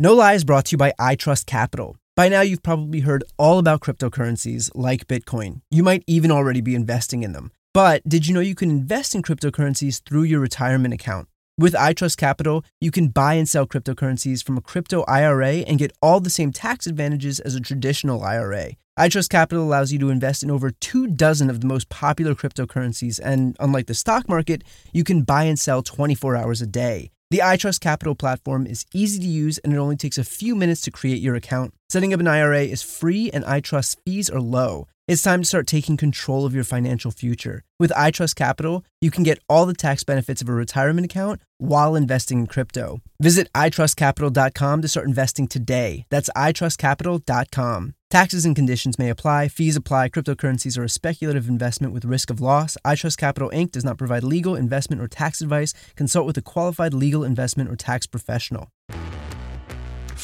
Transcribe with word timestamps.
No 0.00 0.14
Lie 0.14 0.34
is 0.34 0.44
brought 0.44 0.66
to 0.66 0.74
you 0.74 0.78
by 0.78 0.92
iTrust 1.00 1.46
Capital. 1.46 1.96
By 2.14 2.28
now, 2.28 2.40
you've 2.40 2.62
probably 2.62 3.00
heard 3.00 3.24
all 3.36 3.58
about 3.58 3.80
cryptocurrencies 3.80 4.70
like 4.76 5.08
Bitcoin. 5.08 5.62
You 5.72 5.82
might 5.82 6.04
even 6.06 6.30
already 6.30 6.60
be 6.60 6.76
investing 6.76 7.24
in 7.24 7.32
them. 7.32 7.50
But 7.74 8.08
did 8.08 8.24
you 8.24 8.32
know 8.32 8.38
you 8.38 8.54
can 8.54 8.70
invest 8.70 9.16
in 9.16 9.22
cryptocurrencies 9.22 10.00
through 10.08 10.22
your 10.22 10.38
retirement 10.38 10.94
account? 10.94 11.26
With 11.58 11.74
iTrust 11.74 12.16
Capital, 12.16 12.64
you 12.80 12.92
can 12.92 13.08
buy 13.08 13.34
and 13.34 13.48
sell 13.48 13.66
cryptocurrencies 13.66 14.44
from 14.44 14.56
a 14.56 14.60
crypto 14.60 15.02
IRA 15.08 15.64
and 15.66 15.80
get 15.80 15.90
all 16.00 16.20
the 16.20 16.30
same 16.30 16.52
tax 16.52 16.86
advantages 16.86 17.40
as 17.40 17.56
a 17.56 17.60
traditional 17.60 18.22
IRA. 18.22 18.74
iTrust 19.00 19.30
Capital 19.30 19.64
allows 19.64 19.92
you 19.92 19.98
to 19.98 20.10
invest 20.10 20.44
in 20.44 20.50
over 20.52 20.70
two 20.70 21.08
dozen 21.08 21.50
of 21.50 21.60
the 21.60 21.66
most 21.66 21.88
popular 21.88 22.36
cryptocurrencies, 22.36 23.18
and 23.18 23.56
unlike 23.58 23.88
the 23.88 23.94
stock 23.94 24.28
market, 24.28 24.62
you 24.92 25.02
can 25.02 25.22
buy 25.22 25.42
and 25.42 25.58
sell 25.58 25.82
24 25.82 26.36
hours 26.36 26.62
a 26.62 26.68
day. 26.68 27.10
The 27.30 27.40
iTrust 27.40 27.80
Capital 27.80 28.14
platform 28.14 28.66
is 28.66 28.86
easy 28.94 29.20
to 29.20 29.26
use 29.26 29.58
and 29.58 29.74
it 29.74 29.76
only 29.76 29.96
takes 29.96 30.16
a 30.16 30.24
few 30.24 30.54
minutes 30.54 30.80
to 30.82 30.90
create 30.90 31.20
your 31.20 31.34
account. 31.34 31.74
Setting 31.90 32.12
up 32.12 32.20
an 32.20 32.28
IRA 32.28 32.64
is 32.64 32.82
free 32.82 33.30
and 33.30 33.42
iTrust 33.46 33.96
fees 34.04 34.28
are 34.28 34.42
low. 34.42 34.88
It's 35.06 35.22
time 35.22 35.40
to 35.40 35.48
start 35.48 35.66
taking 35.66 35.96
control 35.96 36.44
of 36.44 36.54
your 36.54 36.64
financial 36.64 37.10
future. 37.10 37.64
With 37.78 37.90
iTrust 37.92 38.36
Capital, 38.36 38.84
you 39.00 39.10
can 39.10 39.24
get 39.24 39.38
all 39.48 39.64
the 39.64 39.72
tax 39.72 40.04
benefits 40.04 40.42
of 40.42 40.50
a 40.50 40.52
retirement 40.52 41.06
account 41.06 41.40
while 41.56 41.96
investing 41.96 42.40
in 42.40 42.46
crypto. 42.46 43.00
Visit 43.22 43.50
itrustcapital.com 43.54 44.82
to 44.82 44.88
start 44.88 45.06
investing 45.06 45.48
today. 45.48 46.04
That's 46.10 46.28
itrustcapital.com. 46.36 47.94
Taxes 48.10 48.44
and 48.44 48.54
conditions 48.54 48.98
may 48.98 49.08
apply. 49.08 49.48
Fees 49.48 49.76
apply. 49.76 50.10
Cryptocurrencies 50.10 50.76
are 50.76 50.84
a 50.84 50.90
speculative 50.90 51.48
investment 51.48 51.94
with 51.94 52.04
risk 52.04 52.28
of 52.28 52.38
loss. 52.38 52.76
iTrust 52.84 53.16
Capital 53.16 53.48
Inc. 53.48 53.72
does 53.72 53.84
not 53.84 53.96
provide 53.96 54.24
legal, 54.24 54.54
investment, 54.54 55.00
or 55.00 55.08
tax 55.08 55.40
advice. 55.40 55.72
Consult 55.96 56.26
with 56.26 56.36
a 56.36 56.42
qualified 56.42 56.92
legal 56.92 57.24
investment 57.24 57.70
or 57.70 57.76
tax 57.76 58.06
professional. 58.06 58.68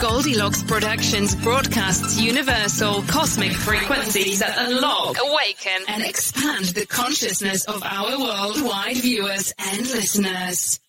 Goldilocks 0.00 0.62
Productions 0.62 1.34
broadcasts 1.34 2.20
universal 2.20 3.02
cosmic 3.02 3.52
frequencies 3.52 4.38
that 4.40 4.56
unlock, 4.58 5.16
awaken, 5.20 5.82
and 5.88 6.04
expand 6.04 6.66
the 6.66 6.86
consciousness 6.86 7.64
of 7.64 7.82
our 7.82 8.18
worldwide 8.18 8.96
viewers 8.96 9.52
and 9.58 9.80
listeners. 9.80 10.80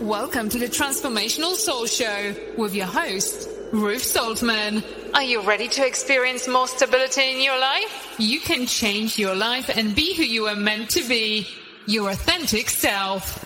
Welcome 0.00 0.48
to 0.50 0.58
the 0.58 0.66
Transformational 0.66 1.54
Soul 1.54 1.86
Show 1.86 2.34
with 2.56 2.74
your 2.74 2.86
host, 2.86 3.48
Ruth 3.72 4.02
Saltman. 4.02 4.84
Are 5.14 5.24
you 5.24 5.42
ready 5.42 5.68
to 5.68 5.86
experience 5.86 6.46
more 6.46 6.68
stability 6.68 7.32
in 7.32 7.42
your 7.42 7.58
life? 7.58 8.14
You 8.18 8.40
can 8.40 8.66
change 8.66 9.18
your 9.18 9.34
life 9.34 9.68
and 9.76 9.94
be 9.94 10.14
who 10.14 10.22
you 10.22 10.46
are 10.46 10.56
meant 10.56 10.90
to 10.90 11.06
be, 11.08 11.48
your 11.86 12.10
authentic 12.10 12.70
self. 12.70 13.44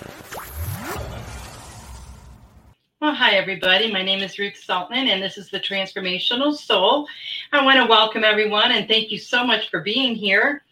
Well, 3.03 3.15
hi, 3.17 3.33
everybody. 3.33 3.91
My 3.91 4.05
name 4.05 4.21
is 4.21 4.39
Ruth 4.39 4.55
Saltman, 4.65 5.09
and 5.09 5.21
this 5.21 5.37
is 5.37 5.51
the 5.51 5.59
Transformational 5.59 6.55
Soul. 6.55 7.09
I 7.51 7.65
want 7.65 7.81
to 7.81 7.91
welcome 7.91 8.23
everyone 8.23 8.71
and 8.71 8.87
thank 8.87 9.11
you 9.11 9.19
so 9.19 9.45
much 9.45 9.71
for 9.71 9.81
being 9.81 10.15
here. 10.15 10.63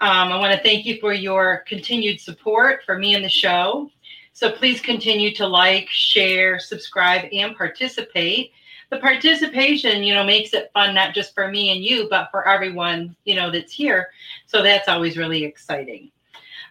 Um, 0.00 0.32
I 0.32 0.36
want 0.40 0.52
to 0.52 0.60
thank 0.64 0.84
you 0.84 0.98
for 0.98 1.12
your 1.12 1.58
continued 1.58 2.20
support 2.20 2.82
for 2.84 2.98
me 2.98 3.14
and 3.14 3.24
the 3.24 3.28
show. 3.28 3.88
So 4.32 4.50
please 4.50 4.80
continue 4.80 5.32
to 5.36 5.46
like, 5.46 5.88
share, 5.88 6.58
subscribe, 6.58 7.28
and 7.32 7.56
participate. 7.56 8.50
The 8.90 8.98
participation, 8.98 10.02
you 10.02 10.12
know, 10.12 10.24
makes 10.24 10.54
it 10.54 10.72
fun 10.74 10.92
not 10.92 11.14
just 11.14 11.34
for 11.34 11.46
me 11.48 11.70
and 11.70 11.84
you, 11.84 12.08
but 12.10 12.32
for 12.32 12.48
everyone, 12.48 13.14
you 13.24 13.36
know, 13.36 13.48
that's 13.48 13.72
here. 13.72 14.08
So 14.46 14.60
that's 14.60 14.88
always 14.88 15.16
really 15.16 15.44
exciting. 15.44 16.10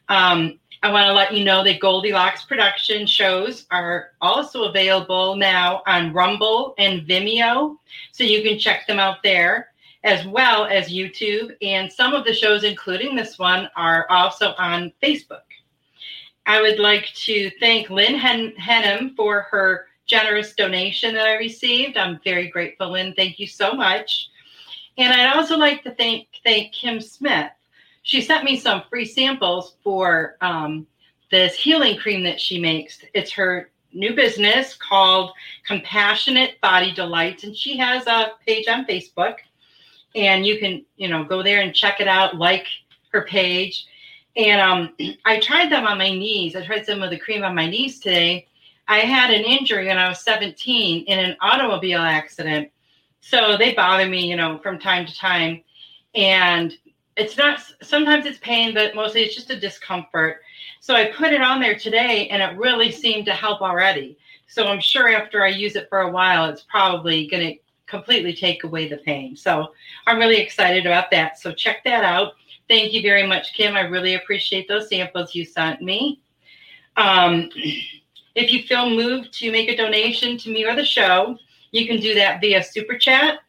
Um, 0.09 0.59
I 0.83 0.91
want 0.91 1.07
to 1.07 1.13
let 1.13 1.33
you 1.33 1.43
know 1.43 1.63
that 1.63 1.79
Goldilocks 1.79 2.45
production 2.45 3.07
shows 3.07 3.65
are 3.71 4.11
also 4.21 4.65
available 4.65 5.35
now 5.35 5.81
on 5.87 6.13
Rumble 6.13 6.75
and 6.77 7.07
Vimeo. 7.07 7.77
So 8.11 8.23
you 8.23 8.43
can 8.43 8.59
check 8.59 8.85
them 8.87 8.99
out 8.99 9.23
there 9.23 9.69
as 10.03 10.25
well 10.27 10.65
as 10.65 10.89
YouTube. 10.89 11.55
And 11.61 11.91
some 11.91 12.13
of 12.13 12.25
the 12.25 12.33
shows, 12.33 12.63
including 12.63 13.15
this 13.15 13.39
one, 13.39 13.69
are 13.75 14.05
also 14.09 14.53
on 14.57 14.93
Facebook. 15.01 15.41
I 16.45 16.61
would 16.61 16.77
like 16.77 17.05
to 17.25 17.49
thank 17.59 17.89
Lynn 17.89 18.15
Hen- 18.15 18.53
Henham 18.57 19.15
for 19.15 19.47
her 19.49 19.87
generous 20.05 20.53
donation 20.53 21.15
that 21.15 21.25
I 21.25 21.37
received. 21.37 21.97
I'm 21.97 22.19
very 22.23 22.47
grateful, 22.47 22.91
Lynn. 22.91 23.13
Thank 23.15 23.39
you 23.39 23.47
so 23.47 23.73
much. 23.73 24.29
And 24.97 25.11
I'd 25.11 25.35
also 25.35 25.57
like 25.57 25.83
to 25.83 25.95
thank 25.95 26.27
thank 26.43 26.71
Kim 26.71 27.01
Smith 27.01 27.51
she 28.05 28.21
sent 28.21 28.43
me 28.43 28.55
some 28.55 28.83
free 28.87 29.03
samples 29.03 29.77
for 29.83 30.37
um, 30.39 30.85
this 31.31 31.55
healing 31.55 31.97
cream 31.97 32.23
that 32.23 32.39
she 32.39 32.59
makes. 32.59 32.99
It's 33.15 33.31
her 33.31 33.71
new 33.93 34.15
business 34.15 34.75
called 34.75 35.31
Compassionate 35.65 36.61
Body 36.61 36.93
Delights, 36.93 37.45
and 37.45 37.57
she 37.57 37.75
has 37.77 38.05
a 38.05 38.33
page 38.45 38.67
on 38.67 38.85
Facebook. 38.85 39.37
And 40.13 40.45
you 40.45 40.59
can, 40.59 40.85
you 40.97 41.07
know, 41.07 41.23
go 41.23 41.41
there 41.41 41.61
and 41.61 41.73
check 41.73 41.99
it 41.99 42.07
out, 42.07 42.37
like 42.37 42.67
her 43.11 43.23
page. 43.23 43.87
And 44.35 44.61
um, 44.61 44.95
I 45.25 45.39
tried 45.39 45.71
them 45.71 45.87
on 45.87 45.97
my 45.97 46.11
knees. 46.11 46.55
I 46.55 46.63
tried 46.63 46.85
some 46.85 47.01
of 47.01 47.09
the 47.09 47.17
cream 47.17 47.43
on 47.43 47.55
my 47.55 47.67
knees 47.67 47.99
today. 47.99 48.47
I 48.87 48.99
had 48.99 49.31
an 49.31 49.43
injury 49.43 49.87
when 49.87 49.97
I 49.97 50.09
was 50.09 50.19
17 50.19 51.05
in 51.05 51.19
an 51.19 51.35
automobile 51.41 52.01
accident. 52.01 52.69
So 53.21 53.57
they 53.57 53.73
bother 53.73 54.07
me, 54.07 54.29
you 54.29 54.35
know, 54.35 54.59
from 54.59 54.77
time 54.77 55.07
to 55.07 55.15
time. 55.15 55.63
And 56.13 56.71
it's 57.17 57.37
not 57.37 57.59
sometimes 57.81 58.25
it's 58.25 58.39
pain, 58.39 58.73
but 58.73 58.95
mostly 58.95 59.23
it's 59.23 59.35
just 59.35 59.49
a 59.49 59.59
discomfort. 59.59 60.41
So 60.81 60.95
I 60.95 61.11
put 61.11 61.31
it 61.31 61.41
on 61.41 61.59
there 61.59 61.75
today 61.75 62.27
and 62.29 62.41
it 62.41 62.57
really 62.59 62.91
seemed 62.91 63.25
to 63.25 63.33
help 63.33 63.61
already. 63.61 64.17
So 64.47 64.67
I'm 64.67 64.81
sure 64.81 65.09
after 65.09 65.43
I 65.43 65.49
use 65.49 65.75
it 65.75 65.89
for 65.89 66.01
a 66.01 66.11
while, 66.11 66.45
it's 66.49 66.63
probably 66.63 67.27
going 67.27 67.47
to 67.47 67.59
completely 67.87 68.33
take 68.33 68.63
away 68.63 68.87
the 68.87 68.97
pain. 68.97 69.35
So 69.35 69.73
I'm 70.07 70.19
really 70.19 70.37
excited 70.37 70.85
about 70.85 71.09
that. 71.11 71.39
So 71.39 71.51
check 71.51 71.83
that 71.85 72.03
out. 72.03 72.33
Thank 72.67 72.93
you 72.93 73.01
very 73.01 73.25
much, 73.25 73.53
Kim. 73.53 73.75
I 73.75 73.81
really 73.81 74.15
appreciate 74.15 74.67
those 74.67 74.89
samples 74.89 75.35
you 75.35 75.45
sent 75.45 75.81
me. 75.81 76.21
Um, 76.97 77.49
if 78.35 78.51
you 78.51 78.63
feel 78.63 78.89
moved 78.89 79.33
to 79.39 79.51
make 79.51 79.69
a 79.69 79.77
donation 79.77 80.37
to 80.39 80.49
me 80.49 80.65
or 80.65 80.75
the 80.75 80.85
show, 80.85 81.37
you 81.71 81.87
can 81.87 81.99
do 81.99 82.13
that 82.15 82.41
via 82.41 82.63
Super 82.63 82.97
Chat. 82.97 83.39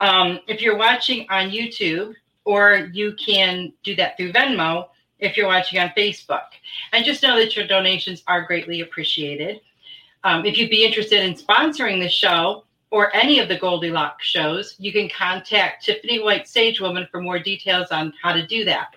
Um, 0.00 0.40
if 0.46 0.60
you're 0.60 0.76
watching 0.76 1.26
on 1.30 1.50
YouTube, 1.50 2.14
or 2.46 2.88
you 2.92 3.14
can 3.14 3.72
do 3.82 3.94
that 3.96 4.16
through 4.16 4.32
Venmo 4.32 4.88
if 5.18 5.36
you're 5.36 5.48
watching 5.48 5.78
on 5.80 5.90
Facebook. 5.96 6.46
And 6.92 7.04
just 7.04 7.22
know 7.22 7.36
that 7.36 7.56
your 7.56 7.66
donations 7.66 8.22
are 8.26 8.46
greatly 8.46 8.80
appreciated. 8.80 9.60
Um, 10.24 10.46
if 10.46 10.56
you'd 10.56 10.70
be 10.70 10.84
interested 10.84 11.22
in 11.24 11.34
sponsoring 11.34 12.00
the 12.00 12.08
show 12.08 12.64
or 12.90 13.14
any 13.14 13.40
of 13.40 13.48
the 13.48 13.58
Goldilocks 13.58 14.26
shows, 14.26 14.76
you 14.78 14.92
can 14.92 15.08
contact 15.08 15.84
Tiffany 15.84 16.22
White 16.22 16.44
Sagewoman 16.44 17.10
for 17.10 17.20
more 17.20 17.40
details 17.40 17.88
on 17.90 18.12
how 18.22 18.32
to 18.32 18.46
do 18.46 18.64
that. 18.64 18.94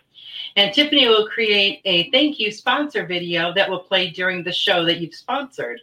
And 0.56 0.74
Tiffany 0.74 1.08
will 1.08 1.28
create 1.28 1.82
a 1.86 2.10
thank 2.12 2.40
you 2.40 2.52
sponsor 2.52 3.06
video 3.06 3.52
that 3.54 3.70
will 3.70 3.80
play 3.80 4.12
during 4.12 4.44
the 4.44 4.52
show 4.54 4.86
that 4.86 5.00
you've 5.00 5.16
sponsored. 5.16 5.82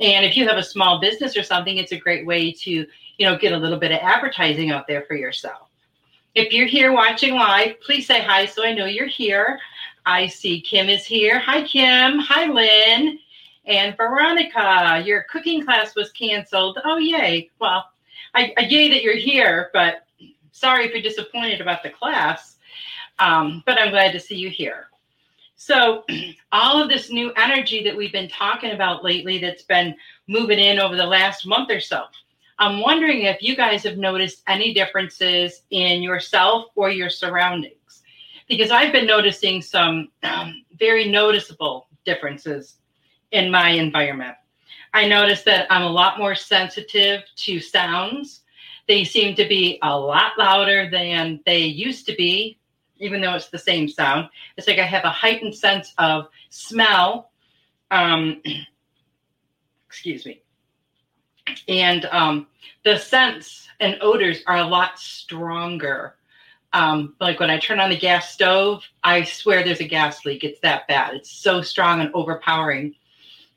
And 0.00 0.24
if 0.24 0.36
you 0.36 0.48
have 0.48 0.56
a 0.56 0.62
small 0.62 0.98
business 0.98 1.36
or 1.36 1.42
something, 1.42 1.76
it's 1.76 1.92
a 1.92 1.98
great 1.98 2.26
way 2.26 2.52
to, 2.52 2.70
you 2.70 2.86
know, 3.26 3.36
get 3.36 3.52
a 3.52 3.56
little 3.56 3.78
bit 3.78 3.92
of 3.92 3.98
advertising 4.00 4.70
out 4.70 4.86
there 4.86 5.02
for 5.02 5.14
yourself. 5.14 5.68
If 6.34 6.50
you're 6.54 6.66
here 6.66 6.92
watching 6.92 7.34
live, 7.34 7.78
please 7.82 8.06
say 8.06 8.22
hi 8.22 8.46
so 8.46 8.64
I 8.64 8.72
know 8.72 8.86
you're 8.86 9.06
here. 9.06 9.60
I 10.06 10.26
see 10.26 10.62
Kim 10.62 10.88
is 10.88 11.04
here. 11.04 11.38
Hi, 11.38 11.62
Kim. 11.62 12.20
Hi, 12.20 12.46
Lynn. 12.46 13.18
And 13.66 13.94
Veronica, 13.98 15.02
your 15.04 15.24
cooking 15.24 15.62
class 15.62 15.94
was 15.94 16.10
canceled. 16.12 16.78
Oh, 16.84 16.96
yay. 16.96 17.50
Well, 17.58 17.84
I, 18.34 18.54
I 18.56 18.62
yay 18.62 18.88
that 18.88 19.02
you're 19.02 19.14
here, 19.14 19.68
but 19.74 20.06
sorry 20.52 20.86
if 20.86 20.92
you're 20.92 21.02
disappointed 21.02 21.60
about 21.60 21.82
the 21.82 21.90
class. 21.90 22.56
Um, 23.18 23.62
but 23.66 23.78
I'm 23.78 23.90
glad 23.90 24.12
to 24.12 24.20
see 24.20 24.36
you 24.36 24.48
here. 24.48 24.86
So, 25.56 26.04
all 26.52 26.82
of 26.82 26.88
this 26.88 27.10
new 27.10 27.30
energy 27.36 27.84
that 27.84 27.94
we've 27.94 28.10
been 28.10 28.30
talking 28.30 28.70
about 28.70 29.04
lately 29.04 29.36
that's 29.36 29.64
been 29.64 29.94
moving 30.28 30.58
in 30.58 30.78
over 30.78 30.96
the 30.96 31.04
last 31.04 31.46
month 31.46 31.70
or 31.70 31.78
so, 31.78 32.04
I'm 32.62 32.78
wondering 32.78 33.22
if 33.22 33.42
you 33.42 33.56
guys 33.56 33.82
have 33.82 33.98
noticed 33.98 34.44
any 34.46 34.72
differences 34.72 35.62
in 35.70 36.00
yourself 36.00 36.66
or 36.76 36.90
your 36.90 37.10
surroundings. 37.10 38.04
Because 38.48 38.70
I've 38.70 38.92
been 38.92 39.04
noticing 39.04 39.60
some 39.60 40.10
um, 40.22 40.64
very 40.78 41.08
noticeable 41.08 41.88
differences 42.04 42.76
in 43.32 43.50
my 43.50 43.70
environment. 43.70 44.36
I 44.94 45.08
noticed 45.08 45.44
that 45.46 45.66
I'm 45.70 45.82
a 45.82 45.90
lot 45.90 46.18
more 46.18 46.36
sensitive 46.36 47.22
to 47.34 47.58
sounds. 47.58 48.42
They 48.86 49.02
seem 49.02 49.34
to 49.34 49.48
be 49.48 49.80
a 49.82 49.98
lot 49.98 50.38
louder 50.38 50.88
than 50.88 51.40
they 51.44 51.64
used 51.64 52.06
to 52.06 52.14
be, 52.14 52.60
even 52.98 53.20
though 53.20 53.34
it's 53.34 53.48
the 53.48 53.58
same 53.58 53.88
sound. 53.88 54.28
It's 54.56 54.68
like 54.68 54.78
I 54.78 54.86
have 54.86 55.02
a 55.02 55.10
heightened 55.10 55.56
sense 55.56 55.94
of 55.98 56.28
smell. 56.48 57.32
Um, 57.90 58.40
excuse 59.88 60.24
me. 60.24 60.41
And 61.68 62.04
um, 62.06 62.46
the 62.84 62.98
scents 62.98 63.68
and 63.80 63.98
odors 64.00 64.42
are 64.46 64.58
a 64.58 64.64
lot 64.64 64.98
stronger. 64.98 66.14
Um, 66.72 67.14
like 67.20 67.40
when 67.40 67.50
I 67.50 67.58
turn 67.58 67.80
on 67.80 67.90
the 67.90 67.98
gas 67.98 68.30
stove, 68.30 68.82
I 69.04 69.24
swear 69.24 69.62
there's 69.62 69.80
a 69.80 69.88
gas 69.88 70.24
leak. 70.24 70.44
It's 70.44 70.60
that 70.60 70.88
bad. 70.88 71.14
It's 71.14 71.30
so 71.30 71.60
strong 71.60 72.00
and 72.00 72.10
overpowering. 72.14 72.94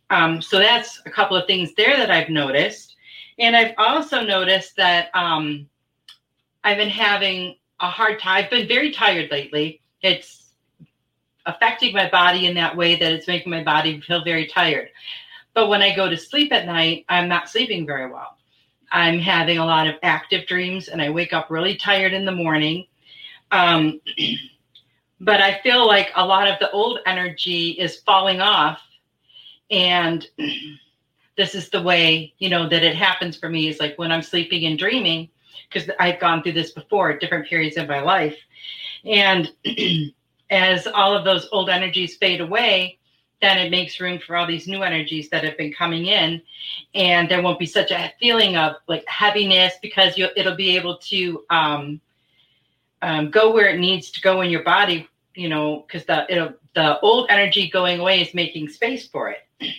Um, 0.09 0.41
so 0.41 0.59
that's 0.59 1.01
a 1.05 1.09
couple 1.09 1.37
of 1.37 1.47
things 1.47 1.73
there 1.75 1.95
that 1.97 2.11
I've 2.11 2.29
noticed. 2.29 2.95
And 3.39 3.55
I've 3.55 3.73
also 3.77 4.21
noticed 4.21 4.75
that 4.77 5.09
um, 5.13 5.67
I've 6.63 6.77
been 6.77 6.89
having 6.89 7.55
a 7.79 7.89
hard 7.89 8.19
time. 8.19 8.43
I've 8.43 8.49
been 8.49 8.67
very 8.67 8.91
tired 8.91 9.31
lately. 9.31 9.81
It's 10.01 10.49
affecting 11.45 11.93
my 11.93 12.09
body 12.09 12.47
in 12.47 12.55
that 12.55 12.75
way 12.75 12.95
that 12.95 13.11
it's 13.11 13.27
making 13.27 13.51
my 13.51 13.63
body 13.63 14.01
feel 14.01 14.23
very 14.23 14.47
tired. 14.47 14.89
But 15.55 15.67
when 15.69 15.81
I 15.81 15.95
go 15.95 16.07
to 16.09 16.17
sleep 16.17 16.51
at 16.53 16.67
night, 16.67 17.05
I'm 17.09 17.27
not 17.27 17.49
sleeping 17.49 17.87
very 17.87 18.11
well. 18.11 18.37
I'm 18.91 19.17
having 19.17 19.57
a 19.57 19.65
lot 19.65 19.87
of 19.87 19.95
active 20.03 20.45
dreams 20.45 20.89
and 20.89 21.01
I 21.01 21.09
wake 21.09 21.33
up 21.33 21.49
really 21.49 21.75
tired 21.75 22.13
in 22.13 22.25
the 22.25 22.31
morning. 22.31 22.85
Um, 23.51 23.99
but 25.19 25.41
I 25.41 25.59
feel 25.63 25.87
like 25.87 26.11
a 26.15 26.25
lot 26.25 26.47
of 26.47 26.59
the 26.59 26.69
old 26.69 26.99
energy 27.07 27.71
is 27.71 27.97
falling 28.01 28.41
off 28.41 28.79
and 29.71 30.27
this 31.37 31.55
is 31.55 31.69
the 31.69 31.81
way 31.81 32.33
you 32.39 32.49
know 32.49 32.67
that 32.69 32.83
it 32.83 32.95
happens 32.95 33.37
for 33.37 33.49
me 33.49 33.67
is 33.67 33.79
like 33.79 33.97
when 33.97 34.11
i'm 34.11 34.21
sleeping 34.21 34.65
and 34.65 34.79
dreaming 34.79 35.29
because 35.69 35.89
i've 35.99 36.19
gone 36.19 36.41
through 36.41 36.53
this 36.53 36.71
before 36.71 37.11
at 37.11 37.19
different 37.19 37.47
periods 37.47 37.77
of 37.77 37.87
my 37.87 38.01
life 38.01 38.37
and 39.05 39.51
as 40.49 40.87
all 40.87 41.15
of 41.15 41.25
those 41.25 41.47
old 41.51 41.69
energies 41.69 42.17
fade 42.17 42.41
away 42.41 42.97
then 43.45 43.57
it 43.57 43.69
makes 43.69 43.99
room 43.99 44.19
for 44.19 44.35
all 44.35 44.47
these 44.47 44.67
new 44.67 44.81
energies 44.81 45.29
that 45.29 45.43
have 45.43 45.57
been 45.57 45.71
coming 45.71 46.07
in 46.07 46.41
and 46.93 47.29
there 47.29 47.41
won't 47.41 47.59
be 47.59 47.65
such 47.65 47.91
a 47.91 48.11
feeling 48.19 48.57
of 48.57 48.75
like 48.87 49.05
heaviness 49.07 49.73
because 49.81 50.17
you 50.17 50.27
it'll 50.35 50.55
be 50.55 50.75
able 50.75 50.97
to 50.97 51.45
um, 51.49 52.01
um, 53.01 53.29
go 53.29 53.53
where 53.53 53.69
it 53.69 53.79
needs 53.79 54.09
to 54.11 54.19
go 54.21 54.41
in 54.41 54.49
your 54.49 54.63
body 54.63 55.07
you 55.35 55.47
know 55.47 55.85
because 55.87 56.05
the 56.05 56.55
the 56.73 56.99
old 56.99 57.27
energy 57.29 57.69
going 57.69 57.99
away 57.99 58.21
is 58.21 58.33
making 58.33 58.67
space 58.67 59.07
for 59.07 59.29
it 59.29 59.45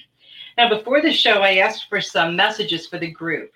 now, 0.56 0.68
before 0.68 1.02
the 1.02 1.12
show, 1.12 1.42
I 1.42 1.56
asked 1.56 1.88
for 1.88 2.00
some 2.00 2.34
messages 2.34 2.86
for 2.86 2.98
the 2.98 3.10
group, 3.10 3.52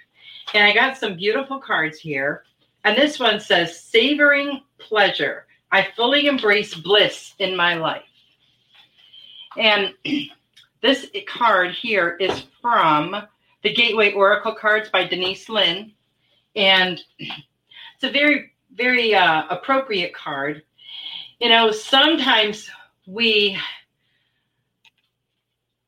and 0.53 0.65
I 0.65 0.75
got 0.75 0.99
some 0.99 1.17
beautiful 1.17 1.59
cards 1.59 1.99
here. 1.99 2.45
And 2.85 2.97
this 2.97 3.19
one 3.19 3.41
says, 3.41 3.81
Savoring 3.81 4.63
pleasure. 4.79 5.47
I 5.73 5.89
fully 5.97 6.27
embrace 6.27 6.75
bliss 6.75 7.35
in 7.39 7.57
my 7.57 7.75
life. 7.75 8.03
And 9.61 9.95
this 10.83 11.07
card 11.29 11.73
here 11.73 12.17
is 12.19 12.45
from 12.63 13.15
the 13.63 13.75
Gateway 13.75 14.13
Oracle 14.15 14.55
cards 14.55 14.89
by 14.89 15.07
Denise 15.07 15.51
Linn. 15.51 15.93
And 16.57 17.01
it's 17.19 18.05
a 18.05 18.11
very, 18.11 18.53
very 18.73 19.15
uh, 19.15 19.45
appropriate 19.51 20.15
card. 20.15 20.63
You 21.41 21.51
know, 21.51 21.71
sometimes 21.73 22.71
we 23.07 23.59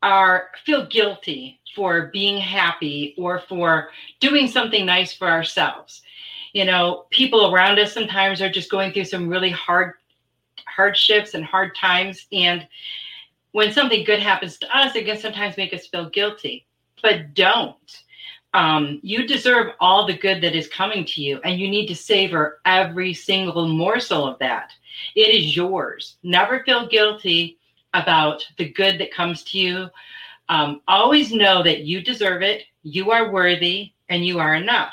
are 0.03 0.49
feel 0.67 0.87
guilty 0.87 1.61
for 1.75 2.11
being 2.13 2.37
happy 2.37 3.15
or 3.17 3.39
for 3.39 3.89
doing 4.21 4.49
something 4.49 4.85
nice 4.85 5.15
for 5.15 5.29
ourselves. 5.29 6.03
You 6.53 6.67
know, 6.67 7.07
people 7.09 7.55
around 7.55 7.79
us 7.79 7.95
sometimes 7.95 8.43
are 8.43 8.51
just 8.51 8.71
going 8.71 8.93
through 8.93 9.07
some 9.07 9.29
really 9.29 9.51
hard 9.51 9.95
hardships 10.67 11.33
and 11.33 11.43
hard 11.43 11.75
times 11.75 12.27
and 12.33 12.67
when 13.53 13.73
something 13.73 14.05
good 14.05 14.21
happens 14.21 14.59
to 14.59 14.77
us 14.77 14.97
it 14.97 15.07
can 15.07 15.19
sometimes 15.19 15.57
make 15.57 15.73
us 15.73 15.87
feel 15.87 16.11
guilty. 16.11 16.67
But 17.03 17.35
don't. 17.35 18.03
Um, 18.55 19.01
you 19.03 19.27
deserve 19.27 19.73
all 19.81 20.07
the 20.07 20.17
good 20.17 20.43
that 20.43 20.55
is 20.55 20.69
coming 20.69 21.07
to 21.07 21.23
you 21.23 21.41
and 21.43 21.59
you 21.59 21.69
need 21.69 21.87
to 21.87 21.97
savor 21.97 22.61
every 22.67 23.15
single 23.15 23.67
morsel 23.67 24.27
of 24.27 24.39
that. 24.41 24.73
It 25.15 25.35
is 25.35 25.57
yours. 25.57 26.17
Never 26.23 26.63
feel 26.65 26.87
guilty 26.87 27.59
about 27.95 28.47
the 28.59 28.69
good 28.71 28.99
that 29.01 29.13
comes 29.13 29.43
to 29.45 29.59
you. 29.59 29.89
Um, 30.49 30.83
always 30.87 31.33
know 31.33 31.63
that 31.63 31.85
you 31.85 32.03
deserve 32.03 32.43
it, 32.43 32.65
you 32.83 33.11
are 33.11 33.33
worthy, 33.33 33.93
and 34.09 34.25
you 34.25 34.39
are 34.39 34.55
enough. 34.55 34.93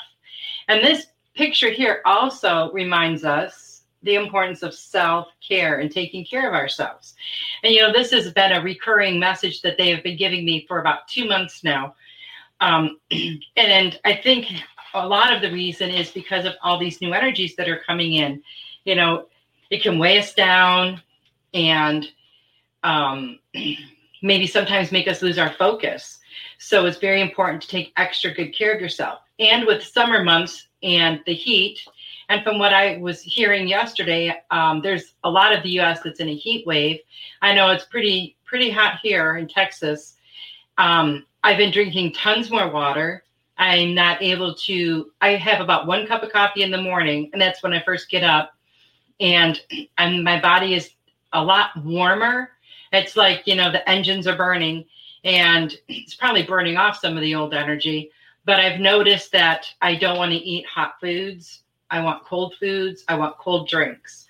And 0.68 0.82
this 0.82 1.06
picture 1.34 1.70
here 1.70 2.00
also 2.04 2.70
reminds 2.72 3.24
us 3.24 3.69
the 4.02 4.14
importance 4.14 4.62
of 4.62 4.74
self 4.74 5.28
care 5.46 5.78
and 5.78 5.90
taking 5.90 6.24
care 6.24 6.48
of 6.48 6.54
ourselves. 6.54 7.14
And, 7.62 7.72
you 7.72 7.82
know, 7.82 7.92
this 7.92 8.10
has 8.12 8.32
been 8.32 8.52
a 8.52 8.62
recurring 8.62 9.18
message 9.18 9.62
that 9.62 9.76
they 9.76 9.90
have 9.90 10.02
been 10.02 10.16
giving 10.16 10.44
me 10.44 10.64
for 10.66 10.80
about 10.80 11.08
two 11.08 11.26
months 11.26 11.62
now. 11.62 11.94
Um, 12.60 12.98
and, 13.10 13.44
and 13.56 14.00
I 14.04 14.14
think 14.14 14.46
a 14.94 15.06
lot 15.06 15.32
of 15.32 15.42
the 15.42 15.52
reason 15.52 15.90
is 15.90 16.10
because 16.10 16.44
of 16.44 16.54
all 16.62 16.78
these 16.78 17.00
new 17.00 17.12
energies 17.12 17.56
that 17.56 17.68
are 17.68 17.82
coming 17.86 18.14
in. 18.14 18.42
You 18.84 18.94
know, 18.94 19.26
it 19.70 19.82
can 19.82 19.98
weigh 19.98 20.18
us 20.18 20.34
down 20.34 21.00
and 21.54 22.06
um, 22.82 23.38
maybe 24.22 24.46
sometimes 24.46 24.92
make 24.92 25.08
us 25.08 25.22
lose 25.22 25.38
our 25.38 25.52
focus. 25.52 26.18
So 26.58 26.86
it's 26.86 26.98
very 26.98 27.20
important 27.20 27.62
to 27.62 27.68
take 27.68 27.92
extra 27.96 28.32
good 28.32 28.56
care 28.56 28.74
of 28.74 28.80
yourself. 28.80 29.20
And 29.38 29.66
with 29.66 29.82
summer 29.82 30.22
months 30.22 30.68
and 30.82 31.20
the 31.26 31.34
heat, 31.34 31.80
and 32.30 32.44
from 32.44 32.60
what 32.60 32.72
I 32.72 32.96
was 32.98 33.20
hearing 33.20 33.66
yesterday, 33.66 34.32
um, 34.52 34.80
there's 34.82 35.14
a 35.24 35.30
lot 35.30 35.52
of 35.52 35.64
the 35.64 35.70
U.S. 35.70 36.00
that's 36.02 36.20
in 36.20 36.28
a 36.28 36.34
heat 36.34 36.64
wave. 36.64 37.00
I 37.42 37.52
know 37.52 37.70
it's 37.70 37.84
pretty 37.84 38.36
pretty 38.44 38.70
hot 38.70 39.00
here 39.02 39.36
in 39.36 39.48
Texas. 39.48 40.14
Um, 40.78 41.26
I've 41.42 41.58
been 41.58 41.72
drinking 41.72 42.12
tons 42.12 42.48
more 42.48 42.70
water. 42.70 43.24
I'm 43.58 43.96
not 43.96 44.22
able 44.22 44.54
to. 44.54 45.10
I 45.20 45.30
have 45.30 45.60
about 45.60 45.88
one 45.88 46.06
cup 46.06 46.22
of 46.22 46.30
coffee 46.30 46.62
in 46.62 46.70
the 46.70 46.80
morning, 46.80 47.30
and 47.32 47.42
that's 47.42 47.64
when 47.64 47.72
I 47.72 47.82
first 47.82 48.08
get 48.08 48.22
up 48.22 48.54
and 49.18 49.60
and 49.98 50.22
my 50.22 50.40
body 50.40 50.74
is 50.74 50.90
a 51.32 51.44
lot 51.44 51.70
warmer. 51.84 52.50
It's 52.92 53.16
like 53.16 53.42
you 53.46 53.56
know 53.56 53.72
the 53.72 53.88
engines 53.90 54.28
are 54.28 54.36
burning, 54.36 54.84
and 55.24 55.76
it's 55.88 56.14
probably 56.14 56.44
burning 56.44 56.76
off 56.76 57.00
some 57.00 57.16
of 57.16 57.22
the 57.22 57.34
old 57.34 57.54
energy. 57.54 58.12
But 58.44 58.60
I've 58.60 58.78
noticed 58.78 59.32
that 59.32 59.66
I 59.82 59.96
don't 59.96 60.16
want 60.16 60.30
to 60.30 60.38
eat 60.38 60.64
hot 60.66 60.94
foods. 61.00 61.62
I 61.90 62.02
want 62.02 62.24
cold 62.24 62.54
foods. 62.58 63.04
I 63.08 63.16
want 63.16 63.38
cold 63.38 63.68
drinks. 63.68 64.26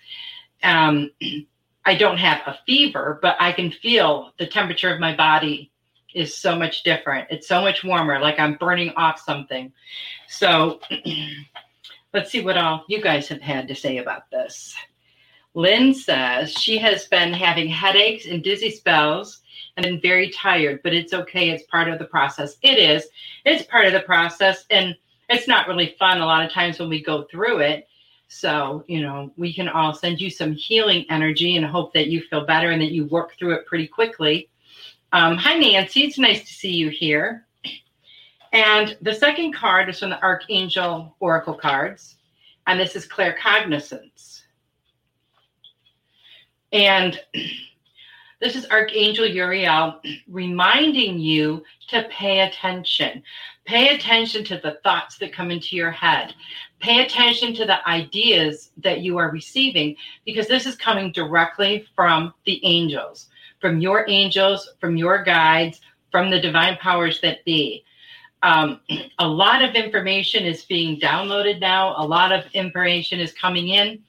Um, 0.63 1.11
I 1.85 1.95
don't 1.95 2.19
have 2.19 2.43
a 2.47 2.59
fever, 2.67 3.19
but 3.23 3.37
I 3.41 3.53
can 3.53 3.71
feel 3.71 4.33
the 4.39 4.47
temperature 4.47 4.93
of 4.93 5.01
my 5.01 5.17
body 5.17 5.71
is 6.15 6.37
so 6.37 6.57
much 6.57 6.83
different. 6.83 7.29
It's 7.31 7.49
so 7.49 7.63
much 7.63 7.85
warmer, 7.85 8.21
like 8.21 8.39
I'm 8.39 8.55
burning 8.55 8.91
off 8.97 9.21
something. 9.21 9.73
So 10.29 10.81
let's 12.13 12.31
see 12.31 12.43
what 12.43 12.59
all 12.59 12.85
you 12.89 13.01
guys 13.01 13.29
have 13.29 13.41
had 13.41 13.69
to 13.69 13.75
say 13.75 13.99
about 13.99 14.31
this. 14.31 14.75
Lynn 15.55 15.95
says 15.95 16.53
she 16.53 16.79
has 16.79 17.07
been 17.07 17.33
having 17.33 17.69
headaches 17.69 18.27
and 18.27 18.43
dizzy 18.43 18.71
spells 18.71 19.41
and 19.77 19.85
been 19.85 20.01
very 20.01 20.31
tired, 20.31 20.81
but 20.83 20.95
it's 20.95 21.13
okay. 21.13 21.51
It's 21.51 21.65
part 21.65 21.89
of 21.89 21.99
the 21.99 22.05
process. 22.05 22.57
It 22.63 22.79
is. 22.79 23.09
It's 23.45 23.67
part 23.67 23.87
of 23.87 23.93
the 23.93 24.01
process. 24.01 24.65
And 24.71 24.95
it's 25.31 25.49
not 25.49 25.69
really 25.69 25.95
fun 25.99 26.21
a 26.21 26.27
lot 26.27 26.45
of 26.45 26.53
times 26.53 26.79
when 26.79 26.89
we 26.89 27.03
go 27.03 27.23
through 27.31 27.59
it. 27.61 27.89
So, 28.29 28.85
you 28.87 29.01
know, 29.01 29.33
we 29.37 29.53
can 29.53 29.69
all 29.69 29.95
send 29.95 30.21
you 30.21 30.29
some 30.29 30.53
healing 30.53 31.07
energy 31.09 31.57
and 31.57 31.65
hope 31.65 31.95
that 31.95 32.09
you 32.09 32.23
feel 32.23 32.45
better 32.45 32.71
and 32.71 32.83
that 32.83 32.93
you 32.93 33.07
work 33.07 33.39
through 33.39 33.55
it 33.55 33.67
pretty 33.67 33.87
quickly. 33.87 34.49
Um, 35.13 35.37
hi, 35.37 35.55
Nancy. 35.59 36.03
It's 36.03 36.19
nice 36.19 36.41
to 36.41 36.53
see 36.53 36.73
you 36.73 36.91
here. 36.91 37.47
And 38.53 38.97
the 39.01 39.15
second 39.15 39.53
card 39.53 39.89
is 39.89 40.01
from 40.01 40.11
the 40.11 40.23
Archangel 40.23 41.17
Oracle 41.21 41.55
cards, 41.55 42.17
and 42.67 42.79
this 42.79 42.97
is 42.97 43.07
claircognizance. 43.07 44.43
And 46.73 47.21
this 48.41 48.57
is 48.57 48.67
Archangel 48.71 49.27
Uriel 49.27 50.01
reminding 50.27 51.19
you 51.19 51.63
to 51.89 52.09
pay 52.11 52.41
attention. 52.41 53.23
Pay 53.67 53.95
attention 53.95 54.45
to 54.45 54.57
the 54.57 54.79
thoughts 54.83 55.19
that 55.19 55.33
come 55.33 55.51
into 55.51 55.77
your 55.77 55.91
head. 55.91 56.35
Pay 56.81 57.05
attention 57.05 57.55
to 57.55 57.67
the 57.67 57.87
ideas 57.87 58.71
that 58.79 59.03
you 59.03 59.19
are 59.19 59.31
receiving 59.31 59.95
because 60.25 60.49
this 60.49 60.65
is 60.65 60.75
coming 60.75 61.13
directly 61.13 61.87
from 61.95 62.33
the 62.47 62.65
angels, 62.65 63.29
from 63.61 63.79
your 63.79 64.09
angels, 64.09 64.71
from 64.81 64.97
your 64.97 65.23
guides, 65.23 65.83
from 66.11 66.31
the 66.31 66.41
divine 66.41 66.79
powers 66.79 67.21
that 67.21 67.45
be. 67.45 67.85
Um, 68.43 68.81
a 69.19 69.29
lot 69.29 69.63
of 69.63 69.75
information 69.75 70.45
is 70.45 70.65
being 70.65 70.99
downloaded 70.99 71.61
now, 71.61 71.95
a 71.99 72.07
lot 72.07 72.33
of 72.33 72.45
information 72.55 73.21
is 73.21 73.35
coming 73.35 73.69
in. 73.69 74.03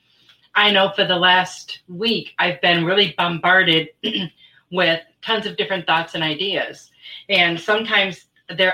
I 0.55 0.71
know 0.71 0.91
for 0.95 1.05
the 1.05 1.15
last 1.15 1.79
week, 1.87 2.33
I've 2.39 2.59
been 2.61 2.85
really 2.85 3.13
bombarded 3.17 3.89
with 4.71 5.01
tons 5.21 5.45
of 5.45 5.57
different 5.57 5.87
thoughts 5.87 6.15
and 6.15 6.23
ideas. 6.23 6.91
And 7.29 7.59
sometimes 7.59 8.25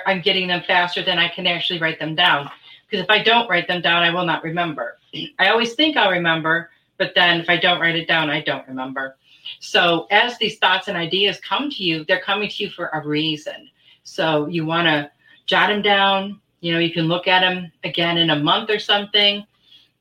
I'm 0.06 0.22
getting 0.22 0.48
them 0.48 0.64
faster 0.66 1.04
than 1.04 1.20
I 1.20 1.30
can 1.30 1.46
actually 1.46 1.80
write 1.80 2.00
them 2.00 2.16
down. 2.16 2.50
Because 2.90 3.04
if 3.04 3.10
I 3.10 3.22
don't 3.22 3.50
write 3.50 3.68
them 3.68 3.82
down, 3.82 4.04
I 4.04 4.14
will 4.14 4.26
not 4.26 4.44
remember. 4.44 4.98
I 5.40 5.50
always 5.50 5.74
think 5.74 5.98
I'll 5.98 6.12
remember, 6.12 6.72
but 6.98 7.14
then 7.16 7.42
if 7.42 7.50
I 7.50 7.58
don't 7.58 7.80
write 7.80 7.96
it 7.96 8.08
down, 8.08 8.30
I 8.30 8.42
don't 8.42 8.68
remember. 8.68 9.18
So 9.60 10.08
as 10.12 10.38
these 10.38 10.58
thoughts 10.58 10.88
and 10.88 10.98
ideas 10.98 11.40
come 11.40 11.70
to 11.70 11.84
you, 11.84 12.06
they're 12.06 12.22
coming 12.22 12.50
to 12.50 12.64
you 12.64 12.70
for 12.70 12.88
a 12.88 13.06
reason. 13.06 13.70
So 14.04 14.48
you 14.48 14.66
want 14.66 14.88
to 14.88 15.12
jot 15.46 15.70
them 15.70 15.82
down. 15.82 16.42
You 16.62 16.74
know, 16.74 16.80
you 16.80 16.92
can 16.92 17.08
look 17.08 17.28
at 17.28 17.42
them 17.42 17.72
again 17.84 18.18
in 18.18 18.32
a 18.32 18.36
month 18.36 18.70
or 18.70 18.80
something, 18.80 19.46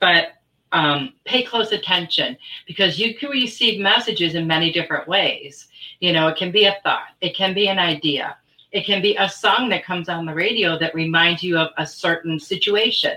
but 0.01 0.36
um, 0.77 1.15
pay 1.25 1.43
close 1.43 1.73
attention 1.73 2.37
because 2.67 2.99
you 2.99 3.15
can 3.15 3.31
receive 3.31 3.81
messages 3.81 4.35
in 4.35 4.47
many 4.47 4.71
different 4.71 5.09
ways. 5.09 5.69
You 6.01 6.13
know, 6.13 6.29
it 6.29 6.37
can 6.37 6.53
be 6.53 6.67
a 6.67 6.77
thought, 6.83 7.17
it 7.23 7.35
can 7.35 7.55
be 7.55 7.69
an 7.69 7.79
idea, 7.79 8.37
it 8.73 8.85
can 8.85 9.01
be 9.01 9.17
a 9.17 9.27
song 9.27 9.71
that 9.71 9.87
comes 9.87 10.11
on 10.11 10.27
the 10.27 10.35
radio 10.35 10.79
that 10.79 10.95
reminds 10.95 11.43
you 11.43 11.57
of 11.57 11.71
a 11.79 11.87
certain 11.87 12.39
situation. 12.39 13.17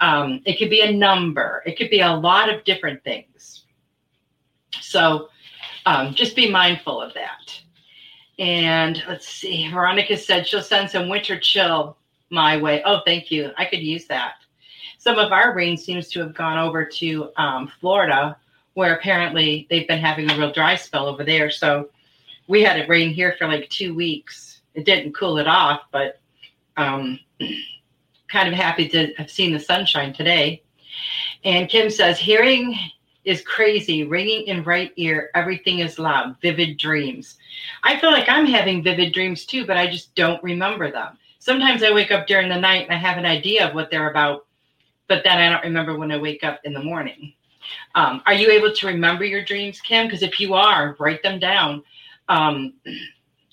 Um, 0.00 0.40
it 0.46 0.58
could 0.58 0.70
be 0.70 0.80
a 0.80 0.90
number, 0.90 1.62
it 1.66 1.76
could 1.76 1.90
be 1.90 2.00
a 2.00 2.10
lot 2.10 2.48
of 2.48 2.64
different 2.64 3.04
things. 3.04 3.64
So 4.80 5.28
um, 5.84 6.14
just 6.14 6.34
be 6.34 6.50
mindful 6.50 7.02
of 7.02 7.12
that. 7.12 7.60
And 8.38 9.02
let's 9.06 9.28
see, 9.28 9.68
Veronica 9.70 10.16
said 10.16 10.48
she'll 10.48 10.62
send 10.62 10.88
some 10.88 11.10
winter 11.10 11.38
chill 11.38 11.98
my 12.30 12.56
way. 12.56 12.82
Oh, 12.86 13.02
thank 13.04 13.30
you. 13.30 13.50
I 13.58 13.66
could 13.66 13.80
use 13.80 14.06
that. 14.06 14.36
Some 14.98 15.18
of 15.18 15.32
our 15.32 15.54
rain 15.54 15.76
seems 15.76 16.08
to 16.08 16.20
have 16.20 16.34
gone 16.34 16.58
over 16.58 16.84
to 16.84 17.30
um, 17.36 17.70
Florida, 17.80 18.36
where 18.74 18.94
apparently 18.94 19.66
they've 19.70 19.88
been 19.88 20.00
having 20.00 20.30
a 20.30 20.36
real 20.36 20.52
dry 20.52 20.76
spell 20.76 21.06
over 21.06 21.24
there. 21.24 21.50
So 21.50 21.88
we 22.48 22.62
had 22.62 22.78
it 22.78 22.88
rain 22.88 23.10
here 23.10 23.34
for 23.38 23.46
like 23.46 23.68
two 23.70 23.94
weeks. 23.94 24.60
It 24.74 24.84
didn't 24.84 25.14
cool 25.14 25.38
it 25.38 25.46
off, 25.46 25.82
but 25.92 26.20
um, 26.76 27.18
kind 28.28 28.48
of 28.48 28.54
happy 28.54 28.88
to 28.88 29.14
have 29.14 29.30
seen 29.30 29.52
the 29.52 29.60
sunshine 29.60 30.12
today. 30.12 30.62
And 31.44 31.68
Kim 31.68 31.90
says, 31.90 32.18
hearing 32.18 32.76
is 33.24 33.42
crazy, 33.42 34.04
ringing 34.04 34.46
in 34.46 34.64
right 34.64 34.92
ear, 34.96 35.30
everything 35.34 35.80
is 35.80 35.98
loud, 35.98 36.36
vivid 36.40 36.78
dreams. 36.78 37.36
I 37.82 37.98
feel 37.98 38.10
like 38.10 38.28
I'm 38.28 38.46
having 38.46 38.82
vivid 38.82 39.12
dreams 39.12 39.44
too, 39.44 39.66
but 39.66 39.76
I 39.76 39.86
just 39.86 40.14
don't 40.14 40.42
remember 40.42 40.90
them. 40.90 41.18
Sometimes 41.38 41.82
I 41.82 41.92
wake 41.92 42.10
up 42.10 42.26
during 42.26 42.48
the 42.48 42.58
night 42.58 42.84
and 42.84 42.92
I 42.92 42.96
have 42.96 43.18
an 43.18 43.26
idea 43.26 43.68
of 43.68 43.74
what 43.74 43.90
they're 43.90 44.10
about, 44.10 44.46
but 45.08 45.24
then 45.24 45.38
I 45.38 45.50
don't 45.50 45.64
remember 45.64 45.98
when 45.98 46.12
I 46.12 46.18
wake 46.18 46.44
up 46.44 46.60
in 46.64 46.72
the 46.72 46.82
morning. 46.82 47.34
Um, 47.94 48.22
are 48.26 48.34
you 48.34 48.50
able 48.50 48.72
to 48.72 48.86
remember 48.86 49.24
your 49.24 49.44
dreams, 49.44 49.80
Kim? 49.80 50.06
Because 50.06 50.22
if 50.22 50.38
you 50.40 50.54
are, 50.54 50.96
write 50.98 51.22
them 51.22 51.38
down. 51.38 51.82
Um, 52.28 52.74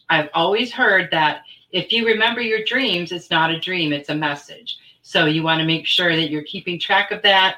I've 0.09 0.29
always 0.33 0.71
heard 0.71 1.09
that 1.11 1.41
if 1.71 1.91
you 1.91 2.05
remember 2.05 2.41
your 2.41 2.63
dreams, 2.63 3.11
it's 3.11 3.29
not 3.29 3.51
a 3.51 3.59
dream, 3.59 3.91
it's 3.91 4.09
a 4.09 4.15
message. 4.15 4.77
So 5.01 5.25
you 5.25 5.43
want 5.43 5.59
to 5.59 5.65
make 5.65 5.85
sure 5.85 6.15
that 6.15 6.29
you're 6.29 6.43
keeping 6.43 6.79
track 6.79 7.11
of 7.11 7.21
that. 7.23 7.57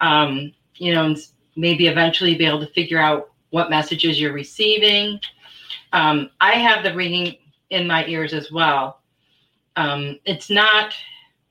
Um, 0.00 0.52
you 0.76 0.94
know, 0.94 1.14
maybe 1.56 1.88
eventually 1.88 2.34
be 2.36 2.46
able 2.46 2.60
to 2.60 2.72
figure 2.72 2.98
out 2.98 3.30
what 3.50 3.70
messages 3.70 4.20
you're 4.20 4.32
receiving. 4.32 5.18
Um, 5.92 6.30
I 6.40 6.52
have 6.52 6.84
the 6.84 6.94
ringing 6.94 7.36
in 7.70 7.86
my 7.86 8.06
ears 8.06 8.32
as 8.32 8.52
well. 8.52 9.00
Um, 9.76 10.18
it's 10.24 10.50
not, 10.50 10.94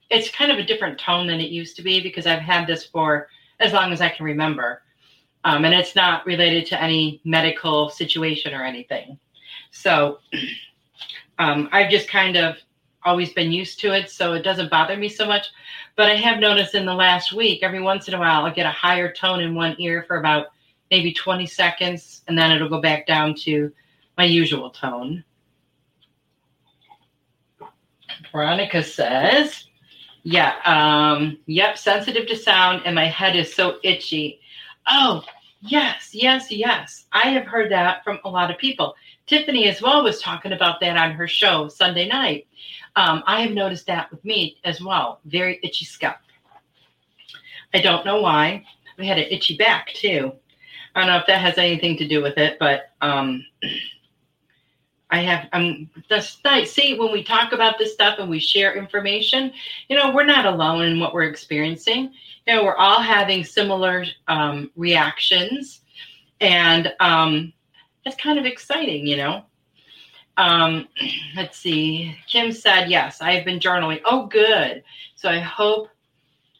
it's 0.09 0.29
kind 0.29 0.51
of 0.51 0.57
a 0.57 0.63
different 0.63 0.99
tone 0.99 1.27
than 1.27 1.39
it 1.39 1.49
used 1.49 1.75
to 1.77 1.81
be 1.81 2.01
because 2.01 2.25
I've 2.25 2.39
had 2.39 2.67
this 2.67 2.85
for 2.85 3.27
as 3.59 3.73
long 3.73 3.91
as 3.91 4.01
I 4.01 4.09
can 4.09 4.25
remember. 4.25 4.81
Um, 5.43 5.65
and 5.65 5.73
it's 5.73 5.95
not 5.95 6.25
related 6.25 6.65
to 6.67 6.81
any 6.81 7.21
medical 7.23 7.89
situation 7.89 8.53
or 8.53 8.63
anything. 8.63 9.19
So 9.71 10.19
um, 11.39 11.69
I've 11.71 11.91
just 11.91 12.09
kind 12.09 12.35
of 12.35 12.57
always 13.03 13.31
been 13.33 13.51
used 13.51 13.79
to 13.79 13.93
it, 13.93 14.09
so 14.09 14.33
it 14.33 14.41
doesn't 14.41 14.71
bother 14.71 14.97
me 14.97 15.07
so 15.07 15.25
much. 15.25 15.47
But 15.95 16.09
I 16.09 16.15
have 16.15 16.39
noticed 16.39 16.73
in 16.75 16.85
the 16.85 16.93
last 16.93 17.33
week, 17.33 17.61
every 17.61 17.81
once 17.81 18.07
in 18.07 18.15
a 18.15 18.19
while, 18.19 18.45
I'll 18.45 18.53
get 18.53 18.65
a 18.65 18.71
higher 18.71 19.11
tone 19.13 19.41
in 19.41 19.53
one 19.53 19.75
ear 19.79 20.03
for 20.07 20.17
about 20.17 20.47
maybe 20.89 21.13
20 21.13 21.45
seconds, 21.45 22.23
and 22.27 22.37
then 22.37 22.51
it'll 22.51 22.69
go 22.69 22.81
back 22.81 23.05
down 23.05 23.35
to 23.35 23.71
my 24.17 24.25
usual 24.25 24.71
tone. 24.71 25.23
Veronica 28.31 28.83
says, 28.83 29.65
yeah, 30.25 30.55
um, 30.65 31.37
yep, 31.45 31.77
sensitive 31.77 32.27
to 32.27 32.35
sound, 32.35 32.81
and 32.83 32.95
my 32.95 33.05
head 33.05 33.35
is 33.35 33.53
so 33.53 33.77
itchy. 33.83 34.39
Oh, 34.87 35.23
yes, 35.61 36.15
yes, 36.15 36.51
yes. 36.51 37.05
I 37.11 37.29
have 37.29 37.45
heard 37.45 37.71
that 37.71 38.03
from 38.03 38.17
a 38.25 38.29
lot 38.29 38.49
of 38.49 38.57
people. 38.57 38.95
Tiffany 39.27 39.67
as 39.67 39.83
well 39.83 40.03
was 40.03 40.19
talking 40.19 40.53
about 40.53 40.79
that 40.79 40.97
on 40.97 41.11
her 41.11 41.27
show 41.27 41.67
Sunday 41.67 42.07
night. 42.07 42.47
Um, 42.95 43.21
I 43.27 43.41
have 43.41 43.51
noticed 43.51 43.85
that 43.85 44.09
with 44.09 44.25
me 44.25 44.57
as 44.63 44.81
well. 44.81 45.19
Very 45.25 45.59
itchy 45.61 45.85
scalp. 45.85 46.17
I 47.75 47.81
don't 47.81 48.03
know 48.03 48.19
why. 48.19 48.65
I 48.97 49.03
had 49.03 49.19
an 49.19 49.27
itchy 49.29 49.55
back 49.57 49.93
too. 49.93 50.33
I 50.95 51.01
don't 51.01 51.09
know 51.09 51.17
if 51.17 51.27
that 51.27 51.41
has 51.41 51.59
anything 51.59 51.97
to 51.97 52.07
do 52.07 52.23
with 52.23 52.39
it, 52.39 52.57
but 52.59 52.93
um, 53.01 53.45
I 55.11 55.21
have. 55.21 55.47
Um, 55.53 55.89
that's 56.09 56.39
nice. 56.43 56.71
See, 56.71 56.97
when 56.97 57.11
we 57.11 57.23
talk 57.23 57.51
about 57.51 57.77
this 57.77 57.93
stuff 57.93 58.17
and 58.19 58.29
we 58.29 58.39
share 58.39 58.75
information, 58.75 59.53
you 59.87 59.95
know, 59.95 60.11
we're 60.11 60.25
not 60.25 60.45
alone 60.45 60.83
in 60.83 60.99
what 60.99 61.13
we're 61.13 61.23
experiencing. 61.23 62.11
You 62.47 62.55
know, 62.55 62.63
we're 62.63 62.75
all 62.75 63.01
having 63.01 63.43
similar 63.43 64.05
um, 64.27 64.71
reactions, 64.75 65.81
and 66.41 66.93
um, 66.99 67.53
it's 68.05 68.15
kind 68.15 68.39
of 68.39 68.45
exciting, 68.45 69.05
you 69.05 69.17
know. 69.17 69.45
Um, 70.37 70.87
let's 71.35 71.57
see. 71.57 72.15
Kim 72.27 72.51
said, 72.51 72.89
yes, 72.89 73.21
I 73.21 73.33
have 73.33 73.45
been 73.45 73.59
journaling. 73.59 74.01
Oh, 74.05 74.25
good. 74.27 74.83
So 75.15 75.29
I 75.29 75.39
hope, 75.39 75.89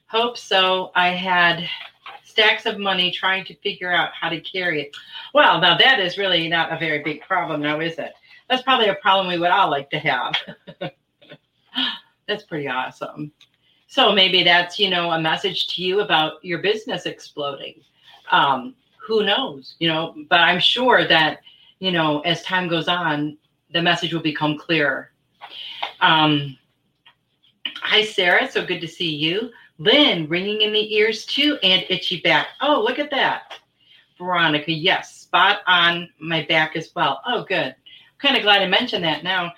hope 0.08 0.38
so. 0.38 0.92
I 0.96 1.10
had 1.10 1.68
stacks 2.24 2.66
of 2.66 2.80
money 2.80 3.12
trying 3.12 3.46
to 3.46 3.56
figure 3.56 3.92
out 3.92 4.12
how 4.20 4.30
to 4.30 4.40
carry 4.42 4.82
it. 4.82 4.96
Well, 5.34 5.60
now 5.62 5.78
that 5.78 6.00
is 6.00 6.18
really 6.18 6.48
not 6.48 6.72
a 6.72 6.78
very 6.78 7.00
big 7.04 7.22
problem 7.22 7.62
now, 7.62 7.80
is 7.80 7.98
it? 7.98 8.14
That's 8.50 8.62
probably 8.62 8.90
a 8.90 8.96
problem 8.96 9.28
we 9.28 9.40
would 9.40 9.52
all 9.52 9.70
like 9.70 9.90
to 9.92 10.00
have. 10.00 10.36
that's 12.28 12.44
pretty 12.44 12.68
awesome. 12.68 13.32
So 13.88 14.12
maybe 14.12 14.44
that's, 14.44 14.78
you 14.80 14.90
know, 14.90 15.12
a 15.12 15.20
message 15.22 15.68
to 15.76 15.82
you 15.84 16.02
about 16.02 16.44
your 16.44 16.60
business 16.60 17.06
exploding. 17.06 17.82
Um, 18.32 18.76
who 19.06 19.24
knows? 19.24 19.76
You 19.80 19.88
know, 19.88 20.16
but 20.30 20.42
I'm 20.42 20.60
sure 20.60 21.08
that 21.08 21.40
you 21.80 21.92
know 21.92 22.22
as 22.22 22.42
time 22.44 22.68
goes 22.68 22.88
on, 22.88 23.38
the 23.72 23.82
message 23.82 24.14
will 24.14 24.22
become 24.22 24.58
clearer. 24.58 25.12
Um, 26.02 26.58
hi, 27.82 28.04
Sarah. 28.04 28.50
So 28.50 28.66
good 28.66 28.82
to 28.82 28.88
see 28.88 29.14
you. 29.14 29.52
Lynn, 29.78 30.28
ringing 30.28 30.62
in 30.62 30.72
the 30.72 30.96
ears 30.96 31.26
too, 31.26 31.58
and 31.62 31.86
itchy 31.90 32.22
back. 32.22 32.48
Oh, 32.62 32.82
look 32.82 33.00
at 33.00 33.12
that. 33.12 33.60
Veronica, 34.18 34.72
yes, 34.72 35.14
spot 35.18 35.60
on 35.68 36.10
my 36.20 36.46
back 36.46 36.78
as 36.78 36.92
well. 36.96 37.22
Oh, 37.28 37.44
good. 37.44 37.76
Kind 38.18 38.38
of 38.38 38.44
glad 38.44 38.62
I 38.62 38.68
mentioned 38.68 39.04
that 39.04 39.24
now. 39.24 39.52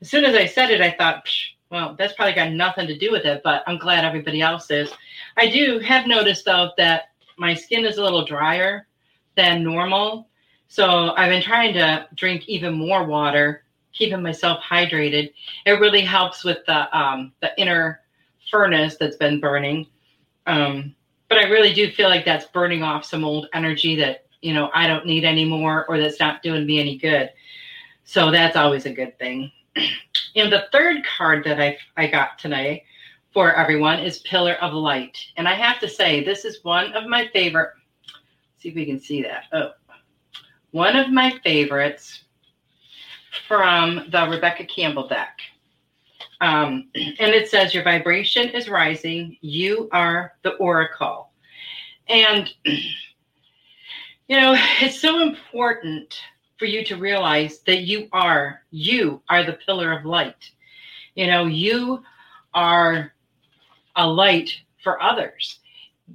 As 0.00 0.10
soon 0.10 0.24
as 0.24 0.34
I 0.34 0.46
said 0.46 0.70
it, 0.70 0.80
I 0.80 0.90
thought, 0.90 1.28
well, 1.70 1.94
that's 1.98 2.12
probably 2.12 2.34
got 2.34 2.52
nothing 2.52 2.86
to 2.86 2.96
do 2.96 3.10
with 3.10 3.24
it, 3.24 3.42
but 3.42 3.62
I'm 3.66 3.78
glad 3.78 4.04
everybody 4.04 4.40
else 4.40 4.70
is. 4.70 4.92
I 5.36 5.48
do 5.48 5.78
have 5.80 6.06
noticed, 6.06 6.44
though, 6.44 6.70
that 6.76 7.10
my 7.36 7.54
skin 7.54 7.84
is 7.84 7.98
a 7.98 8.02
little 8.02 8.24
drier 8.24 8.86
than 9.36 9.64
normal. 9.64 10.28
So 10.68 11.14
I've 11.16 11.30
been 11.30 11.42
trying 11.42 11.74
to 11.74 12.08
drink 12.14 12.48
even 12.48 12.74
more 12.74 13.04
water, 13.04 13.64
keeping 13.92 14.22
myself 14.22 14.62
hydrated. 14.62 15.32
It 15.66 15.80
really 15.80 16.00
helps 16.00 16.44
with 16.44 16.58
the 16.66 16.96
um, 16.96 17.32
the 17.40 17.50
inner 17.60 18.00
furnace 18.50 18.96
that's 18.96 19.16
been 19.16 19.40
burning. 19.40 19.86
Um, 20.46 20.94
but 21.28 21.38
I 21.38 21.44
really 21.48 21.72
do 21.72 21.90
feel 21.90 22.08
like 22.08 22.24
that's 22.24 22.46
burning 22.46 22.82
off 22.82 23.04
some 23.04 23.24
old 23.24 23.48
energy 23.54 23.96
that 23.96 24.26
you 24.42 24.52
know 24.52 24.70
I 24.74 24.86
don't 24.86 25.06
need 25.06 25.24
anymore, 25.24 25.86
or 25.88 25.98
that's 25.98 26.20
not 26.20 26.42
doing 26.42 26.66
me 26.66 26.80
any 26.80 26.96
good. 26.96 27.30
So 28.04 28.30
that's 28.30 28.56
always 28.56 28.86
a 28.86 28.92
good 28.92 29.18
thing. 29.18 29.50
And 30.36 30.52
the 30.52 30.66
third 30.72 31.04
card 31.04 31.44
that 31.44 31.60
I 31.60 31.78
I 31.96 32.08
got 32.08 32.40
tonight 32.40 32.82
for 33.32 33.54
everyone 33.54 34.00
is 34.00 34.18
Pillar 34.18 34.54
of 34.54 34.72
Light, 34.72 35.16
and 35.36 35.46
I 35.46 35.54
have 35.54 35.78
to 35.78 35.88
say 35.88 36.24
this 36.24 36.44
is 36.44 36.64
one 36.64 36.92
of 36.94 37.06
my 37.06 37.28
favorite. 37.32 37.70
see 38.58 38.70
if 38.70 38.74
we 38.74 38.84
can 38.84 38.98
see 38.98 39.22
that. 39.22 39.44
Oh, 39.52 39.70
one 40.72 40.96
of 40.96 41.12
my 41.12 41.38
favorites 41.44 42.24
from 43.46 44.08
the 44.10 44.26
Rebecca 44.28 44.64
Campbell 44.64 45.06
deck. 45.06 45.38
Um, 46.40 46.88
and 46.94 47.30
it 47.30 47.48
says, 47.48 47.74
Your 47.74 47.84
vibration 47.84 48.48
is 48.48 48.68
rising. 48.68 49.36
You 49.40 49.88
are 49.92 50.34
the 50.42 50.54
oracle. 50.54 51.30
And, 52.08 52.52
you 52.64 54.40
know, 54.40 54.56
it's 54.80 55.00
so 55.00 55.22
important 55.22 56.20
for 56.58 56.66
you 56.66 56.84
to 56.84 56.96
realize 56.96 57.60
that 57.60 57.82
you 57.82 58.08
are, 58.12 58.62
you 58.70 59.20
are 59.28 59.44
the 59.44 59.58
pillar 59.66 59.92
of 59.92 60.04
light. 60.04 60.50
You 61.14 61.26
know, 61.26 61.46
you 61.46 62.02
are 62.52 63.12
a 63.96 64.06
light 64.06 64.50
for 64.82 65.02
others. 65.02 65.60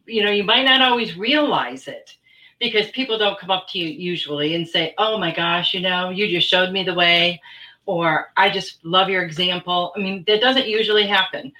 You 0.05 0.24
know, 0.24 0.31
you 0.31 0.43
might 0.43 0.65
not 0.65 0.81
always 0.81 1.17
realize 1.17 1.88
it 1.88 2.15
because 2.60 2.91
people 2.91 3.17
don't 3.17 3.39
come 3.39 3.51
up 3.51 3.67
to 3.69 3.79
you 3.79 3.88
usually 3.88 4.55
and 4.55 4.67
say, 4.67 4.93
Oh 4.98 5.17
my 5.17 5.34
gosh, 5.34 5.74
you 5.74 5.81
know, 5.81 6.10
you 6.10 6.27
just 6.27 6.48
showed 6.48 6.72
me 6.72 6.84
the 6.84 6.93
way 6.93 7.41
or 7.86 8.31
I 8.38 8.51
just 8.51 8.86
love 8.86 9.10
your 9.10 9.24
example. 9.24 9.93
I 9.96 10.00
mean, 10.00 10.24
that 10.27 10.41
doesn't 10.41 10.67
usually 10.67 11.08
happen, 11.08 11.51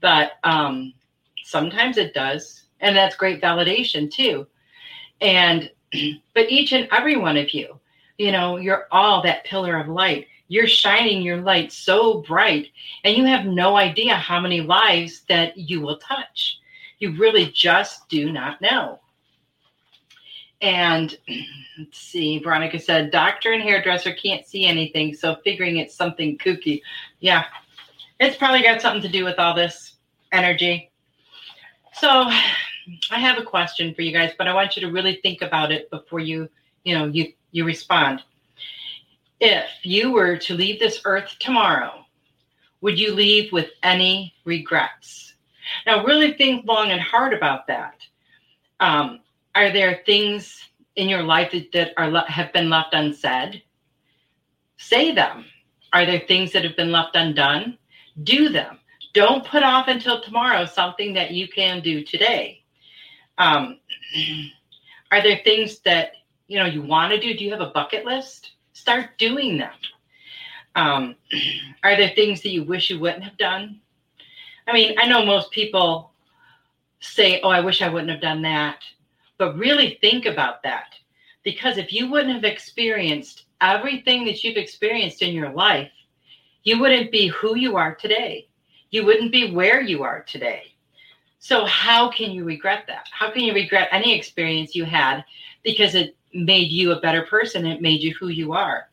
but 0.00 0.32
um, 0.42 0.92
sometimes 1.44 1.96
it 1.96 2.12
does. 2.12 2.64
And 2.80 2.96
that's 2.96 3.14
great 3.14 3.40
validation 3.40 4.10
too. 4.10 4.48
And, 5.20 5.70
but 6.34 6.50
each 6.50 6.72
and 6.72 6.88
every 6.90 7.16
one 7.16 7.36
of 7.36 7.54
you, 7.54 7.78
you 8.18 8.32
know, 8.32 8.56
you're 8.56 8.86
all 8.90 9.22
that 9.22 9.44
pillar 9.44 9.78
of 9.78 9.88
light. 9.88 10.26
You're 10.48 10.68
shining 10.68 11.22
your 11.22 11.38
light 11.38 11.72
so 11.72 12.22
bright, 12.22 12.68
and 13.04 13.16
you 13.16 13.24
have 13.24 13.46
no 13.46 13.76
idea 13.76 14.14
how 14.14 14.40
many 14.40 14.60
lives 14.60 15.22
that 15.28 15.56
you 15.56 15.80
will 15.80 15.98
touch. 15.98 16.58
You 16.98 17.16
really 17.16 17.50
just 17.52 18.08
do 18.08 18.32
not 18.32 18.60
know. 18.60 19.00
And 20.62 21.16
let's 21.78 21.98
see, 21.98 22.38
Veronica 22.38 22.78
said, 22.78 23.10
doctor 23.10 23.52
and 23.52 23.62
hairdresser 23.62 24.12
can't 24.14 24.46
see 24.46 24.66
anything, 24.66 25.14
so 25.14 25.36
figuring 25.44 25.78
it's 25.78 25.94
something 25.94 26.38
kooky. 26.38 26.80
Yeah, 27.20 27.44
it's 28.20 28.36
probably 28.36 28.62
got 28.62 28.80
something 28.80 29.02
to 29.02 29.08
do 29.08 29.24
with 29.24 29.38
all 29.38 29.54
this 29.54 29.96
energy. 30.32 30.90
So 31.92 32.08
I 33.10 33.18
have 33.18 33.38
a 33.38 33.42
question 33.42 33.94
for 33.94 34.02
you 34.02 34.12
guys, 34.12 34.32
but 34.38 34.46
I 34.46 34.54
want 34.54 34.76
you 34.76 34.82
to 34.82 34.92
really 34.92 35.18
think 35.22 35.42
about 35.42 35.72
it 35.72 35.90
before 35.90 36.20
you, 36.20 36.48
you 36.84 36.96
know, 36.96 37.06
you 37.06 37.32
you 37.50 37.64
respond. 37.64 38.22
If 39.40 39.66
you 39.82 40.12
were 40.12 40.36
to 40.38 40.54
leave 40.54 40.78
this 40.78 41.00
earth 41.04 41.36
tomorrow, 41.38 42.04
would 42.80 42.98
you 42.98 43.14
leave 43.14 43.52
with 43.52 43.70
any 43.82 44.34
regrets? 44.44 45.34
Now, 45.84 46.04
really 46.04 46.34
think 46.34 46.66
long 46.66 46.90
and 46.90 47.00
hard 47.00 47.32
about 47.32 47.66
that. 47.66 47.96
Um, 48.80 49.20
are 49.54 49.72
there 49.72 50.02
things 50.06 50.68
in 50.96 51.08
your 51.08 51.22
life 51.22 51.52
that, 51.52 51.72
that 51.72 51.92
are 51.96 52.10
have 52.28 52.52
been 52.52 52.70
left 52.70 52.94
unsaid? 52.94 53.62
Say 54.76 55.12
them. 55.12 55.44
Are 55.92 56.06
there 56.06 56.22
things 56.28 56.52
that 56.52 56.64
have 56.64 56.76
been 56.76 56.92
left 56.92 57.16
undone? 57.16 57.78
Do 58.22 58.48
them. 58.48 58.78
Don't 59.14 59.46
put 59.46 59.62
off 59.62 59.88
until 59.88 60.20
tomorrow 60.20 60.66
something 60.66 61.14
that 61.14 61.30
you 61.30 61.48
can 61.48 61.80
do 61.80 62.04
today. 62.04 62.62
Um, 63.38 63.80
are 65.10 65.22
there 65.22 65.40
things 65.42 65.78
that 65.80 66.12
you 66.48 66.58
know 66.58 66.66
you 66.66 66.82
want 66.82 67.12
to 67.12 67.20
do? 67.20 67.36
Do 67.36 67.44
you 67.44 67.50
have 67.50 67.60
a 67.60 67.70
bucket 67.70 68.04
list? 68.04 68.52
Start 68.72 69.18
doing 69.18 69.58
them. 69.58 69.72
Um, 70.74 71.16
are 71.82 71.96
there 71.96 72.12
things 72.14 72.42
that 72.42 72.50
you 72.50 72.64
wish 72.64 72.90
you 72.90 72.98
wouldn't 72.98 73.24
have 73.24 73.36
done? 73.36 73.80
I 74.66 74.72
mean, 74.72 74.96
I 74.98 75.06
know 75.06 75.24
most 75.24 75.50
people 75.50 76.12
say, 77.00 77.40
"Oh, 77.42 77.48
I 77.48 77.60
wish 77.60 77.82
I 77.82 77.88
wouldn't 77.88 78.10
have 78.10 78.20
done 78.20 78.42
that." 78.42 78.78
But 79.38 79.56
really 79.56 79.98
think 80.00 80.26
about 80.26 80.62
that. 80.62 80.94
Because 81.42 81.78
if 81.78 81.92
you 81.92 82.10
wouldn't 82.10 82.34
have 82.34 82.44
experienced 82.44 83.44
everything 83.60 84.24
that 84.24 84.42
you've 84.42 84.56
experienced 84.56 85.22
in 85.22 85.34
your 85.34 85.50
life, 85.50 85.90
you 86.64 86.80
wouldn't 86.80 87.12
be 87.12 87.28
who 87.28 87.56
you 87.56 87.76
are 87.76 87.94
today. 87.94 88.48
You 88.90 89.04
wouldn't 89.04 89.32
be 89.32 89.52
where 89.52 89.80
you 89.80 90.02
are 90.02 90.22
today. 90.22 90.74
So, 91.38 91.64
how 91.64 92.10
can 92.10 92.32
you 92.32 92.44
regret 92.44 92.84
that? 92.88 93.06
How 93.12 93.30
can 93.30 93.42
you 93.42 93.54
regret 93.54 93.88
any 93.92 94.16
experience 94.16 94.74
you 94.74 94.84
had 94.84 95.24
because 95.62 95.94
it 95.94 96.16
made 96.44 96.70
you 96.70 96.92
a 96.92 97.00
better 97.00 97.22
person? 97.22 97.66
It 97.66 97.80
made 97.80 98.02
you 98.02 98.14
who 98.14 98.28
you 98.28 98.52
are. 98.52 98.88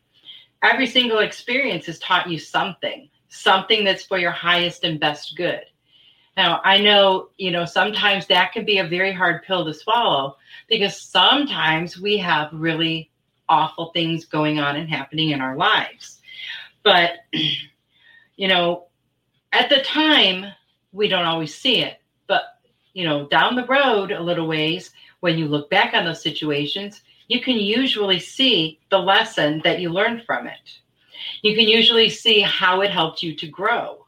Every 0.61 0.87
single 0.87 1.19
experience 1.19 1.85
has 1.87 1.99
taught 1.99 2.29
you 2.29 2.39
something, 2.39 3.09
something 3.29 3.83
that's 3.83 4.05
for 4.05 4.17
your 4.17 4.31
highest 4.31 4.83
and 4.83 4.99
best 4.99 5.35
good. 5.35 5.63
Now, 6.35 6.61
I 6.63 6.79
know, 6.79 7.29
you 7.37 7.51
know, 7.51 7.65
sometimes 7.65 8.25
that 8.27 8.53
can 8.53 8.65
be 8.65 8.79
a 8.79 8.87
very 8.87 9.13
hard 9.13 9.43
pill 9.43 9.65
to 9.65 9.73
swallow 9.73 10.37
because 10.67 10.99
sometimes 10.99 11.99
we 11.99 12.17
have 12.17 12.49
really 12.53 13.11
awful 13.49 13.91
things 13.91 14.25
going 14.25 14.59
on 14.59 14.75
and 14.75 14.89
happening 14.89 15.29
in 15.29 15.41
our 15.41 15.55
lives. 15.55 16.21
But, 16.83 17.11
you 18.35 18.47
know, 18.47 18.85
at 19.51 19.69
the 19.69 19.83
time, 19.83 20.45
we 20.91 21.07
don't 21.07 21.25
always 21.25 21.53
see 21.53 21.81
it. 21.81 21.99
But, 22.25 22.43
you 22.93 23.05
know, 23.05 23.27
down 23.27 23.55
the 23.55 23.65
road 23.65 24.11
a 24.11 24.21
little 24.21 24.47
ways, 24.47 24.91
when 25.19 25.37
you 25.37 25.47
look 25.47 25.69
back 25.69 25.93
on 25.93 26.05
those 26.05 26.21
situations, 26.21 27.01
you 27.33 27.41
can 27.41 27.57
usually 27.57 28.19
see 28.19 28.79
the 28.91 28.99
lesson 28.99 29.59
that 29.63 29.79
you 29.79 29.89
learned 29.89 30.23
from 30.23 30.45
it. 30.45 30.79
You 31.41 31.55
can 31.55 31.67
usually 31.67 32.09
see 32.09 32.41
how 32.41 32.81
it 32.81 32.91
helped 32.91 33.23
you 33.23 33.35
to 33.37 33.47
grow. 33.47 34.05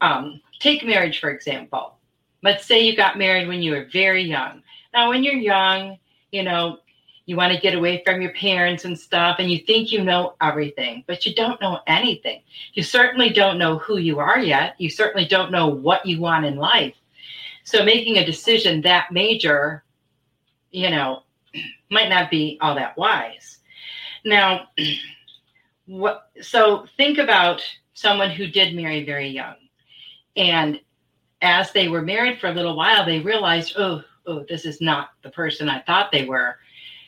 Um, 0.00 0.40
take 0.60 0.84
marriage, 0.84 1.18
for 1.18 1.30
example. 1.30 1.96
Let's 2.44 2.64
say 2.64 2.82
you 2.82 2.96
got 2.96 3.18
married 3.18 3.48
when 3.48 3.62
you 3.62 3.72
were 3.72 3.88
very 3.92 4.22
young. 4.22 4.62
Now, 4.94 5.08
when 5.08 5.24
you're 5.24 5.34
young, 5.34 5.98
you 6.30 6.44
know, 6.44 6.78
you 7.24 7.34
want 7.34 7.52
to 7.52 7.60
get 7.60 7.74
away 7.74 8.02
from 8.06 8.22
your 8.22 8.32
parents 8.34 8.84
and 8.84 8.96
stuff, 8.96 9.36
and 9.40 9.50
you 9.50 9.58
think 9.58 9.90
you 9.90 10.04
know 10.04 10.36
everything, 10.40 11.02
but 11.08 11.26
you 11.26 11.34
don't 11.34 11.60
know 11.60 11.80
anything. 11.88 12.42
You 12.74 12.84
certainly 12.84 13.30
don't 13.30 13.58
know 13.58 13.78
who 13.78 13.98
you 13.98 14.20
are 14.20 14.38
yet. 14.38 14.76
You 14.78 14.88
certainly 14.88 15.26
don't 15.26 15.50
know 15.50 15.66
what 15.66 16.06
you 16.06 16.20
want 16.20 16.44
in 16.44 16.54
life. 16.54 16.94
So, 17.64 17.84
making 17.84 18.18
a 18.18 18.24
decision 18.24 18.82
that 18.82 19.10
major, 19.10 19.82
you 20.70 20.90
know, 20.90 21.24
might 21.90 22.08
not 22.08 22.30
be 22.30 22.58
all 22.60 22.74
that 22.74 22.96
wise. 22.96 23.58
Now, 24.24 24.68
what, 25.86 26.30
so 26.42 26.86
think 26.96 27.18
about 27.18 27.62
someone 27.94 28.30
who 28.30 28.46
did 28.46 28.74
marry 28.74 29.04
very 29.04 29.28
young 29.28 29.56
and 30.36 30.80
as 31.42 31.72
they 31.72 31.88
were 31.88 32.02
married 32.02 32.40
for 32.40 32.48
a 32.48 32.52
little 32.52 32.76
while, 32.76 33.04
they 33.04 33.20
realized, 33.20 33.74
oh, 33.76 34.02
oh, 34.26 34.44
this 34.48 34.64
is 34.64 34.80
not 34.80 35.10
the 35.22 35.30
person 35.30 35.68
I 35.68 35.82
thought 35.82 36.12
they 36.12 36.24
were, 36.24 36.56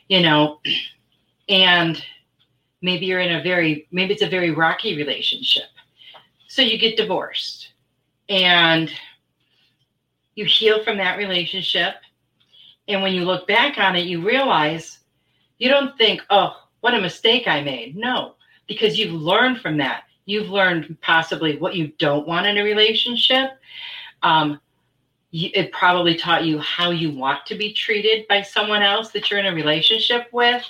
you 0.07 0.21
know, 0.21 0.59
and 1.49 2.03
maybe 2.81 3.05
you're 3.05 3.19
in 3.19 3.35
a 3.35 3.43
very, 3.43 3.87
maybe 3.91 4.13
it's 4.13 4.23
a 4.23 4.29
very 4.29 4.51
rocky 4.51 4.95
relationship. 4.95 5.69
So 6.47 6.61
you 6.61 6.77
get 6.77 6.97
divorced 6.97 7.73
and 8.27 8.91
you 10.35 10.45
heal 10.45 10.83
from 10.83 10.97
that 10.97 11.17
relationship. 11.17 11.95
And 12.89 13.01
when 13.01 13.13
you 13.13 13.23
look 13.23 13.47
back 13.47 13.77
on 13.77 13.95
it, 13.95 14.05
you 14.05 14.21
realize 14.21 14.99
you 15.57 15.69
don't 15.69 15.97
think, 15.97 16.21
oh, 16.29 16.55
what 16.81 16.93
a 16.93 17.01
mistake 17.01 17.47
I 17.47 17.61
made. 17.61 17.95
No, 17.95 18.35
because 18.67 18.99
you've 18.99 19.13
learned 19.13 19.61
from 19.61 19.77
that 19.77 20.03
you've 20.29 20.49
learned 20.49 20.95
possibly 21.01 21.57
what 21.57 21.75
you 21.75 21.91
don't 21.97 22.27
want 22.27 22.45
in 22.45 22.57
a 22.57 22.63
relationship. 22.63 23.49
Um, 24.21 24.61
it 25.31 25.71
probably 25.71 26.15
taught 26.15 26.45
you 26.45 26.59
how 26.59 26.91
you 26.91 27.11
want 27.11 27.45
to 27.47 27.55
be 27.55 27.73
treated 27.73 28.27
by 28.27 28.43
someone 28.43 28.81
else 28.81 29.11
that 29.11 29.29
you're 29.29 29.39
in 29.39 29.47
a 29.47 29.53
relationship 29.53 30.27
with. 30.31 30.63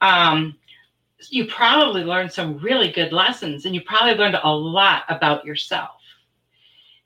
Um, 0.00 0.56
you 1.28 1.46
probably 1.46 2.02
learned 2.02 2.32
some 2.32 2.58
really 2.58 2.90
good 2.90 3.12
lessons 3.12 3.64
and 3.66 3.74
you 3.74 3.82
probably 3.82 4.14
learned 4.14 4.38
a 4.42 4.50
lot 4.50 5.04
about 5.08 5.44
yourself. 5.44 6.00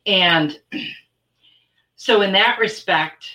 And 0.07 0.59
so, 1.97 2.23
in 2.23 2.33
that 2.33 2.59
respect, 2.61 3.27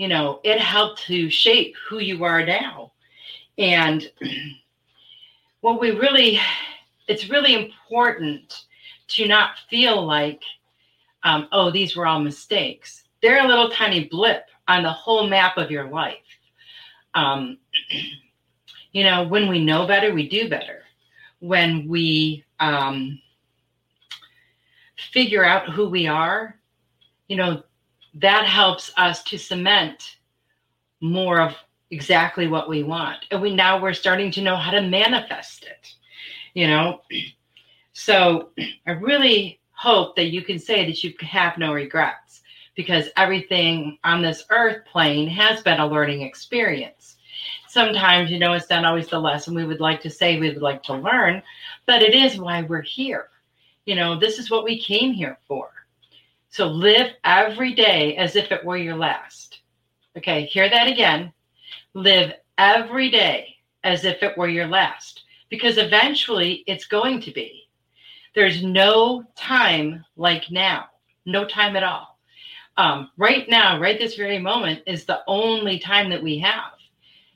you 0.00 0.08
know, 0.08 0.40
it 0.44 0.58
helped 0.58 1.02
to 1.02 1.28
shape 1.28 1.74
who 1.86 1.98
you 1.98 2.24
are 2.24 2.42
now. 2.42 2.90
And 3.58 4.10
what 5.60 5.78
we 5.78 5.90
really, 5.90 6.40
it's 7.06 7.28
really 7.28 7.52
important 7.52 8.64
to 9.08 9.28
not 9.28 9.58
feel 9.68 10.02
like, 10.06 10.40
um, 11.22 11.48
oh, 11.52 11.70
these 11.70 11.96
were 11.96 12.06
all 12.06 12.18
mistakes. 12.18 13.04
They're 13.20 13.44
a 13.44 13.46
little 13.46 13.68
tiny 13.68 14.04
blip 14.04 14.46
on 14.68 14.84
the 14.84 14.90
whole 14.90 15.28
map 15.28 15.58
of 15.58 15.70
your 15.70 15.90
life. 15.90 16.16
Um, 17.12 17.58
you 18.92 19.04
know, 19.04 19.24
when 19.28 19.50
we 19.50 19.62
know 19.62 19.86
better, 19.86 20.14
we 20.14 20.30
do 20.30 20.48
better. 20.48 20.80
When 21.40 21.86
we 21.86 22.42
um, 22.58 23.20
figure 25.12 25.44
out 25.44 25.68
who 25.68 25.90
we 25.90 26.06
are, 26.06 26.58
you 27.28 27.36
know, 27.36 27.64
that 28.14 28.46
helps 28.46 28.92
us 28.96 29.22
to 29.24 29.38
cement 29.38 30.16
more 31.00 31.40
of 31.40 31.54
exactly 31.90 32.46
what 32.46 32.68
we 32.68 32.82
want. 32.82 33.18
And 33.30 33.40
we 33.40 33.54
now 33.54 33.80
we're 33.80 33.92
starting 33.92 34.30
to 34.32 34.42
know 34.42 34.56
how 34.56 34.70
to 34.70 34.82
manifest 34.82 35.64
it, 35.64 35.94
you 36.54 36.66
know. 36.66 37.02
So 37.92 38.50
I 38.86 38.92
really 38.92 39.60
hope 39.72 40.16
that 40.16 40.30
you 40.30 40.42
can 40.42 40.58
say 40.58 40.86
that 40.86 41.02
you 41.02 41.12
have 41.20 41.58
no 41.58 41.74
regrets 41.74 42.40
because 42.76 43.08
everything 43.16 43.98
on 44.04 44.22
this 44.22 44.44
earth 44.48 44.86
plane 44.86 45.28
has 45.28 45.62
been 45.62 45.80
a 45.80 45.86
learning 45.86 46.22
experience. 46.22 47.16
Sometimes, 47.68 48.30
you 48.30 48.38
know, 48.38 48.52
it's 48.52 48.70
not 48.70 48.84
always 48.84 49.08
the 49.08 49.18
lesson 49.18 49.54
we 49.54 49.66
would 49.66 49.80
like 49.80 50.00
to 50.02 50.08
say 50.08 50.38
we 50.38 50.48
would 50.48 50.62
like 50.62 50.82
to 50.84 50.94
learn, 50.94 51.42
but 51.84 52.00
it 52.00 52.14
is 52.14 52.38
why 52.38 52.62
we're 52.62 52.80
here. 52.80 53.28
You 53.84 53.96
know, 53.96 54.18
this 54.18 54.38
is 54.38 54.50
what 54.50 54.64
we 54.64 54.80
came 54.80 55.12
here 55.12 55.38
for. 55.46 55.70
So 56.50 56.66
live 56.66 57.12
every 57.22 57.74
day 57.74 58.16
as 58.16 58.34
if 58.34 58.50
it 58.50 58.64
were 58.64 58.76
your 58.76 58.96
last. 58.96 59.60
Okay, 60.18 60.46
hear 60.46 60.68
that 60.68 60.88
again. 60.88 61.32
Live 61.94 62.32
every 62.58 63.08
day 63.08 63.56
as 63.84 64.04
if 64.04 64.22
it 64.24 64.36
were 64.36 64.48
your 64.48 64.66
last, 64.66 65.22
because 65.48 65.78
eventually 65.78 66.64
it's 66.66 66.86
going 66.86 67.20
to 67.20 67.30
be. 67.30 67.68
There's 68.34 68.64
no 68.64 69.24
time 69.36 70.04
like 70.16 70.50
now, 70.50 70.86
no 71.24 71.44
time 71.44 71.76
at 71.76 71.84
all. 71.84 72.18
Um, 72.76 73.10
right 73.16 73.48
now, 73.48 73.78
right 73.78 73.98
this 73.98 74.16
very 74.16 74.38
moment, 74.38 74.82
is 74.86 75.04
the 75.04 75.20
only 75.28 75.78
time 75.78 76.10
that 76.10 76.22
we 76.22 76.38
have, 76.40 76.72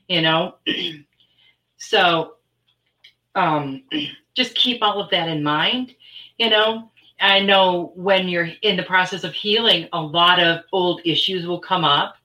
you 0.09 0.21
know? 0.21 0.55
so 1.77 2.35
um, 3.35 3.83
just 4.35 4.55
keep 4.55 4.83
all 4.83 4.99
of 4.99 5.09
that 5.11 5.29
in 5.29 5.41
mind, 5.41 5.95
you 6.37 6.49
know? 6.49 6.91
I 7.19 7.39
know 7.39 7.93
when 7.95 8.27
you're 8.27 8.49
in 8.61 8.75
the 8.77 8.83
process 8.83 9.23
of 9.23 9.33
healing, 9.33 9.87
a 9.93 10.01
lot 10.01 10.39
of 10.39 10.63
old 10.71 11.01
issues 11.05 11.47
will 11.47 11.59
come 11.59 11.85
up, 11.85 12.15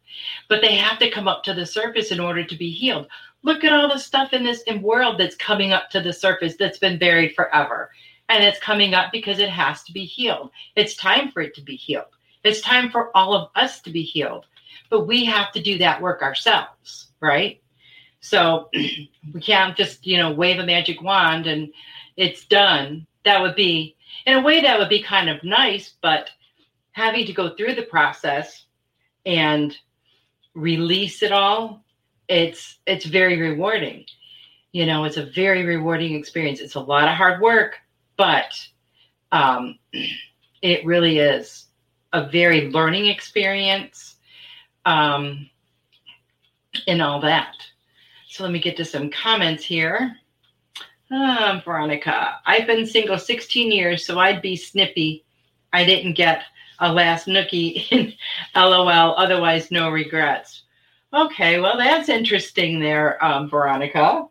but 0.48 0.61
they 0.61 0.74
have 0.76 0.98
to 0.98 1.11
come 1.11 1.29
up 1.29 1.44
to 1.44 1.55
the 1.55 1.66
surface 1.66 2.11
in 2.11 2.20
order 2.20 2.44
to 2.44 2.57
be 2.57 2.70
healed. 2.70 3.07
Look 3.42 3.64
at 3.64 3.72
all 3.72 3.88
the 3.88 3.98
stuff 3.98 4.33
in 4.33 4.44
this 4.44 4.62
world 4.81 5.18
that's 5.18 5.37
coming 5.37 5.72
up 5.72 5.90
to 5.90 6.00
the 6.00 6.12
surface 6.12 6.57
that's 6.59 6.79
been 6.79 6.98
buried 6.98 7.35
forever. 7.35 7.90
And 8.29 8.44
it's 8.44 8.61
coming 8.61 8.94
up 8.94 9.12
because 9.12 9.38
it 9.38 9.48
has 9.48 9.83
to 9.85 9.92
be 9.92 10.05
healed. 10.05 10.50
It's 10.76 10.94
time 10.94 11.31
for 11.31 11.40
it 11.40 11.55
to 11.55 11.62
be 11.62 11.76
healed. 11.76 12.07
It's 12.44 12.61
time 12.61 12.90
for 12.90 13.16
all 13.16 13.35
of 13.35 13.50
us 13.55 13.81
to 13.83 13.90
be 13.90 14.03
healed. 14.03 14.46
But 14.88 15.07
we 15.07 15.24
have 15.24 15.53
to 15.53 15.62
do 15.62 15.79
that 15.79 16.03
work 16.03 16.22
ourselves, 16.22 17.09
right? 17.20 17.61
So 18.20 18.68
we 18.72 19.40
can't 19.40 19.76
just, 19.76 20.07
you 20.07 20.16
know, 20.16 20.33
wave 20.33 20.59
a 20.59 20.66
magic 20.66 21.03
wand 21.03 21.46
and 21.46 21.72
it's 22.16 22.44
done. 22.44 23.07
That 23.24 23.40
would 23.40 23.57
be 23.57 23.96
in 24.27 24.37
a 24.37 24.42
way 24.42 24.61
that 24.61 24.79
would 24.79 24.88
be 24.88 25.03
kind 25.03 25.29
of 25.29 25.42
nice, 25.42 25.94
but 26.03 26.31
having 26.92 27.27
to 27.27 27.33
go 27.33 27.55
through 27.55 27.75
the 27.75 27.83
process 27.83 28.64
and 29.27 29.77
release 30.55 31.23
it 31.23 31.33
all, 31.33 31.85
it's 32.29 32.79
it's 32.87 33.05
very 33.05 33.40
rewarding. 33.40 34.05
You 34.73 34.87
know, 34.87 35.05
it's 35.05 35.16
a 35.16 35.27
very 35.27 35.64
rewarding 35.64 36.14
experience. 36.14 36.61
It's 36.61 36.77
a 36.77 36.81
lot 36.81 37.09
of 37.09 37.16
hard 37.16 37.40
work, 37.40 37.79
but 38.16 38.53
um, 39.33 39.79
it 40.62 40.85
really 40.85 41.18
is 41.18 41.66
a 42.12 42.29
very 42.29 42.70
learning 42.70 43.07
experience 43.07 44.16
um, 44.85 45.49
and 46.87 47.03
all 47.03 47.20
that. 47.20 47.55
So 48.29 48.44
let 48.44 48.53
me 48.53 48.61
get 48.61 48.77
to 48.77 48.85
some 48.85 49.11
comments 49.11 49.64
here. 49.64 50.16
Um, 51.11 51.61
Veronica, 51.62 52.40
I've 52.46 52.68
been 52.68 52.87
single 52.87 53.18
16 53.18 53.73
years, 53.73 54.07
so 54.07 54.18
I'd 54.20 54.40
be 54.40 54.55
snippy. 54.55 55.25
I 55.73 55.85
didn't 55.85 56.12
get 56.14 56.44
a 56.79 56.92
last 56.92 57.27
nookie 57.27 57.87
in 57.90 58.14
LOL, 58.55 59.14
otherwise, 59.16 59.70
no 59.70 59.90
regrets. 59.90 60.62
Okay, 61.12 61.59
well, 61.59 61.77
that's 61.77 62.09
interesting 62.09 62.79
there, 62.79 63.23
um, 63.25 63.51
Veronica. 63.51 64.27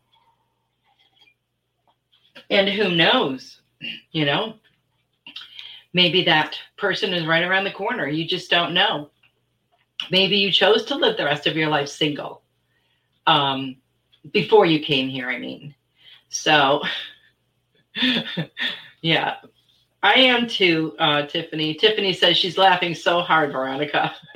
And 2.50 2.70
who 2.70 2.96
knows, 2.96 3.60
you 4.12 4.24
know, 4.24 4.56
maybe 5.94 6.24
that 6.24 6.58
person 6.78 7.14
is 7.14 7.26
right 7.26 7.44
around 7.44 7.66
the 7.66 7.72
corner. 7.72 8.08
You 8.08 8.26
just 8.26 8.50
don't 8.50 8.74
know. 8.74 9.10
Maybe 10.12 10.38
you 10.38 10.50
chose 10.50 10.86
to 10.86 10.96
live 10.96 11.18
the 11.18 11.26
rest 11.26 11.46
of 11.46 11.58
your 11.58 11.68
life 11.68 11.90
single 11.90 12.42
um, 13.28 13.76
before 14.32 14.66
you 14.66 14.80
came 14.80 15.10
here, 15.10 15.30
I 15.30 15.38
mean. 15.38 15.76
So, 16.30 16.82
yeah, 19.02 19.36
I 20.02 20.14
am 20.14 20.48
too, 20.48 20.96
uh, 21.00 21.26
Tiffany. 21.26 21.74
Tiffany 21.74 22.14
says 22.14 22.38
she's 22.38 22.58
laughing 22.58 22.96
so 22.96 23.22
hard, 23.22 23.52
Veronica. 23.52 24.14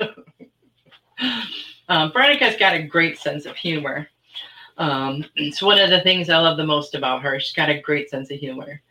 um, 1.88 2.12
Veronica's 2.12 2.56
got 2.56 2.74
a 2.74 2.82
great 2.82 3.18
sense 3.18 3.46
of 3.46 3.56
humor. 3.56 4.08
Um, 4.76 5.24
it's 5.36 5.62
one 5.62 5.80
of 5.80 5.90
the 5.90 6.00
things 6.00 6.28
I 6.28 6.38
love 6.38 6.56
the 6.56 6.66
most 6.66 6.94
about 6.94 7.22
her. 7.22 7.38
She's 7.38 7.54
got 7.54 7.70
a 7.70 7.80
great 7.80 8.10
sense 8.10 8.30
of 8.30 8.38
humor. 8.38 8.82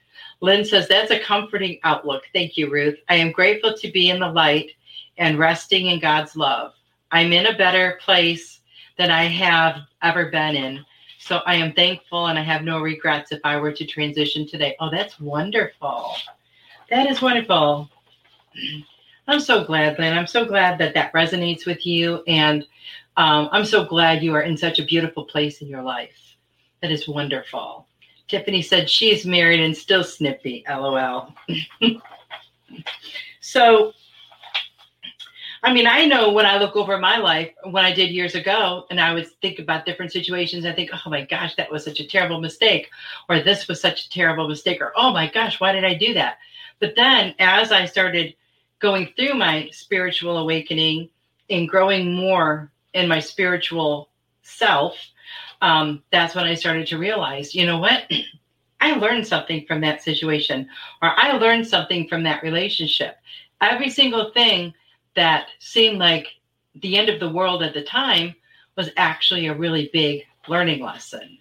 Lynn 0.42 0.66
says, 0.66 0.88
That's 0.88 1.12
a 1.12 1.20
comforting 1.20 1.80
outlook. 1.84 2.24
Thank 2.34 2.58
you, 2.58 2.72
Ruth. 2.72 2.98
I 3.10 3.16
am 3.16 3.32
grateful 3.32 3.74
to 3.76 3.92
be 3.92 4.10
in 4.10 4.20
the 4.20 4.30
light 4.30 4.72
and 5.18 5.38
resting 5.38 5.88
in 5.88 6.00
God's 6.00 6.36
love. 6.36 6.74
I'm 7.12 7.34
in 7.34 7.48
a 7.48 7.58
better 7.58 8.00
place 8.02 8.62
than 8.98 9.12
I 9.12 9.26
have 9.26 9.82
ever 10.02 10.32
been 10.32 10.56
in. 10.56 10.86
So 11.24 11.38
I 11.46 11.56
am 11.56 11.72
thankful 11.72 12.28
and 12.28 12.38
I 12.38 12.42
have 12.42 12.64
no 12.64 12.82
regrets 12.82 13.32
if 13.32 13.40
I 13.46 13.56
were 13.56 13.72
to 13.72 13.86
transition 13.86 14.46
today. 14.46 14.76
Oh, 14.82 14.90
that's 14.92 15.22
wonderful. 15.22 16.16
That 16.90 17.10
is 17.10 17.22
wonderful. 17.22 17.90
I'm 19.30 19.40
so 19.40 19.64
glad, 19.64 19.98
Lynn. 19.98 20.18
I'm 20.18 20.28
so 20.28 20.44
glad 20.44 20.78
that 20.80 20.94
that 20.96 21.14
resonates 21.14 21.66
with 21.66 21.86
you. 21.86 22.24
And 22.28 22.64
um, 23.16 23.48
I'm 23.54 23.64
so 23.64 23.86
glad 23.86 24.22
you 24.22 24.34
are 24.36 24.42
in 24.42 24.58
such 24.58 24.80
a 24.80 24.84
beautiful 24.84 25.24
place 25.24 25.62
in 25.62 25.70
your 25.70 25.82
life. 25.82 26.36
That 26.82 26.92
is 26.92 27.08
wonderful. 27.08 27.88
Tiffany 28.28 28.62
said 28.62 28.90
she's 28.90 29.26
married 29.26 29.62
and 29.62 29.76
still 29.76 30.04
snippy. 30.04 30.66
LOL. 30.70 31.34
so 33.40 33.94
I 35.64 35.72
mean, 35.72 35.88
I 35.88 36.06
know 36.06 36.34
when 36.34 36.46
I 36.46 36.58
look 36.58 36.76
over 36.76 36.98
my 36.98 37.18
life, 37.18 37.52
when 37.64 37.86
I 37.86 37.94
did 37.94 38.10
years 38.10 38.36
ago, 38.36 38.86
and 38.90 39.00
I 39.00 39.14
would 39.14 39.28
think 39.42 39.60
about 39.60 39.86
different 39.86 40.12
situations, 40.12 40.66
I 40.66 40.74
think, 40.74 40.90
oh 40.94 41.10
my 41.10 41.24
gosh, 41.24 41.56
that 41.56 41.72
was 41.72 41.86
such 41.86 42.02
a 42.02 42.08
terrible 42.08 42.42
mistake, 42.42 42.90
or 43.30 43.40
this 43.40 43.70
was 43.70 43.80
such 43.80 44.06
a 44.06 44.10
terrible 44.10 44.50
mistake, 44.50 44.82
or 44.82 44.92
oh 44.98 45.14
my 45.14 45.32
gosh, 45.32 45.62
why 45.62 45.72
did 45.72 45.86
I 45.86 45.94
do 45.94 46.14
that? 46.16 46.38
But 46.80 46.98
then 46.98 47.34
as 47.40 47.72
I 47.72 47.86
started 47.86 48.36
going 48.80 49.14
through 49.16 49.36
my 49.36 49.70
spiritual 49.72 50.38
awakening 50.38 51.10
and 51.50 51.70
growing 51.70 52.14
more 52.14 52.70
in 52.94 53.08
my 53.08 53.22
spiritual 53.22 54.10
self, 54.42 54.98
um, 55.62 56.04
that's 56.12 56.36
when 56.36 56.44
I 56.44 56.56
started 56.56 56.88
to 56.88 56.98
realize, 56.98 57.56
you 57.56 57.66
know 57.66 57.78
what? 57.78 58.04
I 58.82 58.96
learned 58.96 59.26
something 59.26 59.66
from 59.66 59.80
that 59.80 60.04
situation, 60.04 60.68
or 61.02 61.14
I 61.16 61.38
learned 61.38 61.66
something 61.66 62.10
from 62.10 62.24
that 62.24 62.44
relationship. 62.44 63.16
Every 63.62 63.90
single 63.90 64.32
thing 64.32 64.74
that 65.16 65.48
seemed 65.60 66.00
like 66.00 66.28
the 66.76 66.98
end 66.98 67.10
of 67.10 67.20
the 67.20 67.30
world 67.30 67.64
at 67.64 67.74
the 67.74 67.84
time 67.84 68.36
was 68.76 68.90
actually 68.98 69.48
a 69.48 69.56
really 69.56 69.90
big 69.94 70.24
learning 70.48 70.82
lesson. 70.82 71.38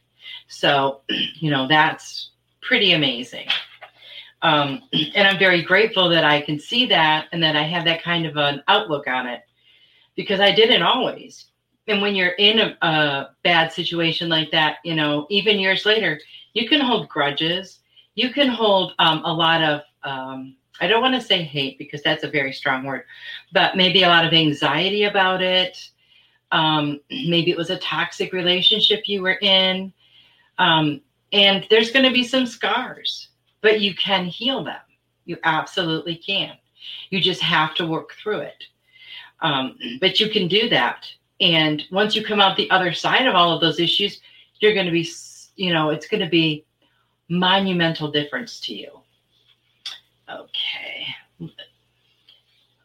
So, 0.49 1.01
you 1.09 1.51
know, 1.51 1.67
that's 1.67 2.31
pretty 2.61 2.93
amazing. 2.93 3.49
Um, 4.43 4.83
and 4.93 5.27
I'm 5.27 5.39
very 5.39 5.63
grateful 5.63 6.09
that 6.11 6.25
I 6.25 6.41
can 6.41 6.59
see 6.59 6.87
that 6.87 7.27
and 7.33 7.43
that 7.43 7.57
I 7.57 7.63
have 7.63 7.85
that 7.85 8.03
kind 8.03 8.27
of 8.27 8.37
an 8.37 8.63
outlook 8.69 9.07
on 9.07 9.27
it 9.27 9.43
because 10.17 10.41
I 10.41 10.53
didn't 10.53 10.83
always. 10.83 11.47
And 11.89 12.01
when 12.01 12.15
you're 12.15 12.29
in 12.29 12.61
a, 12.61 12.77
a 12.83 13.31
bad 13.43 13.73
situation 13.73 14.29
like 14.29 14.51
that, 14.53 14.77
you 14.85 14.95
know, 14.95 15.27
even 15.31 15.59
years 15.59 15.85
later, 15.85 16.21
you 16.55 16.69
can 16.69 16.81
hold 16.81 17.09
grudges. 17.09 17.81
You 18.15 18.31
can 18.31 18.49
hold 18.49 18.93
um, 18.99 19.23
a 19.25 19.33
lot 19.33 19.63
of 19.63 19.81
um, 20.05 20.57
I 20.83 20.89
don't 20.89 21.01
want 21.01 21.15
to 21.15 21.21
say 21.21 21.43
hate 21.45 21.79
because 21.79 22.03
that's 22.03 22.25
a 22.25 22.29
very 22.29 22.53
strong 22.53 22.85
word, 22.85 23.05
but 23.53 23.77
maybe 23.77 24.03
a 24.03 24.09
lot 24.09 24.25
of 24.27 24.33
anxiety 24.33 25.05
about 25.05 25.41
it. 25.41 25.79
Um, 26.51 27.01
maybe 27.09 27.53
it 27.53 27.57
was 27.57 27.71
a 27.71 27.79
toxic 27.79 28.33
relationship 28.33 29.05
you 29.07 29.23
were 29.23 29.39
in. 29.41 29.93
Um, 30.59 31.01
and 31.33 31.65
there's 31.71 31.93
going 31.93 32.05
to 32.05 32.13
be 32.13 32.25
some 32.25 32.47
scars, 32.47 33.29
but 33.61 33.81
you 33.81 33.95
can 33.95 34.25
heal 34.25 34.65
them. 34.65 34.81
You 35.25 35.39
absolutely 35.45 36.17
can. 36.17 36.57
You 37.11 37.21
just 37.21 37.41
have 37.43 37.77
to 37.77 37.87
work 37.87 38.15
through 38.21 38.41
it. 38.41 38.65
Um, 39.41 39.79
but 40.01 40.19
you 40.19 40.31
can 40.31 40.49
do 40.49 40.69
that. 40.71 41.07
And 41.41 41.85
once 41.93 42.17
you 42.17 42.25
come 42.25 42.41
out 42.41 42.57
the 42.57 42.71
other 42.71 42.93
side 42.93 43.29
of 43.29 43.37
all 43.37 43.55
of 43.55 43.61
those 43.61 43.79
issues, 43.79 44.21
you're 44.59 44.75
going 44.75 44.87
to 44.87 44.93
be, 44.93 45.09
you 45.55 45.73
know, 45.73 45.91
it's 45.91 46.09
going 46.09 46.25
to 46.25 46.29
be 46.29 46.65
monumental 47.29 48.11
difference 48.11 48.59
to 48.63 48.75
you. 48.75 49.02
Okay. 50.33 51.07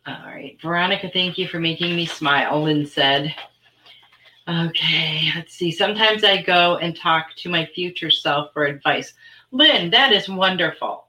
All 0.06 0.26
right. 0.26 0.58
Veronica, 0.62 1.10
thank 1.14 1.38
you 1.38 1.48
for 1.48 1.60
making 1.60 1.96
me 1.96 2.06
smile, 2.06 2.64
Lynn 2.64 2.86
said. 2.86 3.36
Okay, 4.48 5.30
let's 5.36 5.54
see. 5.54 5.72
Sometimes 5.72 6.24
I 6.24 6.42
go 6.42 6.78
and 6.78 6.96
talk 6.96 7.36
to 7.38 7.50
my 7.50 7.66
future 7.66 8.10
self 8.10 8.54
for 8.54 8.64
advice. 8.64 9.14
Lynn, 9.52 9.90
that 9.92 10.14
is 10.14 10.30
wonderful. 10.30 11.08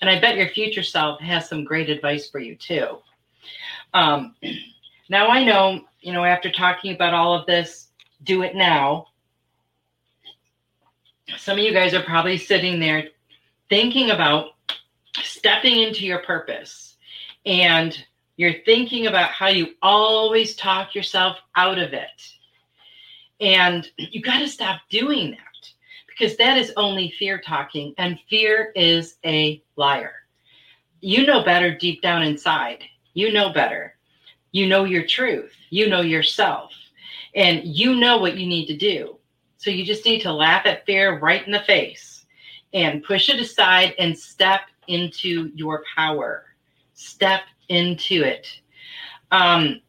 And 0.00 0.10
I 0.10 0.20
bet 0.20 0.36
your 0.36 0.48
future 0.48 0.82
self 0.82 1.20
has 1.20 1.48
some 1.48 1.64
great 1.64 1.88
advice 1.88 2.28
for 2.28 2.40
you 2.40 2.56
too. 2.56 2.98
Um, 3.94 4.34
now 5.08 5.28
I 5.28 5.44
know, 5.44 5.82
you 6.00 6.12
know, 6.12 6.24
after 6.24 6.50
talking 6.50 6.94
about 6.94 7.14
all 7.14 7.34
of 7.34 7.46
this, 7.46 7.88
do 8.24 8.42
it 8.42 8.56
now. 8.56 9.06
Some 11.38 11.58
of 11.58 11.64
you 11.64 11.72
guys 11.72 11.94
are 11.94 12.02
probably 12.02 12.36
sitting 12.36 12.80
there 12.80 13.08
thinking 13.68 14.10
about 14.10 14.54
stepping 15.22 15.80
into 15.80 16.06
your 16.06 16.20
purpose 16.20 16.96
and 17.44 18.04
you're 18.36 18.62
thinking 18.64 19.06
about 19.06 19.30
how 19.30 19.48
you 19.48 19.74
always 19.82 20.54
talk 20.54 20.94
yourself 20.94 21.36
out 21.56 21.78
of 21.78 21.92
it 21.92 22.34
and 23.40 23.88
you 23.96 24.20
got 24.20 24.40
to 24.40 24.48
stop 24.48 24.80
doing 24.90 25.30
that 25.32 25.38
because 26.06 26.36
that 26.36 26.58
is 26.58 26.72
only 26.76 27.14
fear 27.18 27.40
talking, 27.40 27.94
and 27.96 28.18
fear 28.28 28.72
is 28.76 29.16
a 29.24 29.62
liar. 29.76 30.12
You 31.00 31.24
know 31.24 31.42
better 31.42 31.74
deep 31.74 32.02
down 32.02 32.22
inside. 32.22 32.84
You 33.14 33.32
know 33.32 33.50
better. 33.50 33.96
You 34.52 34.66
know 34.66 34.84
your 34.84 35.06
truth. 35.06 35.52
You 35.70 35.88
know 35.88 36.02
yourself. 36.02 36.72
And 37.34 37.64
you 37.64 37.94
know 37.94 38.18
what 38.18 38.36
you 38.36 38.46
need 38.46 38.66
to 38.66 38.76
do. 38.76 39.16
So 39.56 39.70
you 39.70 39.84
just 39.84 40.04
need 40.04 40.20
to 40.22 40.32
laugh 40.32 40.66
at 40.66 40.84
fear 40.84 41.18
right 41.18 41.44
in 41.44 41.52
the 41.52 41.60
face 41.60 42.26
and 42.74 43.02
push 43.02 43.30
it 43.30 43.40
aside 43.40 43.94
and 43.98 44.16
step 44.16 44.60
into 44.90 45.50
your 45.54 45.82
power. 45.96 46.44
Step 46.94 47.42
into 47.68 48.22
it. 48.22 48.46
Um, 49.30 49.80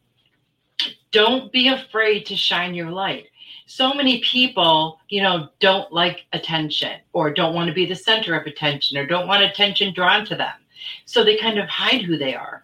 don't 1.10 1.52
be 1.52 1.68
afraid 1.68 2.24
to 2.26 2.36
shine 2.36 2.74
your 2.74 2.90
light 2.90 3.26
so 3.72 3.94
many 3.94 4.20
people, 4.20 5.00
you 5.08 5.22
know, 5.22 5.48
don't 5.58 5.90
like 5.90 6.26
attention 6.34 7.00
or 7.14 7.32
don't 7.32 7.54
want 7.54 7.68
to 7.68 7.74
be 7.74 7.86
the 7.86 7.94
center 7.94 8.38
of 8.38 8.46
attention 8.46 8.98
or 8.98 9.06
don't 9.06 9.26
want 9.26 9.42
attention 9.42 9.94
drawn 9.94 10.26
to 10.26 10.36
them. 10.36 10.52
So 11.06 11.24
they 11.24 11.38
kind 11.38 11.58
of 11.58 11.70
hide 11.70 12.02
who 12.02 12.18
they 12.18 12.34
are. 12.34 12.62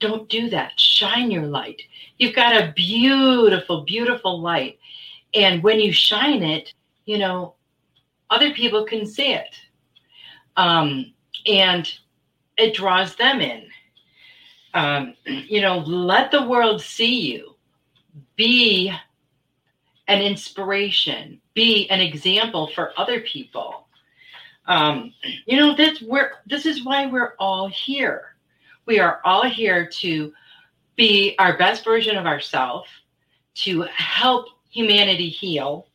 Don't 0.00 0.28
do 0.28 0.50
that. 0.50 0.78
Shine 0.78 1.30
your 1.30 1.46
light. 1.46 1.80
You've 2.18 2.34
got 2.34 2.54
a 2.54 2.72
beautiful, 2.76 3.84
beautiful 3.84 4.38
light. 4.38 4.78
And 5.32 5.62
when 5.62 5.80
you 5.80 5.92
shine 5.92 6.42
it, 6.42 6.74
you 7.06 7.16
know, 7.16 7.54
other 8.28 8.52
people 8.52 8.84
can 8.84 9.06
see 9.06 9.32
it. 9.32 9.56
Um, 10.58 11.14
and 11.46 11.90
it 12.56 12.74
draws 12.74 13.14
them 13.16 13.40
in. 13.40 13.66
Um, 14.74 15.14
you 15.24 15.60
know, 15.60 15.78
let 15.78 16.30
the 16.30 16.46
world 16.46 16.80
see 16.80 17.32
you. 17.32 17.56
Be 18.36 18.92
an 20.10 20.22
inspiration, 20.22 21.40
be 21.54 21.88
an 21.88 22.00
example 22.00 22.68
for 22.74 22.92
other 22.96 23.20
people. 23.20 23.86
Um, 24.66 25.14
you 25.46 25.56
know, 25.56 25.74
that's 25.76 26.02
where 26.02 26.32
this 26.46 26.66
is 26.66 26.84
why 26.84 27.06
we're 27.06 27.34
all 27.38 27.68
here. 27.68 28.34
We 28.86 28.98
are 28.98 29.20
all 29.24 29.48
here 29.48 29.88
to 30.00 30.32
be 30.96 31.36
our 31.38 31.56
best 31.56 31.84
version 31.84 32.16
of 32.16 32.26
ourselves, 32.26 32.88
to 33.54 33.82
help 33.94 34.46
humanity 34.68 35.28
heal, 35.28 35.86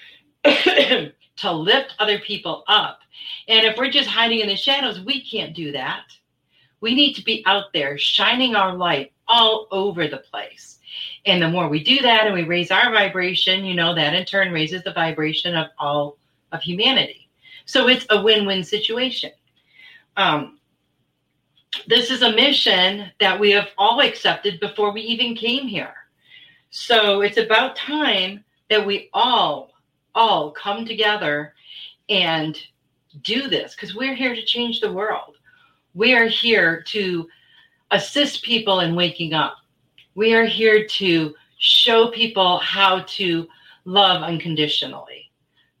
to 0.44 1.12
lift 1.52 1.94
other 1.98 2.18
people 2.18 2.64
up. 2.68 3.00
And 3.48 3.64
if 3.64 3.76
we're 3.76 3.90
just 3.90 4.08
hiding 4.08 4.40
in 4.40 4.48
the 4.48 4.56
shadows, 4.56 5.00
we 5.00 5.22
can't 5.22 5.54
do 5.54 5.72
that. 5.72 6.04
We 6.80 6.94
need 6.94 7.14
to 7.14 7.24
be 7.24 7.42
out 7.46 7.72
there 7.72 7.98
shining 7.98 8.54
our 8.54 8.74
light 8.74 9.12
all 9.26 9.66
over 9.70 10.06
the 10.06 10.18
place. 10.18 10.78
And 11.26 11.42
the 11.42 11.48
more 11.48 11.68
we 11.68 11.82
do 11.82 12.00
that 12.02 12.26
and 12.26 12.34
we 12.34 12.44
raise 12.44 12.70
our 12.70 12.92
vibration, 12.92 13.64
you 13.64 13.74
know, 13.74 13.94
that 13.94 14.14
in 14.14 14.24
turn 14.24 14.52
raises 14.52 14.82
the 14.82 14.92
vibration 14.92 15.54
of 15.54 15.68
all 15.78 16.16
of 16.52 16.62
humanity. 16.62 17.28
So 17.64 17.88
it's 17.88 18.06
a 18.10 18.22
win 18.22 18.46
win 18.46 18.64
situation. 18.64 19.32
Um, 20.16 20.58
this 21.86 22.10
is 22.10 22.22
a 22.22 22.32
mission 22.32 23.10
that 23.20 23.38
we 23.38 23.50
have 23.50 23.68
all 23.76 24.00
accepted 24.00 24.58
before 24.60 24.92
we 24.92 25.02
even 25.02 25.34
came 25.34 25.66
here. 25.66 25.94
So 26.70 27.20
it's 27.20 27.36
about 27.36 27.76
time 27.76 28.44
that 28.70 28.84
we 28.84 29.10
all, 29.12 29.72
all 30.14 30.50
come 30.50 30.84
together 30.84 31.54
and 32.08 32.58
do 33.22 33.48
this 33.48 33.74
because 33.74 33.94
we're 33.94 34.14
here 34.14 34.34
to 34.34 34.44
change 34.44 34.80
the 34.80 34.92
world. 34.92 35.36
We 35.94 36.14
are 36.14 36.26
here 36.26 36.82
to 36.88 37.28
assist 37.90 38.42
people 38.42 38.80
in 38.80 38.94
waking 38.94 39.32
up. 39.32 39.56
We 40.14 40.34
are 40.34 40.44
here 40.44 40.86
to 40.86 41.34
show 41.58 42.10
people 42.10 42.58
how 42.58 43.00
to 43.00 43.48
love 43.84 44.22
unconditionally, 44.22 45.30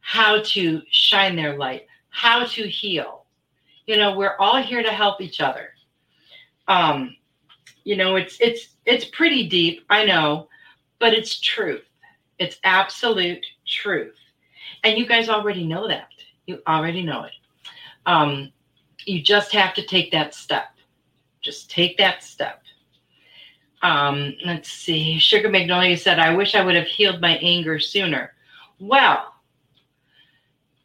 how 0.00 0.42
to 0.42 0.82
shine 0.90 1.36
their 1.36 1.56
light, 1.56 1.86
how 2.10 2.44
to 2.44 2.68
heal. 2.68 3.26
You 3.86 3.96
know, 3.96 4.16
we're 4.16 4.36
all 4.38 4.62
here 4.62 4.82
to 4.82 4.90
help 4.90 5.20
each 5.20 5.40
other. 5.40 5.70
Um, 6.66 7.16
you 7.84 7.96
know, 7.96 8.16
it's 8.16 8.36
it's 8.40 8.76
it's 8.84 9.06
pretty 9.06 9.48
deep, 9.48 9.84
I 9.88 10.04
know, 10.04 10.48
but 10.98 11.14
it's 11.14 11.40
truth. 11.40 11.84
It's 12.38 12.58
absolute 12.64 13.44
truth. 13.66 14.14
And 14.84 14.98
you 14.98 15.06
guys 15.06 15.28
already 15.28 15.66
know 15.66 15.88
that. 15.88 16.08
You 16.48 16.62
already 16.66 17.02
know 17.02 17.24
it. 17.24 17.32
Um, 18.06 18.50
you 19.04 19.20
just 19.20 19.52
have 19.52 19.74
to 19.74 19.84
take 19.84 20.10
that 20.12 20.34
step. 20.34 20.68
Just 21.42 21.70
take 21.70 21.98
that 21.98 22.24
step. 22.24 22.62
Um, 23.82 24.34
let's 24.46 24.72
see. 24.72 25.18
Sugar 25.18 25.50
Magnolia 25.50 25.94
said, 25.98 26.18
I 26.18 26.34
wish 26.34 26.54
I 26.54 26.64
would 26.64 26.74
have 26.74 26.86
healed 26.86 27.20
my 27.20 27.36
anger 27.36 27.78
sooner. 27.78 28.32
Well, 28.80 29.34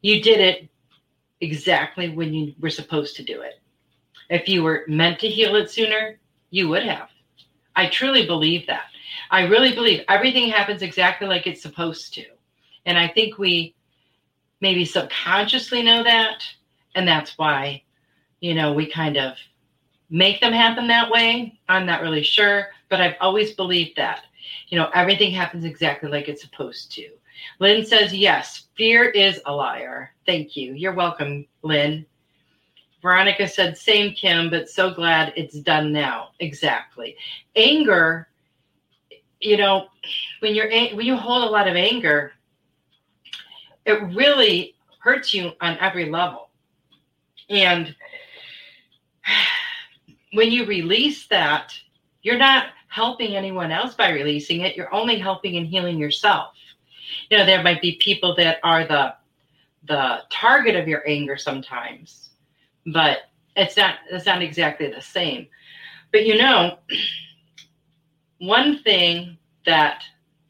you 0.02 0.22
did 0.22 0.42
it 0.42 0.70
exactly 1.40 2.10
when 2.10 2.34
you 2.34 2.54
were 2.60 2.70
supposed 2.70 3.16
to 3.16 3.24
do 3.24 3.40
it. 3.40 3.62
If 4.30 4.50
you 4.50 4.64
were 4.64 4.84
meant 4.90 5.18
to 5.20 5.30
heal 5.30 5.56
it 5.56 5.72
sooner, 5.72 6.20
you 6.50 6.68
would 6.68 6.84
have. 6.84 7.08
I 7.74 7.88
truly 7.88 8.26
believe 8.26 8.68
that. 8.68 8.88
I 9.32 9.48
really 9.48 9.74
believe 9.74 10.04
everything 10.10 10.50
happens 10.50 10.82
exactly 10.82 11.26
like 11.26 11.48
it's 11.48 11.62
supposed 11.62 12.14
to. 12.16 12.26
And 12.86 12.98
I 12.98 13.08
think 13.08 13.38
we 13.38 13.76
maybe 14.64 14.84
subconsciously 14.86 15.84
know 15.84 16.04
that. 16.04 16.44
And 16.96 17.08
that's 17.08 17.38
why, 17.38 17.84
you 18.40 18.56
know, 18.56 18.74
we 18.74 18.90
kind 18.90 19.18
of 19.18 19.38
make 20.10 20.42
them 20.42 20.54
happen 20.54 20.88
that 20.88 21.12
way. 21.12 21.60
I'm 21.70 21.86
not 21.86 22.02
really 22.02 22.24
sure 22.24 22.70
but 22.94 23.02
I've 23.02 23.16
always 23.20 23.54
believed 23.54 23.96
that. 23.96 24.26
You 24.68 24.78
know, 24.78 24.88
everything 24.94 25.32
happens 25.32 25.66
exactly 25.66 26.12
like 26.12 26.30
it's 26.30 26.44
supposed 26.44 26.92
to. 26.92 27.10
Lynn 27.60 27.84
says, 27.84 28.14
yes, 28.14 28.68
fear 28.78 29.06
is 29.06 29.42
a 29.48 29.52
liar. 29.52 30.14
Thank 30.28 30.56
you. 30.56 30.74
You're 30.76 30.94
welcome, 30.94 31.48
Lynn. 31.64 32.06
Veronica 33.02 33.48
said, 33.48 33.76
same, 33.76 34.14
Kim, 34.14 34.52
but 34.52 34.70
so 34.70 34.94
glad 34.94 35.34
it's 35.36 35.60
done 35.60 35.92
now. 35.92 36.30
Exactly. 36.40 37.16
Anger, 37.56 38.28
you 39.40 39.58
know, 39.58 39.88
when 40.42 40.54
you're 40.54 40.70
when 40.70 41.08
you 41.08 41.16
hold 41.16 41.46
a 41.46 41.52
lot 41.52 41.68
of 41.68 41.76
anger, 41.76 42.34
it 43.86 44.02
really 44.16 44.76
hurts 45.00 45.34
you 45.34 45.52
on 45.62 45.78
every 45.80 46.10
level. 46.10 46.50
And 47.50 47.96
when 50.34 50.52
you 50.52 50.66
release 50.66 51.28
that, 51.28 51.74
you're 52.22 52.38
not 52.38 52.68
helping 52.88 53.36
anyone 53.36 53.72
else 53.72 53.96
by 53.96 54.10
releasing 54.10 54.62
it. 54.62 54.76
You're 54.76 54.94
only 54.94 55.18
helping 55.18 55.58
and 55.58 55.68
healing 55.68 55.98
yourself. 55.98 56.54
You 57.30 57.38
know, 57.38 57.46
there 57.46 57.64
might 57.64 57.82
be 57.82 57.98
people 58.00 58.36
that 58.36 58.60
are 58.64 58.86
the 58.86 59.16
the 59.86 60.20
target 60.30 60.78
of 60.78 60.88
your 60.88 61.08
anger 61.08 61.36
sometimes, 61.36 62.30
but 62.86 63.30
it's 63.56 63.76
not 63.76 63.96
it's 64.10 64.26
not 64.26 64.42
exactly 64.42 64.88
the 64.88 65.02
same. 65.02 65.48
But 66.12 66.26
you 66.26 66.38
know, 66.38 66.80
one 68.40 68.80
thing 68.84 69.38
that 69.66 70.04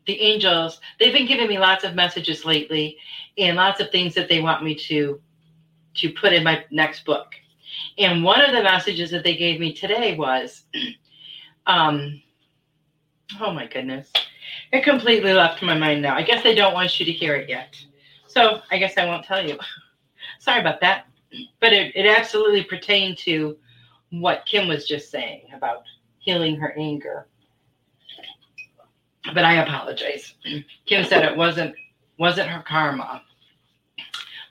the 0.07 0.19
angels 0.19 0.79
they've 0.99 1.13
been 1.13 1.27
giving 1.27 1.47
me 1.47 1.59
lots 1.59 1.83
of 1.83 1.95
messages 1.95 2.45
lately 2.45 2.97
and 3.37 3.57
lots 3.57 3.79
of 3.79 3.91
things 3.91 4.13
that 4.15 4.29
they 4.29 4.41
want 4.41 4.63
me 4.63 4.75
to 4.75 5.21
to 5.95 6.11
put 6.13 6.33
in 6.33 6.43
my 6.43 6.63
next 6.71 7.05
book 7.05 7.33
And 7.97 8.23
one 8.23 8.41
of 8.41 8.51
the 8.51 8.63
messages 8.63 9.11
that 9.11 9.23
they 9.23 9.35
gave 9.37 9.59
me 9.59 9.73
today 9.73 10.15
was, 10.15 10.63
um, 11.67 12.21
oh 13.41 13.53
my 13.53 13.67
goodness, 13.67 14.11
it 14.71 14.83
completely 14.83 15.33
left 15.33 15.61
my 15.61 15.77
mind 15.77 16.01
now. 16.01 16.15
I 16.15 16.23
guess 16.23 16.43
they 16.43 16.55
don't 16.55 16.73
want 16.73 16.99
you 16.99 17.05
to 17.05 17.11
hear 17.11 17.35
it 17.35 17.49
yet. 17.49 17.75
So 18.27 18.61
I 18.71 18.77
guess 18.77 18.97
I 18.97 19.05
won't 19.05 19.25
tell 19.25 19.45
you. 19.45 19.57
Sorry 20.39 20.59
about 20.61 20.81
that. 20.81 21.07
But 21.59 21.73
it, 21.73 21.95
it 21.95 22.05
absolutely 22.05 22.63
pertained 22.63 23.17
to 23.19 23.57
what 24.11 24.45
Kim 24.45 24.67
was 24.67 24.87
just 24.87 25.09
saying 25.11 25.47
about 25.55 25.83
healing 26.19 26.55
her 26.57 26.73
anger. 26.77 27.27
But 29.33 29.45
I 29.45 29.63
apologize. 29.63 30.33
Kim 30.85 31.05
said 31.05 31.23
it 31.23 31.37
wasn't 31.37 31.75
wasn't 32.17 32.49
her 32.49 32.61
karma. 32.61 33.23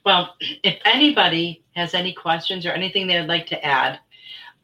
Well, 0.05 0.35
if 0.63 0.79
anybody 0.85 1.65
has 1.75 1.95
any 1.95 2.13
questions 2.13 2.67
or 2.67 2.71
anything 2.71 3.07
they'd 3.07 3.27
like 3.27 3.47
to 3.49 3.65
add, 3.65 4.01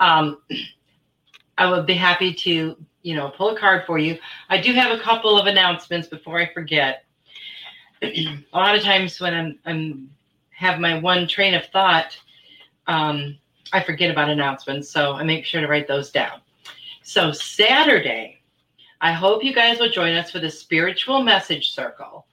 um, 0.00 0.42
I 1.58 1.70
would 1.70 1.86
be 1.86 1.94
happy 1.94 2.32
to, 2.32 2.76
you 3.02 3.16
know, 3.16 3.30
pull 3.30 3.50
a 3.50 3.58
card 3.58 3.82
for 3.84 3.98
you. 3.98 4.16
I 4.48 4.60
do 4.60 4.72
have 4.74 4.96
a 4.96 5.02
couple 5.02 5.36
of 5.36 5.46
announcements 5.46 6.06
before 6.06 6.38
I 6.38 6.52
forget. 6.52 7.04
a 8.00 8.38
lot 8.52 8.76
of 8.76 8.82
times 8.82 9.20
when 9.20 9.34
I'm, 9.34 9.58
I'm 9.66 10.10
have 10.50 10.78
my 10.78 10.98
one 10.98 11.26
train 11.26 11.54
of 11.54 11.66
thought, 11.66 12.16
um, 12.86 13.36
I 13.72 13.82
forget 13.82 14.10
about 14.10 14.28
announcements, 14.28 14.90
so 14.90 15.12
I 15.12 15.22
make 15.22 15.44
sure 15.44 15.60
to 15.60 15.66
write 15.66 15.86
those 15.86 16.10
down. 16.10 16.40
So 17.02 17.32
Saturday, 17.32 18.37
I 19.00 19.12
hope 19.12 19.44
you 19.44 19.54
guys 19.54 19.78
will 19.78 19.90
join 19.90 20.14
us 20.14 20.30
for 20.30 20.40
the 20.40 20.50
spiritual 20.50 21.22
message 21.22 21.70
circle. 21.70 22.26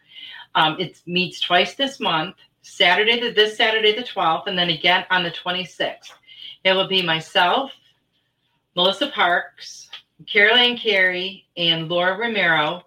Um, 0.56 0.78
it 0.80 1.01
meets 1.06 1.39
twice 1.39 1.75
this 1.75 1.99
month. 1.99 2.36
Saturday, 2.62 3.19
the, 3.19 3.32
this 3.32 3.58
Saturday, 3.58 3.95
the 3.95 4.04
12th, 4.04 4.47
and 4.47 4.58
then 4.58 4.69
again 4.69 5.06
on 5.12 5.23
the 5.23 5.32
26th. 5.32 6.12
It 6.63 6.73
will 6.73 6.88
be 6.88 7.04
myself, 7.04 7.71
Melissa 8.75 9.08
Parks, 9.12 9.89
Caroline 10.25 10.78
Carey, 10.78 11.45
and 11.56 11.88
Laura 11.88 12.17
Romero. 12.17 12.84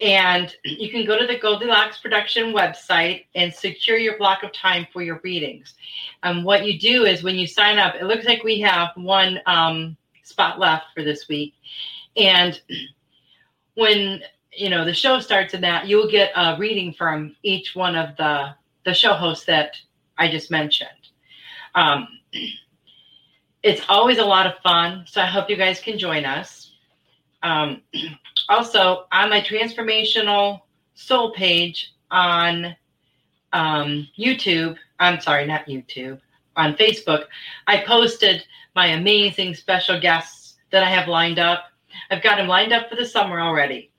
And 0.00 0.54
you 0.64 0.90
can 0.90 1.04
go 1.04 1.18
to 1.18 1.26
the 1.26 1.38
Goldilocks 1.38 1.98
production 1.98 2.54
website 2.54 3.26
and 3.34 3.52
secure 3.52 3.98
your 3.98 4.16
block 4.18 4.42
of 4.42 4.52
time 4.52 4.86
for 4.92 5.02
your 5.02 5.20
readings. 5.22 5.74
And 6.22 6.44
what 6.44 6.66
you 6.66 6.78
do 6.78 7.04
is 7.04 7.22
when 7.22 7.36
you 7.36 7.46
sign 7.46 7.78
up, 7.78 7.94
it 7.94 8.04
looks 8.04 8.24
like 8.24 8.42
we 8.42 8.60
have 8.60 8.90
one 8.96 9.40
um, 9.46 9.96
spot 10.22 10.58
left 10.58 10.86
for 10.94 11.02
this 11.04 11.28
week. 11.28 11.53
And 12.16 12.60
when 13.74 14.22
you 14.52 14.70
know 14.70 14.84
the 14.84 14.94
show 14.94 15.20
starts 15.20 15.54
in 15.54 15.60
that, 15.62 15.86
you'll 15.86 16.10
get 16.10 16.32
a 16.36 16.56
reading 16.58 16.92
from 16.92 17.36
each 17.42 17.74
one 17.74 17.96
of 17.96 18.16
the 18.16 18.54
the 18.84 18.94
show 18.94 19.14
hosts 19.14 19.46
that 19.46 19.76
I 20.18 20.30
just 20.30 20.50
mentioned. 20.50 20.90
Um, 21.74 22.06
it's 23.62 23.82
always 23.88 24.18
a 24.18 24.24
lot 24.24 24.46
of 24.46 24.58
fun, 24.62 25.04
so 25.06 25.20
I 25.20 25.26
hope 25.26 25.48
you 25.48 25.56
guys 25.56 25.80
can 25.80 25.98
join 25.98 26.24
us. 26.24 26.72
Um, 27.42 27.82
also, 28.48 29.06
on 29.10 29.30
my 29.30 29.40
transformational 29.40 30.60
soul 30.94 31.32
page 31.32 31.92
on 32.10 32.76
um, 33.52 34.08
YouTube, 34.18 34.76
I'm 35.00 35.20
sorry, 35.20 35.46
not 35.46 35.66
YouTube, 35.66 36.20
on 36.56 36.74
Facebook, 36.74 37.24
I 37.66 37.84
posted 37.84 38.44
my 38.74 38.88
amazing 38.88 39.54
special 39.54 40.00
guests 40.00 40.56
that 40.70 40.82
I 40.82 40.90
have 40.90 41.08
lined 41.08 41.38
up. 41.38 41.66
I've 42.10 42.22
got 42.22 42.36
them 42.36 42.48
lined 42.48 42.72
up 42.72 42.88
for 42.88 42.96
the 42.96 43.04
summer 43.04 43.40
already, 43.40 43.90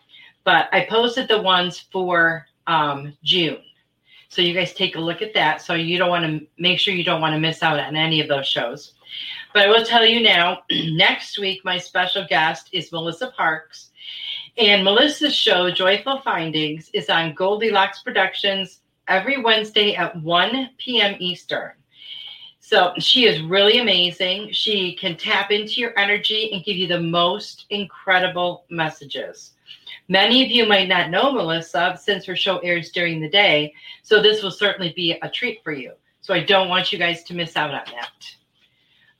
but 0.44 0.70
I 0.72 0.86
posted 0.90 1.28
the 1.28 1.42
ones 1.42 1.80
for 1.92 2.46
um, 2.68 3.16
June. 3.24 3.62
So 4.30 4.42
you 4.42 4.54
guys 4.54 4.74
take 4.74 4.96
a 4.96 5.00
look 5.00 5.22
at 5.22 5.34
that. 5.34 5.62
So 5.62 5.76
you 5.76 5.98
don't 5.98 6.10
want 6.10 6.26
to 6.26 6.46
make 6.58 6.80
sure 6.80 6.94
you 6.94 7.04
don't 7.04 7.22
want 7.22 7.34
to 7.34 7.40
miss 7.40 7.64
out 7.64 7.80
on 7.80 7.96
any 7.96 8.20
of 8.22 8.28
those 8.28 8.48
shows. 8.48 8.94
But 9.54 9.64
I 9.64 9.70
will 9.70 9.86
tell 9.86 10.06
you 10.06 10.22
now, 10.22 10.64
next 10.72 11.40
week, 11.40 11.64
my 11.64 11.78
special 11.78 12.26
guest 12.28 12.70
is 12.74 12.92
Melissa 12.92 13.32
Parks. 13.32 13.92
And 14.58 14.84
Melissa's 14.84 15.36
show, 15.36 15.72
Joyful 15.72 16.22
Findings, 16.22 16.90
is 16.94 17.10
on 17.10 17.34
Goldilocks 17.34 18.02
Productions 18.02 18.80
every 19.08 19.42
Wednesday 19.42 19.96
at 19.96 20.16
1 20.22 20.70
p.m. 20.78 21.16
Eastern. 21.20 21.72
So 22.68 22.94
she 22.98 23.28
is 23.28 23.44
really 23.44 23.78
amazing. 23.78 24.52
She 24.52 24.96
can 24.96 25.18
tap 25.18 25.52
into 25.52 25.80
your 25.80 25.94
energy 26.00 26.52
and 26.52 26.64
give 26.64 26.76
you 26.76 26.88
the 26.88 27.00
most 27.00 27.68
incredible 27.70 28.66
messages. 28.72 29.52
Many 30.08 30.44
of 30.44 30.50
you 30.50 30.66
might 30.66 30.88
not 30.88 31.12
know 31.12 31.32
Melissa 31.32 31.96
since 32.02 32.26
her 32.26 32.36
show 32.36 32.58
airs 32.58 32.90
during 32.90 33.22
the 33.22 33.30
day, 33.30 33.72
so 34.02 34.20
this 34.20 34.42
will 34.42 34.50
certainly 34.50 34.94
be 34.96 35.12
a 35.12 35.30
treat 35.30 35.64
for 35.64 35.74
you. 35.74 35.92
So 36.22 36.34
I 36.34 36.40
don't 36.40 36.68
want 36.68 36.92
you 36.92 36.98
guys 36.98 37.24
to 37.26 37.36
miss 37.36 37.56
out 37.56 37.70
on 37.70 37.84
that. 37.86 38.36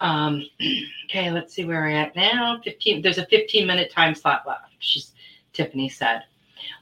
Um, 0.04 0.44
okay, 1.06 1.30
let's 1.30 1.54
see 1.54 1.66
where 1.66 1.82
we're 1.82 1.90
at 1.90 2.16
now. 2.16 2.60
15. 2.64 3.04
There's 3.04 3.20
a 3.20 3.28
15 3.28 3.68
minute 3.68 3.92
time 3.92 4.16
slot 4.16 4.42
left. 4.48 4.74
She's 4.80 5.12
Tiffany 5.54 5.88
said. 5.88 6.24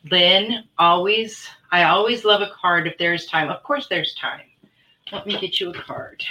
Lynn, 0.10 0.64
always, 0.78 1.46
I 1.74 1.84
always 1.84 2.24
love 2.24 2.40
a 2.40 2.52
card 2.56 2.88
if 2.88 2.98
there's 2.98 3.26
time. 3.26 3.50
Of 3.50 3.64
course, 3.64 3.88
there's 3.90 4.16
time. 4.16 4.46
Let 5.12 5.28
me 5.28 5.38
get 5.38 5.60
you 5.60 5.70
a 5.70 5.74
card. 5.74 6.24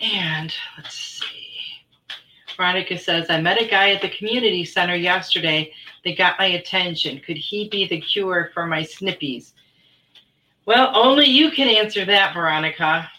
And 0.00 0.52
let's 0.76 0.94
see. 0.94 1.52
Veronica 2.56 2.98
says, 2.98 3.30
I 3.30 3.40
met 3.40 3.60
a 3.60 3.66
guy 3.66 3.90
at 3.90 4.02
the 4.02 4.10
community 4.10 4.64
center 4.64 4.94
yesterday 4.94 5.72
that 6.04 6.18
got 6.18 6.38
my 6.38 6.46
attention. 6.46 7.20
Could 7.20 7.36
he 7.36 7.68
be 7.68 7.86
the 7.86 8.00
cure 8.00 8.50
for 8.52 8.66
my 8.66 8.82
snippies? 8.82 9.52
Well, 10.66 10.92
only 10.94 11.26
you 11.26 11.50
can 11.50 11.68
answer 11.68 12.04
that, 12.04 12.34
Veronica. 12.34 13.10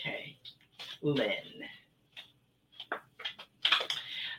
Okay, 0.00 0.36
Lynn. 1.00 1.30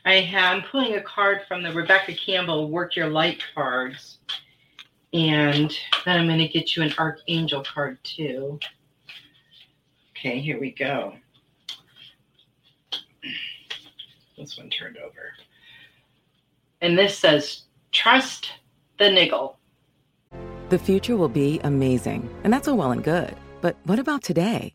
I 0.06 0.14
am 0.14 0.62
pulling 0.70 0.96
a 0.96 1.02
card 1.02 1.42
from 1.48 1.62
the 1.62 1.72
Rebecca 1.72 2.14
Campbell 2.14 2.68
Work 2.68 2.96
Your 2.96 3.08
Light 3.08 3.42
cards. 3.54 4.13
And 5.14 5.72
then 6.04 6.18
I'm 6.18 6.26
going 6.26 6.40
to 6.40 6.48
get 6.48 6.76
you 6.76 6.82
an 6.82 6.92
Archangel 6.98 7.62
card 7.62 7.98
too. 8.02 8.58
Okay, 10.10 10.40
here 10.40 10.58
we 10.58 10.72
go. 10.72 11.14
This 14.36 14.58
one 14.58 14.70
turned 14.70 14.96
over. 14.96 15.32
And 16.80 16.98
this 16.98 17.16
says, 17.16 17.62
trust 17.92 18.50
the 18.98 19.08
niggle. 19.08 19.56
The 20.70 20.78
future 20.78 21.16
will 21.16 21.28
be 21.28 21.60
amazing, 21.62 22.28
and 22.42 22.52
that's 22.52 22.66
all 22.66 22.76
well 22.76 22.90
and 22.90 23.04
good. 23.04 23.36
But 23.60 23.76
what 23.84 24.00
about 24.00 24.24
today? 24.24 24.74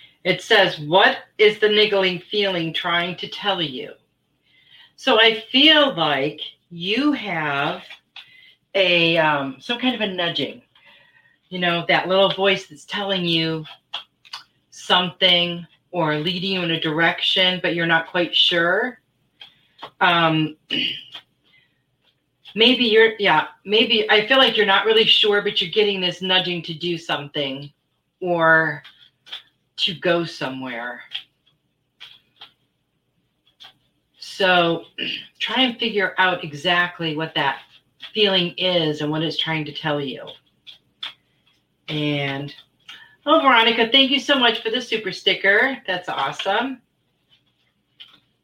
it 0.23 0.41
says, 0.41 0.79
What 0.79 1.17
is 1.37 1.59
the 1.59 1.69
niggling 1.69 2.19
feeling 2.19 2.73
trying 2.73 3.15
to 3.17 3.27
tell 3.27 3.61
you? 3.61 3.93
So 4.95 5.19
I 5.19 5.43
feel 5.51 5.95
like 5.95 6.39
you 6.69 7.11
have 7.11 7.83
a 8.75 9.17
um, 9.17 9.57
some 9.59 9.79
kind 9.79 9.95
of 9.95 10.01
a 10.01 10.13
nudging, 10.13 10.61
you 11.49 11.59
know, 11.59 11.85
that 11.87 12.07
little 12.07 12.31
voice 12.33 12.67
that's 12.67 12.85
telling 12.85 13.25
you 13.25 13.65
something 14.69 15.65
or 15.91 16.15
leading 16.17 16.53
you 16.53 16.61
in 16.61 16.71
a 16.71 16.79
direction, 16.79 17.59
but 17.61 17.75
you're 17.75 17.85
not 17.85 18.07
quite 18.07 18.35
sure 18.35 19.01
um, 19.99 20.55
maybe 22.55 22.83
you're 22.83 23.13
yeah 23.17 23.47
maybe 23.65 24.09
i 24.11 24.27
feel 24.27 24.37
like 24.37 24.57
you're 24.57 24.65
not 24.65 24.85
really 24.85 25.05
sure 25.05 25.41
but 25.41 25.61
you're 25.61 25.71
getting 25.71 26.01
this 26.01 26.21
nudging 26.21 26.61
to 26.61 26.73
do 26.73 26.97
something 26.97 27.71
or 28.19 28.83
to 29.81 29.93
go 29.95 30.23
somewhere. 30.23 31.01
So 34.19 34.85
try 35.39 35.63
and 35.63 35.77
figure 35.77 36.13
out 36.17 36.43
exactly 36.43 37.15
what 37.15 37.33
that 37.35 37.59
feeling 38.13 38.53
is 38.57 39.01
and 39.01 39.11
what 39.11 39.21
it's 39.21 39.37
trying 39.37 39.65
to 39.65 39.73
tell 39.73 40.01
you. 40.01 40.27
And 41.89 42.53
oh 43.25 43.41
veronica 43.41 43.89
thank 43.91 44.11
you 44.11 44.19
so 44.19 44.37
much 44.37 44.61
for 44.61 44.69
the 44.69 44.81
super 44.81 45.11
sticker. 45.11 45.77
That's 45.87 46.09
awesome. 46.09 46.81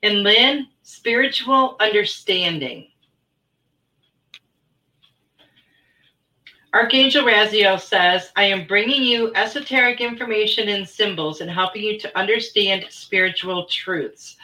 And 0.03 0.23
lynn 0.23 0.67
spiritual 0.83 1.75
understanding. 1.79 2.87
Archangel 6.77 7.25
Raziel 7.25 7.81
says, 7.81 8.31
I 8.35 8.43
am 8.43 8.67
bringing 8.67 9.01
you 9.01 9.31
esoteric 9.33 9.99
information 9.99 10.69
and 10.69 10.87
symbols 10.87 11.41
and 11.41 11.49
helping 11.49 11.81
you 11.81 11.97
to 11.97 12.15
understand 12.15 12.85
spiritual 12.89 13.65
truths. 13.65 14.37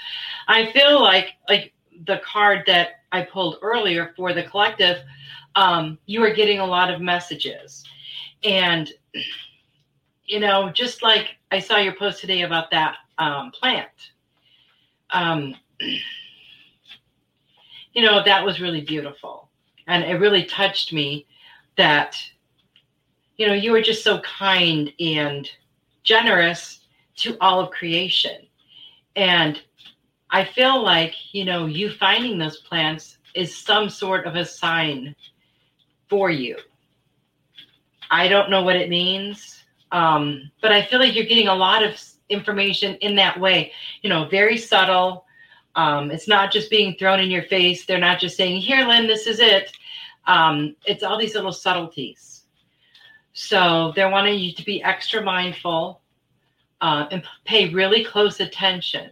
I 0.48 0.72
feel 0.72 1.00
like, 1.00 1.34
like 1.48 1.74
the 2.08 2.22
card 2.26 2.64
that 2.66 3.04
I 3.12 3.22
pulled 3.22 3.60
earlier 3.62 4.14
for 4.16 4.34
the 4.34 4.42
collective, 4.42 5.04
um, 5.54 6.00
you 6.08 6.24
are 6.24 6.34
getting 6.34 6.58
a 6.58 6.66
lot 6.66 6.92
of 6.92 7.02
messages. 7.02 7.84
And, 8.44 8.92
you 10.26 10.40
know, 10.40 10.72
just 10.72 11.04
like 11.04 11.36
I 11.52 11.60
saw 11.60 11.78
your 11.78 11.94
post 11.94 12.20
today 12.20 12.42
about 12.42 12.72
that 12.72 12.96
um, 13.20 13.52
plant, 13.52 13.92
um, 15.12 15.54
you 17.94 18.02
know, 18.02 18.24
that 18.24 18.44
was 18.44 18.60
really 18.60 18.82
beautiful. 18.82 19.50
And 19.86 20.04
it 20.04 20.16
really 20.16 20.46
touched 20.46 20.94
me 20.94 21.28
that 21.78 22.18
you 23.38 23.48
know 23.48 23.54
you 23.54 23.72
were 23.72 23.82
just 23.82 24.04
so 24.04 24.20
kind 24.22 24.92
and 25.00 25.50
generous 26.04 26.82
to 27.16 27.38
all 27.40 27.60
of 27.60 27.72
creation. 27.72 28.48
And 29.16 29.62
i 30.32 30.44
feel 30.44 30.82
like 30.84 31.14
you 31.34 31.46
know 31.46 31.68
you 31.68 31.92
finding 31.92 32.38
those 32.38 32.58
plants 32.62 33.18
is 33.36 33.56
some 33.56 33.90
sort 33.90 34.26
of 34.26 34.36
a 34.36 34.46
sign 34.46 35.16
for 36.10 36.30
you. 36.32 36.58
I 38.10 38.28
don't 38.28 38.50
know 38.50 38.64
what 38.64 38.76
it 38.76 38.90
means 38.90 39.64
um, 39.94 40.50
but 40.62 40.72
i 40.72 40.84
feel 40.84 41.00
like 41.00 41.16
you're 41.16 41.24
getting 41.24 41.48
a 41.48 41.56
lot 41.56 41.84
of 41.84 41.98
information 42.30 42.96
in 42.96 43.16
that 43.16 43.40
way. 43.40 43.72
You 44.02 44.10
know 44.10 44.26
very 44.26 44.58
subtle. 44.58 45.26
Um, 45.76 46.12
it's 46.12 46.28
not 46.28 46.52
just 46.52 46.70
being 46.70 46.96
thrown 46.96 47.20
in 47.20 47.32
your 47.32 47.44
face. 47.44 47.86
They're 47.86 47.98
not 48.00 48.20
just 48.20 48.36
saying 48.36 48.62
here 48.62 48.86
lynn 48.86 49.08
this 49.08 49.28
is 49.28 49.40
it 49.40 49.72
um, 50.26 50.76
it's 50.86 51.04
all 51.04 51.18
these 51.18 51.36
little 51.36 51.52
subtleties. 51.52 52.44
So 53.34 53.92
they're 53.96 54.10
wanting 54.10 54.40
you 54.40 54.54
to 54.54 54.64
be 54.64 54.84
extra 54.84 55.22
mindful 55.22 56.02
uh, 56.82 57.08
and 57.12 57.24
pay 57.46 57.70
really 57.70 58.04
close 58.04 58.40
attention 58.40 59.10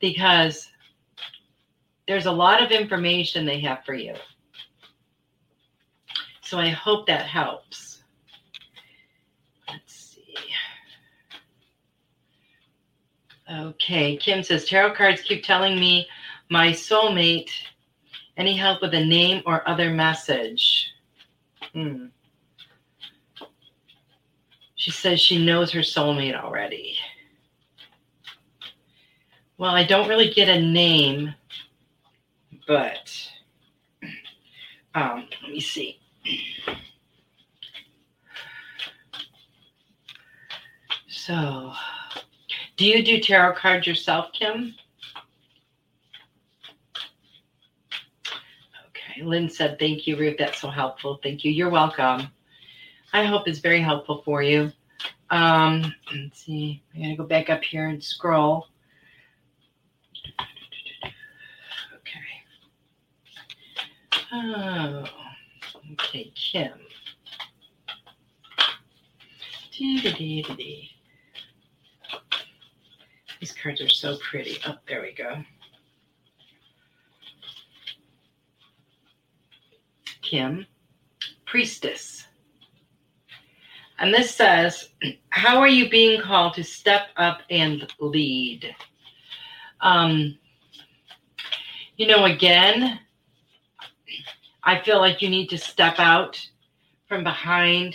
because 0.00 0.70
there's 2.06 2.26
a 2.26 2.32
lot 2.32 2.62
of 2.62 2.70
information 2.70 3.44
they 3.44 3.60
have 3.60 3.84
for 3.84 3.94
you. 3.94 4.14
So 6.42 6.58
I 6.58 6.68
hope 6.68 7.06
that 7.06 7.26
helps. 7.26 8.02
Let's 9.68 9.94
see. 9.94 10.34
Okay, 13.50 14.16
Kim 14.16 14.42
says 14.42 14.66
tarot 14.66 14.94
cards 14.94 15.22
keep 15.22 15.42
telling 15.42 15.80
me 15.80 16.06
my 16.50 16.68
soulmate 16.68 17.50
any 18.36 18.56
help 18.56 18.82
with 18.82 18.94
a 18.94 19.04
name 19.04 19.42
or 19.46 19.68
other 19.68 19.90
message? 19.90 20.92
Hmm. 21.72 22.06
She 24.74 24.90
says 24.90 25.20
she 25.20 25.44
knows 25.44 25.72
her 25.72 25.80
soulmate 25.80 26.34
already. 26.34 26.96
Well, 29.56 29.74
I 29.74 29.84
don't 29.84 30.08
really 30.08 30.30
get 30.30 30.48
a 30.48 30.60
name, 30.60 31.34
but 32.66 33.10
um, 34.94 35.28
let 35.42 35.50
me 35.52 35.60
see. 35.60 36.00
So, 41.08 41.72
do 42.76 42.84
you 42.84 43.02
do 43.02 43.20
tarot 43.20 43.54
cards 43.54 43.86
yourself, 43.86 44.32
Kim? 44.32 44.74
Lynn 49.22 49.48
said, 49.48 49.78
Thank 49.78 50.06
you, 50.06 50.16
Ruth. 50.16 50.36
That's 50.38 50.60
so 50.60 50.68
helpful. 50.68 51.20
Thank 51.22 51.44
you. 51.44 51.52
You're 51.52 51.70
welcome. 51.70 52.28
I 53.12 53.24
hope 53.24 53.46
it's 53.46 53.60
very 53.60 53.80
helpful 53.80 54.22
for 54.24 54.42
you. 54.42 54.72
Um, 55.30 55.94
let's 56.14 56.44
see. 56.44 56.82
I'm 56.94 57.00
going 57.00 57.10
to 57.12 57.16
go 57.16 57.24
back 57.24 57.50
up 57.50 57.62
here 57.62 57.88
and 57.88 58.02
scroll. 58.02 58.66
Okay. 61.94 62.20
Oh, 64.32 65.04
okay, 65.92 66.32
Kim. 66.34 66.72
These 73.40 73.52
cards 73.62 73.80
are 73.80 73.88
so 73.88 74.16
pretty. 74.18 74.58
Oh, 74.66 74.76
there 74.88 75.02
we 75.02 75.12
go. 75.12 75.42
Kim, 80.34 80.66
priestess. 81.46 82.26
And 84.00 84.12
this 84.12 84.34
says, 84.34 84.88
How 85.30 85.58
are 85.58 85.68
you 85.68 85.88
being 85.88 86.20
called 86.20 86.54
to 86.54 86.64
step 86.64 87.02
up 87.16 87.42
and 87.50 87.86
lead? 88.00 88.74
Um, 89.80 90.36
you 91.96 92.08
know, 92.08 92.24
again, 92.24 92.98
I 94.64 94.80
feel 94.80 94.98
like 94.98 95.22
you 95.22 95.28
need 95.30 95.50
to 95.50 95.56
step 95.56 96.00
out 96.00 96.44
from 97.06 97.22
behind 97.22 97.94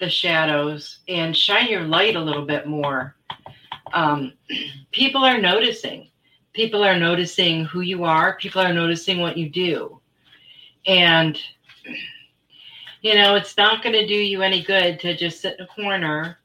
the 0.00 0.08
shadows 0.08 1.00
and 1.06 1.36
shine 1.36 1.68
your 1.68 1.82
light 1.82 2.16
a 2.16 2.20
little 2.20 2.46
bit 2.46 2.66
more. 2.66 3.14
Um, 3.92 4.32
people 4.90 5.22
are 5.22 5.38
noticing. 5.38 6.08
People 6.54 6.82
are 6.82 6.98
noticing 6.98 7.66
who 7.66 7.82
you 7.82 8.04
are. 8.04 8.38
People 8.38 8.62
are 8.62 8.72
noticing 8.72 9.20
what 9.20 9.36
you 9.36 9.50
do. 9.50 9.95
And, 10.86 11.38
you 13.02 13.14
know, 13.14 13.34
it's 13.34 13.56
not 13.56 13.82
going 13.82 13.94
to 13.94 14.06
do 14.06 14.14
you 14.14 14.42
any 14.42 14.62
good 14.62 15.00
to 15.00 15.16
just 15.16 15.40
sit 15.40 15.58
in 15.58 15.64
a 15.64 15.68
corner. 15.68 16.38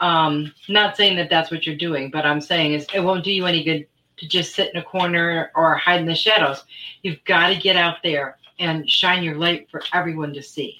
Um, 0.00 0.52
not 0.68 0.96
saying 0.96 1.16
that 1.16 1.30
that's 1.30 1.50
what 1.50 1.66
you're 1.66 1.76
doing, 1.76 2.10
but 2.10 2.26
I'm 2.26 2.40
saying 2.40 2.72
is 2.74 2.86
it 2.94 3.00
won't 3.00 3.24
do 3.24 3.32
you 3.32 3.46
any 3.46 3.64
good 3.64 3.86
to 4.18 4.28
just 4.28 4.54
sit 4.54 4.70
in 4.72 4.80
a 4.80 4.84
corner 4.84 5.50
or 5.54 5.76
hide 5.76 6.00
in 6.00 6.06
the 6.06 6.14
shadows. 6.14 6.64
You've 7.02 7.22
got 7.24 7.48
to 7.48 7.56
get 7.56 7.76
out 7.76 7.98
there 8.02 8.38
and 8.58 8.88
shine 8.88 9.22
your 9.22 9.36
light 9.36 9.68
for 9.70 9.82
everyone 9.92 10.32
to 10.34 10.42
see. 10.42 10.78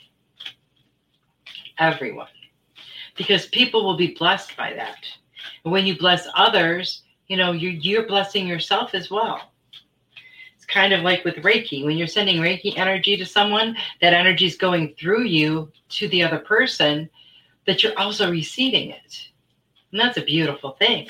Everyone. 1.79 2.29
Because 3.17 3.47
people 3.47 3.85
will 3.85 3.97
be 3.97 4.15
blessed 4.15 4.57
by 4.57 4.73
that. 4.75 5.05
And 5.65 5.73
when 5.73 5.87
you 5.87 5.99
bless 5.99 6.27
others, 6.35 7.03
you 7.29 7.37
know, 7.37 7.53
you're, 7.53 7.73
you're 7.73 8.07
blessing 8.07 8.47
yourself 8.47 8.95
as 8.95 9.11
well 9.11 9.53
kind 10.69 10.93
of 10.93 11.03
like 11.03 11.25
with 11.25 11.37
Reiki. 11.37 11.85
When 11.85 11.97
you're 11.97 12.07
sending 12.07 12.41
Reiki 12.41 12.77
energy 12.77 13.17
to 13.17 13.27
someone, 13.27 13.77
that 14.01 14.13
energy 14.13 14.47
is 14.47 14.57
going 14.57 14.95
through 14.99 15.25
you 15.25 15.71
to 15.91 16.09
the 16.09 16.23
other 16.23 16.39
person, 16.39 17.09
that 17.67 17.83
you're 17.83 17.99
also 17.99 18.31
receiving 18.31 18.91
it. 18.91 19.29
And 19.93 20.01
that's 20.01 20.19
a 20.19 20.23
beautiful 20.23 20.73
thing. 20.73 21.09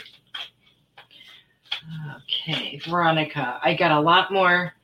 Okay, 2.17 2.81
Veronica, 2.89 3.61
I 3.63 3.75
got 3.75 3.93
a 3.93 4.01
lot 4.01 4.33
more 4.33 4.75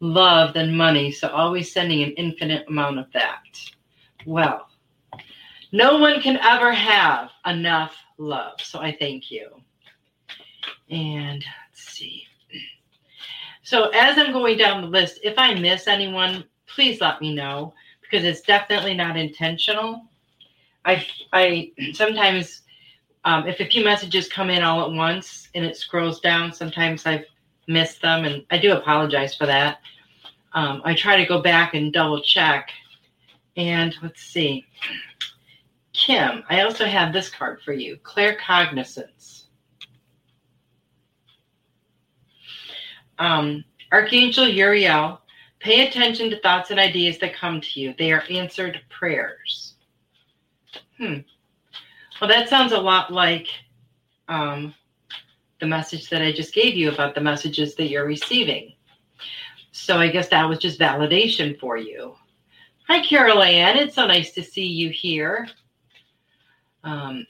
love 0.00 0.54
than 0.54 0.76
money, 0.76 1.10
so 1.10 1.28
always 1.28 1.72
sending 1.72 2.02
an 2.02 2.12
infinite 2.12 2.66
amount 2.68 2.98
of 2.98 3.12
that. 3.12 3.42
Well, 4.24 4.68
no 5.72 5.98
one 5.98 6.20
can 6.20 6.38
ever 6.38 6.72
have 6.72 7.30
enough 7.44 7.94
love, 8.16 8.60
so 8.60 8.78
I 8.78 8.96
thank 8.98 9.30
you. 9.30 9.48
And 10.90 11.44
let's 11.70 11.82
see. 11.92 12.27
So 13.68 13.90
as 13.90 14.16
I'm 14.16 14.32
going 14.32 14.56
down 14.56 14.80
the 14.80 14.88
list, 14.88 15.20
if 15.22 15.34
I 15.36 15.52
miss 15.52 15.88
anyone, 15.88 16.42
please 16.66 17.02
let 17.02 17.20
me 17.20 17.34
know 17.34 17.74
because 18.00 18.24
it's 18.24 18.40
definitely 18.40 18.94
not 18.94 19.18
intentional. 19.18 20.06
I, 20.86 21.06
I 21.34 21.72
sometimes, 21.92 22.62
um, 23.26 23.46
if 23.46 23.60
a 23.60 23.66
few 23.66 23.84
messages 23.84 24.26
come 24.26 24.48
in 24.48 24.62
all 24.62 24.82
at 24.86 24.96
once 24.96 25.50
and 25.54 25.66
it 25.66 25.76
scrolls 25.76 26.20
down, 26.20 26.50
sometimes 26.50 27.04
I've 27.04 27.26
missed 27.66 28.00
them, 28.00 28.24
and 28.24 28.42
I 28.50 28.56
do 28.56 28.72
apologize 28.72 29.34
for 29.34 29.44
that. 29.44 29.80
Um, 30.54 30.80
I 30.86 30.94
try 30.94 31.18
to 31.18 31.28
go 31.28 31.42
back 31.42 31.74
and 31.74 31.92
double 31.92 32.22
check. 32.22 32.70
And 33.58 33.94
let's 34.02 34.22
see. 34.22 34.64
Kim, 35.92 36.42
I 36.48 36.62
also 36.62 36.86
have 36.86 37.12
this 37.12 37.28
card 37.28 37.60
for 37.62 37.74
you 37.74 37.98
claircognizance. 37.98 39.37
Um, 43.18 43.64
Archangel 43.92 44.46
Uriel, 44.46 45.20
pay 45.60 45.86
attention 45.86 46.30
to 46.30 46.40
thoughts 46.40 46.70
and 46.70 46.78
ideas 46.78 47.18
that 47.18 47.34
come 47.34 47.60
to 47.60 47.80
you. 47.80 47.94
They 47.98 48.12
are 48.12 48.24
answered 48.30 48.80
prayers. 48.88 49.74
Hmm. 50.98 51.18
Well, 52.20 52.28
that 52.28 52.48
sounds 52.48 52.72
a 52.72 52.80
lot 52.80 53.12
like 53.12 53.48
um, 54.28 54.74
the 55.60 55.66
message 55.66 56.10
that 56.10 56.22
I 56.22 56.32
just 56.32 56.54
gave 56.54 56.74
you 56.74 56.90
about 56.90 57.14
the 57.14 57.20
messages 57.20 57.74
that 57.76 57.88
you're 57.88 58.06
receiving. 58.06 58.74
So 59.72 59.98
I 59.98 60.08
guess 60.08 60.28
that 60.28 60.48
was 60.48 60.58
just 60.58 60.78
validation 60.78 61.58
for 61.58 61.76
you. 61.76 62.14
Hi, 62.88 63.04
Carol 63.04 63.42
Ann. 63.42 63.76
It's 63.76 63.94
so 63.94 64.06
nice 64.06 64.32
to 64.32 64.42
see 64.42 64.66
you 64.66 64.90
here. 64.90 65.48
Um, 66.84 67.26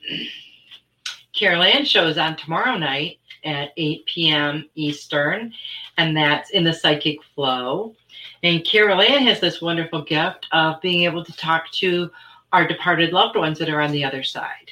Carol 1.34 1.62
Ann 1.62 1.84
shows 1.84 2.18
on 2.18 2.36
tomorrow 2.36 2.76
night 2.76 3.18
at 3.44 3.72
8 3.76 4.06
p.m. 4.06 4.68
Eastern. 4.74 5.52
and 5.96 6.16
that's 6.16 6.50
in 6.50 6.64
the 6.64 6.72
psychic 6.72 7.22
flow. 7.34 7.94
And 8.42 8.64
Carol 8.64 9.00
Ann 9.00 9.22
has 9.26 9.40
this 9.40 9.60
wonderful 9.60 10.02
gift 10.02 10.46
of 10.52 10.80
being 10.80 11.04
able 11.04 11.24
to 11.24 11.32
talk 11.32 11.70
to 11.72 12.10
our 12.52 12.66
departed 12.66 13.12
loved 13.12 13.36
ones 13.36 13.58
that 13.58 13.68
are 13.68 13.80
on 13.80 13.92
the 13.92 14.04
other 14.04 14.22
side. 14.22 14.70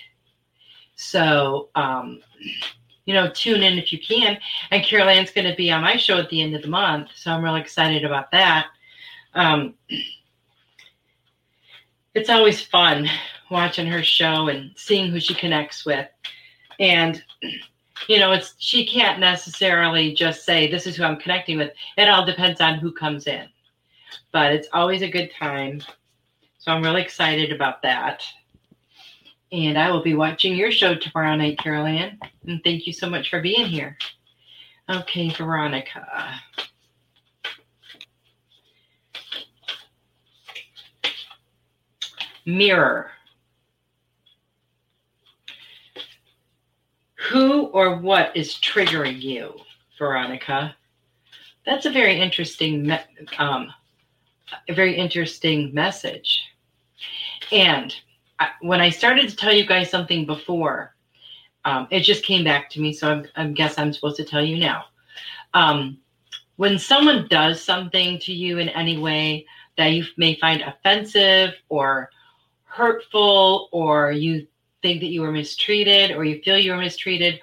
So, 0.96 1.68
um, 1.74 2.20
you 3.04 3.14
know, 3.14 3.30
tune 3.30 3.62
in 3.62 3.78
if 3.78 3.92
you 3.92 3.98
can. 3.98 4.38
And 4.70 4.84
Carol 4.84 5.08
Ann's 5.08 5.30
going 5.30 5.48
to 5.48 5.56
be 5.56 5.70
on 5.70 5.82
my 5.82 5.96
show 5.96 6.18
at 6.18 6.30
the 6.30 6.42
end 6.42 6.54
of 6.54 6.62
the 6.62 6.68
month. 6.68 7.10
So 7.14 7.30
I'm 7.30 7.44
really 7.44 7.60
excited 7.60 8.04
about 8.04 8.30
that. 8.32 8.66
Um, 9.34 9.74
it's 12.14 12.30
always 12.30 12.62
fun 12.62 13.08
watching 13.50 13.86
her 13.86 14.02
show 14.02 14.48
and 14.48 14.72
seeing 14.76 15.10
who 15.10 15.20
she 15.20 15.34
connects 15.34 15.84
with. 15.84 16.08
And 16.80 17.22
you 18.08 18.18
know, 18.18 18.32
it's 18.32 18.54
she 18.58 18.86
can't 18.86 19.20
necessarily 19.20 20.14
just 20.14 20.44
say 20.44 20.70
this 20.70 20.86
is 20.86 20.96
who 20.96 21.04
I'm 21.04 21.18
connecting 21.18 21.58
with. 21.58 21.72
It 21.96 22.08
all 22.08 22.24
depends 22.24 22.60
on 22.60 22.78
who 22.78 22.92
comes 22.92 23.26
in. 23.26 23.48
But 24.32 24.52
it's 24.52 24.68
always 24.72 25.02
a 25.02 25.10
good 25.10 25.30
time. 25.38 25.82
So 26.58 26.72
I'm 26.72 26.82
really 26.82 27.02
excited 27.02 27.52
about 27.52 27.82
that. 27.82 28.22
And 29.52 29.78
I 29.78 29.90
will 29.90 30.02
be 30.02 30.14
watching 30.14 30.54
your 30.54 30.72
show 30.72 30.94
tomorrow 30.94 31.36
night, 31.36 31.58
Carol. 31.58 31.86
And 31.86 32.62
thank 32.64 32.86
you 32.86 32.92
so 32.92 33.08
much 33.08 33.30
for 33.30 33.40
being 33.40 33.66
here. 33.66 33.96
Okay, 34.88 35.30
Veronica. 35.30 36.40
Mirror. 42.44 43.10
Who 47.28 47.66
or 47.66 47.96
what 47.96 48.36
is 48.36 48.54
triggering 48.54 49.20
you, 49.20 49.54
Veronica? 49.98 50.76
That's 51.64 51.86
a 51.86 51.90
very 51.90 52.20
interesting, 52.20 52.90
um, 53.38 53.72
a 54.68 54.74
very 54.74 54.96
interesting 54.96 55.74
message. 55.74 56.42
And 57.50 57.94
I, 58.38 58.50
when 58.60 58.80
I 58.80 58.90
started 58.90 59.28
to 59.28 59.36
tell 59.36 59.52
you 59.52 59.66
guys 59.66 59.90
something 59.90 60.26
before, 60.26 60.94
um, 61.64 61.88
it 61.90 62.00
just 62.00 62.24
came 62.24 62.44
back 62.44 62.70
to 62.70 62.80
me. 62.80 62.92
So 62.92 63.24
I 63.34 63.46
guess 63.48 63.78
I'm 63.78 63.92
supposed 63.92 64.16
to 64.18 64.24
tell 64.24 64.44
you 64.44 64.58
now. 64.58 64.84
Um, 65.54 65.98
when 66.56 66.78
someone 66.78 67.26
does 67.28 67.62
something 67.62 68.18
to 68.20 68.32
you 68.32 68.58
in 68.58 68.68
any 68.70 68.98
way 68.98 69.46
that 69.76 69.88
you 69.88 70.04
may 70.16 70.36
find 70.36 70.62
offensive 70.62 71.54
or 71.68 72.10
hurtful, 72.64 73.68
or 73.72 74.12
you 74.12 74.46
think 74.82 75.00
that 75.00 75.08
you 75.08 75.22
were 75.22 75.32
mistreated 75.32 76.16
or 76.16 76.24
you 76.24 76.40
feel 76.42 76.58
you 76.58 76.72
were 76.72 76.78
mistreated, 76.78 77.40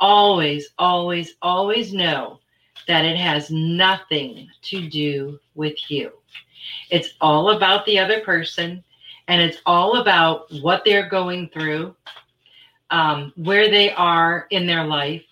always, 0.00 0.70
always, 0.78 1.34
always 1.42 1.92
know 1.92 2.40
that 2.86 3.04
it 3.04 3.16
has 3.16 3.50
nothing 3.50 4.48
to 4.62 4.88
do 4.88 5.38
with 5.54 5.76
you. 5.90 6.12
It's 6.90 7.10
all 7.20 7.50
about 7.50 7.84
the 7.86 7.98
other 7.98 8.20
person 8.20 8.82
and 9.28 9.42
it's 9.42 9.58
all 9.66 10.00
about 10.00 10.46
what 10.62 10.82
they're 10.84 11.08
going 11.08 11.50
through, 11.50 11.94
um, 12.90 13.32
where 13.36 13.70
they 13.70 13.92
are 13.92 14.46
in 14.50 14.66
their 14.66 14.84
life. 14.84 15.22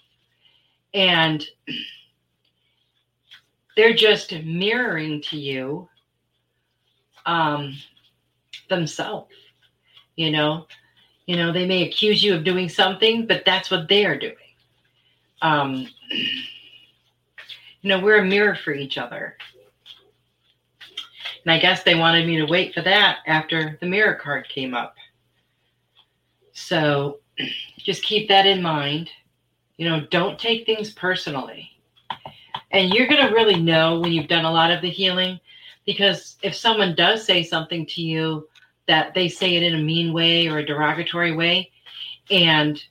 And 0.92 1.44
they're 3.76 3.94
just 3.94 4.32
mirroring 4.44 5.22
to 5.22 5.38
you 5.38 5.88
um, 7.24 7.74
themselves, 8.68 9.34
you 10.16 10.30
know 10.30 10.66
you 11.26 11.36
know, 11.36 11.52
they 11.52 11.66
may 11.66 11.86
accuse 11.86 12.22
you 12.22 12.34
of 12.34 12.44
doing 12.44 12.68
something, 12.68 13.26
but 13.26 13.44
that's 13.44 13.70
what 13.70 13.88
they 13.88 14.06
are 14.06 14.18
doing. 14.18 14.34
Um, 15.42 15.88
you 17.82 17.88
know, 17.88 18.00
we're 18.00 18.20
a 18.20 18.24
mirror 18.24 18.56
for 18.56 18.72
each 18.72 18.96
other. 18.96 19.36
And 21.44 21.52
I 21.52 21.58
guess 21.58 21.82
they 21.82 21.94
wanted 21.94 22.26
me 22.26 22.36
to 22.36 22.46
wait 22.46 22.74
for 22.74 22.82
that 22.82 23.18
after 23.26 23.76
the 23.80 23.86
mirror 23.86 24.14
card 24.14 24.48
came 24.48 24.74
up. 24.74 24.94
So 26.52 27.18
just 27.78 28.02
keep 28.02 28.28
that 28.28 28.46
in 28.46 28.62
mind. 28.62 29.10
You 29.76 29.88
know, 29.88 30.06
don't 30.10 30.38
take 30.38 30.64
things 30.64 30.92
personally. 30.92 31.70
And 32.70 32.92
you're 32.92 33.06
going 33.06 33.26
to 33.26 33.34
really 33.34 33.60
know 33.60 34.00
when 34.00 34.12
you've 34.12 34.28
done 34.28 34.44
a 34.44 34.50
lot 34.50 34.70
of 34.70 34.80
the 34.80 34.90
healing 34.90 35.38
because 35.84 36.36
if 36.42 36.54
someone 36.54 36.94
does 36.94 37.24
say 37.24 37.42
something 37.42 37.86
to 37.86 38.02
you 38.02 38.48
that 38.88 39.14
they 39.14 39.28
say 39.28 39.56
it 39.56 39.62
in 39.62 39.74
a 39.74 39.82
mean 39.82 40.12
way 40.12 40.48
or 40.48 40.58
a 40.58 40.66
derogatory 40.66 41.34
way. 41.34 41.70
And 42.30 42.82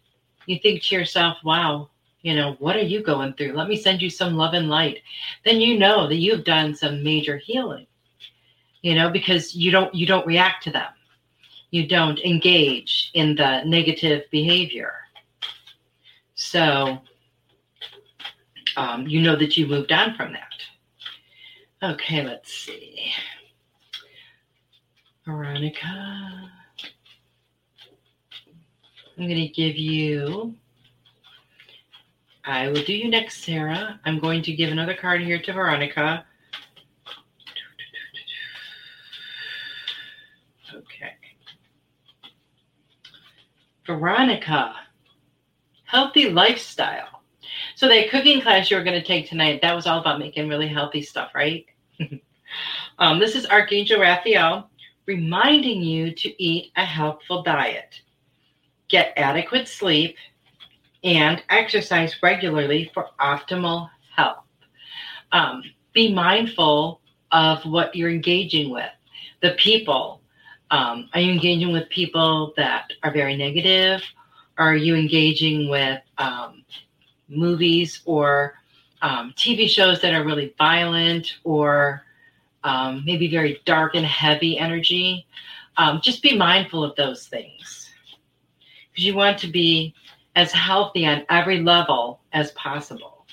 you 0.46 0.60
think 0.60 0.84
to 0.84 0.96
yourself, 0.96 1.38
wow, 1.44 1.90
you 2.22 2.36
know, 2.36 2.56
what 2.60 2.76
are 2.76 2.82
you 2.82 3.04
going 3.04 3.34
through? 3.34 3.54
Let 3.54 3.68
me 3.68 3.76
send 3.76 4.02
you 4.02 4.10
some 4.10 4.36
love 4.36 4.54
and 4.54 4.70
light. 4.70 5.00
Then 5.44 5.62
you 5.62 5.78
know 5.78 6.08
that 6.08 6.16
you've 6.16 6.44
done 6.44 6.74
some 6.74 7.04
major 7.04 7.38
healing, 7.38 7.86
you 8.82 8.96
know, 8.96 9.10
because 9.10 9.56
you 9.56 9.72
don't 9.72 9.94
you 9.94 10.08
don't 10.08 10.26
react 10.26 10.64
to 10.64 10.72
them. 10.72 10.92
You 11.72 11.88
don't 11.88 12.20
engage 12.20 13.12
in 13.14 13.36
the 13.36 13.64
negative 13.66 14.24
behavior. 14.32 14.94
So 16.36 17.00
um, 18.78 19.08
you 19.08 19.22
know 19.22 19.36
that 19.36 19.56
you 19.56 19.68
moved 19.68 19.92
on 19.92 20.16
from 20.16 20.34
that. 20.34 21.92
Okay, 21.92 22.26
let's 22.26 22.52
see. 22.52 23.12
Veronica. 25.26 26.52
I'm 29.18 29.28
going 29.28 29.42
to 29.42 29.48
give 29.48 29.76
you, 29.76 30.54
I 32.44 32.68
will 32.68 32.84
do 32.84 32.94
you 32.94 33.10
next, 33.10 33.44
Sarah. 33.44 34.00
I'm 34.06 34.20
going 34.20 34.44
to 34.44 34.52
give 34.52 34.72
another 34.72 34.94
card 34.94 35.22
here 35.22 35.42
to 35.42 35.54
Veronica. 35.54 36.26
Okay. 40.74 41.14
Veronica, 43.88 44.76
healthy 45.86 46.30
lifestyle. 46.30 47.24
So 47.76 47.88
that 47.88 48.10
cooking 48.12 48.42
class 48.42 48.70
you 48.70 48.78
were 48.78 48.84
going 48.84 49.00
to 49.00 49.06
take 49.06 49.28
tonight, 49.28 49.62
that 49.62 49.76
was 49.76 49.88
all 49.88 50.00
about 50.00 50.20
making 50.20 50.50
really 50.50 50.68
healthy 50.68 51.02
stuff, 51.02 51.32
right? 51.34 51.66
um, 53.00 53.20
this 53.20 53.36
is 53.36 53.46
Archangel 53.48 54.00
Raphael 54.00 54.70
reminding 55.06 55.82
you 55.82 56.12
to 56.12 56.44
eat 56.44 56.72
a 56.76 56.86
healthful 56.86 57.44
diet, 57.44 58.02
get 58.88 59.14
adequate 59.18 59.68
sleep, 59.68 60.16
and 61.04 61.44
exercise 61.50 62.16
regularly 62.24 62.90
for 62.94 63.08
optimal 63.20 63.90
health. 64.16 64.44
Um, 65.32 65.64
be 65.94 66.14
mindful 66.14 67.02
of 67.32 67.64
what 67.66 67.96
you're 67.96 68.10
engaging 68.10 68.72
with, 68.72 68.90
the 69.42 69.52
people. 69.52 70.22
Um, 70.72 71.10
are 71.14 71.20
you 71.20 71.32
engaging 71.32 71.72
with 71.72 71.90
people 71.90 72.54
that 72.58 72.92
are 73.04 73.12
very 73.12 73.38
negative? 73.38 74.02
Are 74.58 74.76
you 74.76 74.96
engaging 74.96 75.70
with 75.70 76.02
um, 76.18 76.64
movies 77.28 78.02
or 78.06 78.56
um, 79.02 79.34
TV 79.38 79.70
shows 79.70 80.02
that 80.02 80.14
are 80.14 80.24
really 80.24 80.56
violent 80.58 81.34
or 81.44 82.04
um, 82.66 83.04
maybe 83.06 83.28
very 83.30 83.62
dark 83.64 83.96
and 83.96 84.06
heavy 84.06 84.58
energy. 84.58 85.26
Um, 85.78 86.02
just 86.02 86.24
be 86.24 86.36
mindful 86.36 86.84
of 86.84 86.96
those 86.96 87.28
things 87.28 87.90
because 88.92 89.06
you 89.06 89.14
want 89.14 89.38
to 89.40 89.48
be 89.48 89.94
as 90.36 90.52
healthy 90.52 91.06
on 91.06 91.26
every 91.30 91.62
level 91.62 92.22
as 92.34 92.52
possible. 92.52 93.26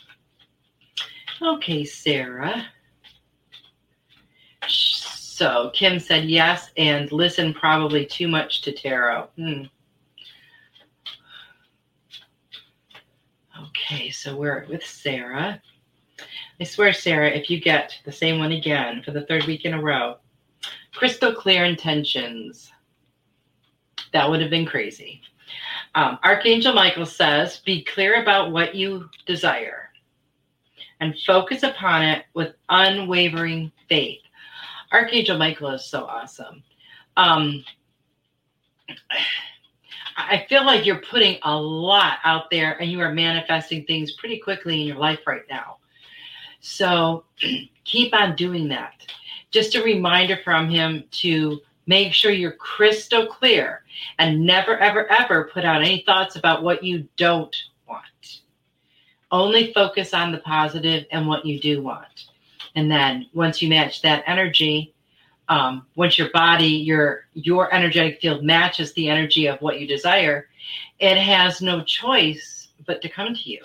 Okay, 1.41 1.85
Sarah. 1.85 2.67
So 4.69 5.71
Kim 5.71 5.99
said 5.99 6.27
yes 6.27 6.71
and 6.77 7.11
listen 7.11 7.55
probably 7.55 8.05
too 8.07 8.29
much 8.29 8.61
to 8.63 8.73
tarot. 8.73 9.29
Hmm. 9.37 9.63
Okay, 13.69 14.11
so 14.11 14.37
we're 14.37 14.67
with 14.69 14.85
Sarah. 14.85 15.61
I 16.63 16.65
swear, 16.65 16.93
Sarah, 16.93 17.29
if 17.29 17.51
you 17.51 17.61
get 17.61 17.99
the 18.05 18.13
same 18.13 18.39
one 18.39 18.53
again 18.53 19.03
for 19.03 19.11
the 19.11 19.27
third 19.27 19.47
week 19.47 19.65
in 19.65 19.75
a 19.75 19.83
row, 19.83 20.19
crystal 20.95 21.35
clear 21.35 21.65
intentions. 21.65 22.71
That 24.13 24.31
would 24.31 24.41
have 24.41 24.51
been 24.51 24.65
crazy. 24.65 25.23
Um, 25.97 26.21
Archangel 26.23 26.73
Michael 26.73 27.05
says, 27.05 27.61
be 27.67 27.83
clear 27.83 28.23
about 28.23 28.53
what 28.53 28.77
you 28.77 29.11
desire 29.27 29.91
and 31.01 31.19
focus 31.27 31.65
upon 31.65 32.05
it 32.05 32.27
with 32.33 32.55
unwavering 32.69 33.73
faith. 33.89 34.21
Archangel 34.93 35.39
Michael 35.39 35.71
is 35.71 35.85
so 35.85 36.05
awesome. 36.05 36.63
Um, 37.17 37.65
I 40.17 40.47
feel 40.49 40.65
like 40.65 40.87
you're 40.87 41.03
putting 41.11 41.41
a 41.43 41.57
lot 41.57 42.19
out 42.23 42.53
there 42.53 42.81
and 42.81 42.89
you 42.89 43.01
are 43.01 43.13
manifesting 43.13 43.85
things 43.85 44.13
pretty 44.13 44.39
quickly 44.39 44.81
in 44.81 44.87
your 44.87 44.99
life 44.99 45.27
right 45.27 45.43
now. 45.51 45.79
So 46.63 47.25
keep 47.85 48.15
on 48.15 48.35
doing 48.37 48.69
that. 48.69 48.95
Just 49.51 49.75
a 49.75 49.83
reminder 49.83 50.39
from 50.43 50.71
him 50.71 51.05
to 51.11 51.61
make 51.87 52.15
sure 52.15 52.31
you're 52.31 52.53
crystal 52.53 53.27
clear 53.27 53.83
and 54.19 54.47
never, 54.47 54.79
ever, 54.79 55.11
ever 55.13 55.51
put 55.53 55.65
out 55.65 55.83
any 55.83 56.03
thoughts 56.07 56.37
about 56.37 56.63
what 56.63 56.83
you 56.83 57.07
don't 57.19 57.55
want. 57.87 58.41
Only 59.31 59.75
focus 59.75 60.15
on 60.15 60.33
the 60.33 60.39
positive 60.39 61.05
and 61.11 61.27
what 61.29 61.45
you 61.45 61.61
do 61.61 61.83
want. 61.83 62.27
And 62.75 62.91
then 62.91 63.27
once 63.35 63.61
you 63.61 63.69
match 63.69 64.01
that 64.03 64.25
energy, 64.27 64.95
um, 65.49 65.85
once 65.97 66.17
your 66.17 66.31
body, 66.31 66.69
your 66.69 67.27
your 67.35 67.75
energetic 67.75 68.21
field 68.21 68.43
matches 68.43 68.95
the 68.95 69.11
energy 69.11 69.47
of 69.49 69.61
what 69.61 69.81
you 69.81 69.87
desire, 69.87 70.49
it 70.99 71.19
has 71.19 71.61
no 71.61 71.83
choice 71.83 72.69
but 72.87 73.03
to 73.03 73.09
come 73.09 73.35
to 73.35 73.51
you. 73.51 73.63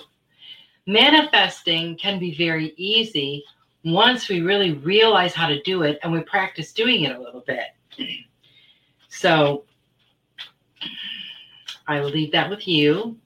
Manifesting 0.88 1.98
can 1.98 2.18
be 2.18 2.36
very 2.36 2.74
easy 2.78 3.44
once 3.84 4.30
we 4.30 4.42
really 4.42 4.74
realize 4.74 5.34
how 5.34 5.48
to 5.48 5.62
do 5.64 5.84
it 5.84 6.00
and 6.02 6.12
we 6.12 6.22
practice 6.22 6.72
doing 6.72 7.04
it 7.04 7.16
a 7.16 7.20
little 7.20 7.44
bit. 7.46 7.68
So 9.10 9.66
I 11.88 12.00
will 12.00 12.10
leave 12.10 12.32
that 12.32 12.50
with 12.50 12.68
you. 12.68 13.18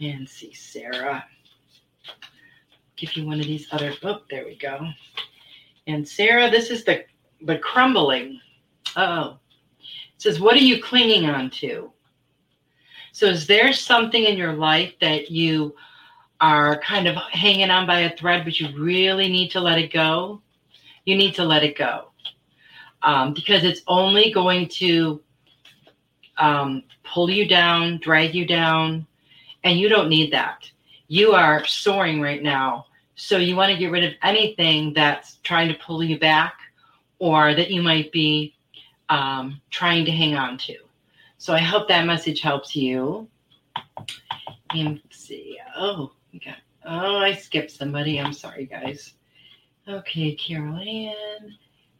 And 0.00 0.28
see, 0.28 0.52
Sarah. 0.52 1.24
Give 2.96 3.12
you 3.14 3.26
one 3.26 3.40
of 3.40 3.46
these 3.46 3.66
other. 3.72 3.92
Oh, 4.02 4.20
there 4.30 4.44
we 4.44 4.56
go. 4.56 4.88
And 5.86 6.06
Sarah, 6.06 6.50
this 6.50 6.70
is 6.70 6.84
the 6.84 7.04
the 7.42 7.58
crumbling. 7.58 8.40
Oh, 8.96 9.38
it 9.78 10.22
says, 10.22 10.40
what 10.40 10.56
are 10.56 10.60
you 10.60 10.82
clinging 10.82 11.28
on 11.28 11.50
to? 11.50 11.92
So, 13.12 13.26
is 13.26 13.46
there 13.46 13.72
something 13.72 14.24
in 14.24 14.36
your 14.36 14.52
life 14.52 14.94
that 15.00 15.30
you 15.30 15.74
are 16.40 16.78
kind 16.80 17.08
of 17.08 17.16
hanging 17.16 17.70
on 17.70 17.86
by 17.86 18.00
a 18.00 18.16
thread, 18.16 18.44
but 18.44 18.58
you 18.60 18.68
really 18.78 19.28
need 19.28 19.50
to 19.52 19.60
let 19.60 19.78
it 19.78 19.92
go? 19.92 20.40
You 21.04 21.16
need 21.16 21.34
to 21.36 21.44
let 21.44 21.64
it 21.64 21.76
go 21.76 22.10
um, 23.02 23.34
because 23.34 23.64
it's 23.64 23.82
only 23.86 24.30
going 24.30 24.68
to 24.68 25.20
um, 26.36 26.82
pull 27.04 27.30
you 27.30 27.48
down, 27.48 27.98
drag 27.98 28.34
you 28.34 28.46
down, 28.46 29.06
and 29.64 29.78
you 29.78 29.88
don't 29.88 30.08
need 30.08 30.32
that. 30.32 30.70
You 31.08 31.32
are 31.32 31.64
soaring 31.66 32.20
right 32.20 32.42
now. 32.42 32.86
So, 33.16 33.38
you 33.38 33.56
want 33.56 33.72
to 33.72 33.78
get 33.78 33.90
rid 33.90 34.04
of 34.04 34.12
anything 34.22 34.92
that's 34.92 35.38
trying 35.42 35.66
to 35.68 35.74
pull 35.74 36.04
you 36.04 36.20
back 36.20 36.54
or 37.18 37.52
that 37.54 37.70
you 37.70 37.82
might 37.82 38.12
be 38.12 38.54
um, 39.08 39.60
trying 39.70 40.04
to 40.04 40.10
hang 40.10 40.36
on 40.36 40.58
to. 40.58 40.76
So 41.38 41.54
I 41.54 41.60
hope 41.60 41.88
that 41.88 42.06
message 42.06 42.40
helps 42.40 42.74
you. 42.74 43.28
And 44.70 45.00
see. 45.10 45.58
Oh, 45.76 46.12
got. 46.44 46.56
Oh, 46.84 47.18
I 47.18 47.34
skipped 47.34 47.70
somebody. 47.70 48.18
I'm 48.18 48.32
sorry, 48.32 48.66
guys. 48.66 49.14
Okay, 49.88 50.34
Carol 50.34 50.76
Ann, 50.76 51.56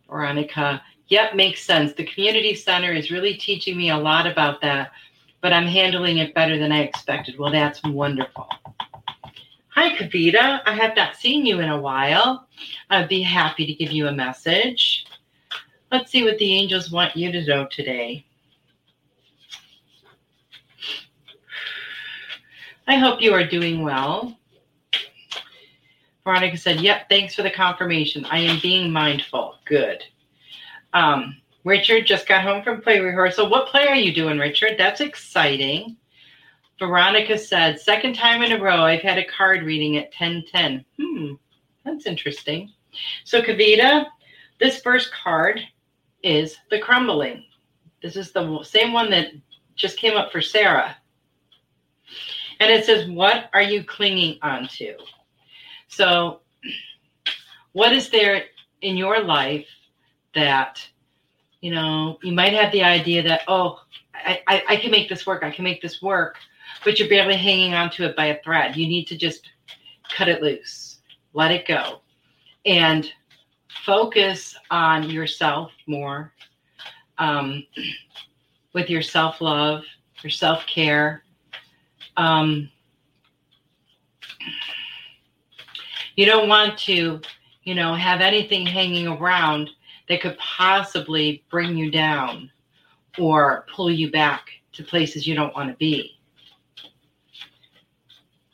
Veronica. 0.08 0.82
Yep, 1.08 1.34
makes 1.34 1.62
sense. 1.62 1.92
The 1.94 2.04
community 2.04 2.54
center 2.54 2.92
is 2.92 3.10
really 3.10 3.34
teaching 3.34 3.76
me 3.76 3.90
a 3.90 3.96
lot 3.96 4.26
about 4.26 4.60
that, 4.60 4.92
but 5.40 5.52
I'm 5.52 5.66
handling 5.66 6.18
it 6.18 6.34
better 6.34 6.58
than 6.58 6.70
I 6.70 6.80
expected. 6.80 7.38
Well, 7.38 7.50
that's 7.50 7.82
wonderful. 7.84 8.48
Hi, 9.68 9.96
Kavita. 9.96 10.60
I 10.66 10.72
have 10.72 10.96
not 10.96 11.16
seen 11.16 11.46
you 11.46 11.60
in 11.60 11.70
a 11.70 11.80
while. 11.80 12.48
I'd 12.90 13.08
be 13.08 13.22
happy 13.22 13.64
to 13.64 13.72
give 13.72 13.92
you 13.92 14.08
a 14.08 14.12
message. 14.12 15.06
Let's 15.90 16.10
see 16.10 16.24
what 16.24 16.36
the 16.38 16.52
angels 16.54 16.90
want 16.90 17.16
you 17.16 17.32
to 17.32 17.44
know 17.46 17.66
today. 17.70 18.26
I 22.88 22.96
hope 22.96 23.20
you 23.20 23.34
are 23.34 23.46
doing 23.46 23.82
well. 23.82 24.38
Veronica 26.24 26.56
said, 26.56 26.80
Yep, 26.80 27.10
thanks 27.10 27.34
for 27.34 27.42
the 27.42 27.50
confirmation. 27.50 28.24
I 28.24 28.38
am 28.38 28.58
being 28.62 28.90
mindful. 28.90 29.56
Good. 29.66 30.02
Um, 30.94 31.36
Richard 31.64 32.06
just 32.06 32.26
got 32.26 32.42
home 32.42 32.62
from 32.62 32.80
play 32.80 32.98
rehearsal. 33.00 33.50
What 33.50 33.68
play 33.68 33.86
are 33.88 33.94
you 33.94 34.14
doing, 34.14 34.38
Richard? 34.38 34.76
That's 34.78 35.02
exciting. 35.02 35.98
Veronica 36.78 37.36
said, 37.36 37.78
Second 37.78 38.14
time 38.14 38.42
in 38.42 38.52
a 38.52 38.62
row, 38.62 38.84
I've 38.84 39.02
had 39.02 39.18
a 39.18 39.26
card 39.26 39.64
reading 39.64 39.98
at 39.98 40.14
1010. 40.18 40.82
Hmm, 40.98 41.34
that's 41.84 42.06
interesting. 42.06 42.72
So, 43.24 43.42
Kavita, 43.42 44.06
this 44.60 44.80
first 44.80 45.12
card 45.12 45.60
is 46.22 46.56
the 46.70 46.78
crumbling. 46.78 47.44
This 48.02 48.16
is 48.16 48.32
the 48.32 48.62
same 48.62 48.94
one 48.94 49.10
that 49.10 49.32
just 49.76 49.98
came 49.98 50.16
up 50.16 50.32
for 50.32 50.40
Sarah. 50.40 50.96
And 52.60 52.70
it 52.72 52.84
says, 52.84 53.08
What 53.08 53.50
are 53.52 53.62
you 53.62 53.84
clinging 53.84 54.38
onto? 54.42 54.94
So, 55.88 56.40
what 57.72 57.92
is 57.92 58.10
there 58.10 58.44
in 58.82 58.96
your 58.96 59.22
life 59.22 59.66
that, 60.34 60.86
you 61.60 61.72
know, 61.72 62.18
you 62.22 62.32
might 62.32 62.52
have 62.52 62.72
the 62.72 62.82
idea 62.82 63.22
that, 63.22 63.42
oh, 63.48 63.80
I, 64.14 64.40
I, 64.46 64.62
I 64.70 64.76
can 64.76 64.90
make 64.90 65.08
this 65.08 65.26
work, 65.26 65.42
I 65.42 65.50
can 65.50 65.64
make 65.64 65.80
this 65.80 66.02
work, 66.02 66.36
but 66.84 66.98
you're 66.98 67.08
barely 67.08 67.36
hanging 67.36 67.74
onto 67.74 68.04
it 68.04 68.16
by 68.16 68.26
a 68.26 68.42
thread. 68.42 68.76
You 68.76 68.86
need 68.86 69.06
to 69.08 69.16
just 69.16 69.48
cut 70.14 70.28
it 70.28 70.42
loose, 70.42 71.00
let 71.32 71.50
it 71.50 71.66
go. 71.66 72.00
And 72.66 73.10
focus 73.84 74.56
on 74.70 75.08
yourself 75.08 75.70
more 75.86 76.32
um, 77.18 77.64
with 78.74 78.90
your 78.90 79.02
self 79.02 79.40
love, 79.40 79.84
your 80.22 80.30
self 80.30 80.66
care. 80.66 81.22
Um, 82.18 82.68
you 86.16 86.26
don't 86.26 86.48
want 86.48 86.76
to, 86.80 87.20
you 87.62 87.74
know, 87.76 87.94
have 87.94 88.20
anything 88.20 88.66
hanging 88.66 89.06
around 89.06 89.70
that 90.08 90.20
could 90.20 90.36
possibly 90.38 91.44
bring 91.48 91.76
you 91.76 91.92
down 91.92 92.50
or 93.18 93.64
pull 93.72 93.88
you 93.88 94.10
back 94.10 94.48
to 94.72 94.82
places 94.82 95.28
you 95.28 95.36
don't 95.36 95.54
want 95.54 95.70
to 95.70 95.76
be. 95.76 96.18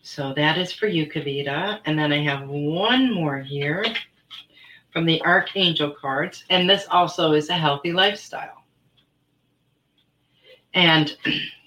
So 0.03 0.35
that 0.35 0.59
is 0.59 0.71
for 0.71 0.87
you, 0.87 1.11
Kavita. 1.11 1.81
And 1.87 1.99
then 1.99 2.13
I 2.13 2.23
have 2.23 2.47
one 2.47 3.13
more 3.15 3.39
here 3.39 3.83
from 4.93 5.07
the 5.07 5.23
Archangel 5.23 5.95
cards. 5.99 6.45
And 6.51 6.69
this 6.69 6.87
also 6.91 7.33
is 7.33 7.49
a 7.49 7.55
healthy 7.55 7.93
lifestyle. 7.93 8.63
And, 10.75 11.17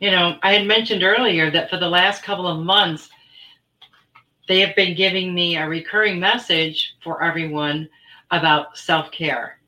you 0.00 0.10
know, 0.10 0.38
I 0.42 0.52
had 0.52 0.66
mentioned 0.66 1.02
earlier 1.02 1.50
that 1.50 1.70
for 1.70 1.76
the 1.76 1.88
last 1.88 2.22
couple 2.22 2.46
of 2.46 2.64
months, 2.64 3.08
they 4.46 4.60
have 4.60 4.74
been 4.76 4.96
giving 4.96 5.34
me 5.34 5.56
a 5.56 5.68
recurring 5.68 6.18
message 6.18 6.96
for 7.02 7.22
everyone 7.22 7.88
about 8.30 8.76
self 8.78 9.10
care, 9.10 9.58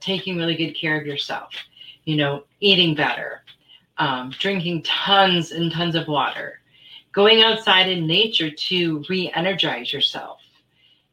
taking 0.00 0.36
really 0.36 0.56
good 0.56 0.72
care 0.72 1.00
of 1.00 1.06
yourself, 1.06 1.52
you 2.04 2.16
know, 2.16 2.44
eating 2.60 2.94
better, 2.94 3.42
um, 3.98 4.30
drinking 4.38 4.82
tons 4.82 5.52
and 5.52 5.72
tons 5.72 5.94
of 5.94 6.08
water, 6.08 6.60
going 7.12 7.42
outside 7.42 7.88
in 7.88 8.06
nature 8.06 8.50
to 8.50 9.04
re 9.08 9.32
energize 9.34 9.92
yourself 9.92 10.40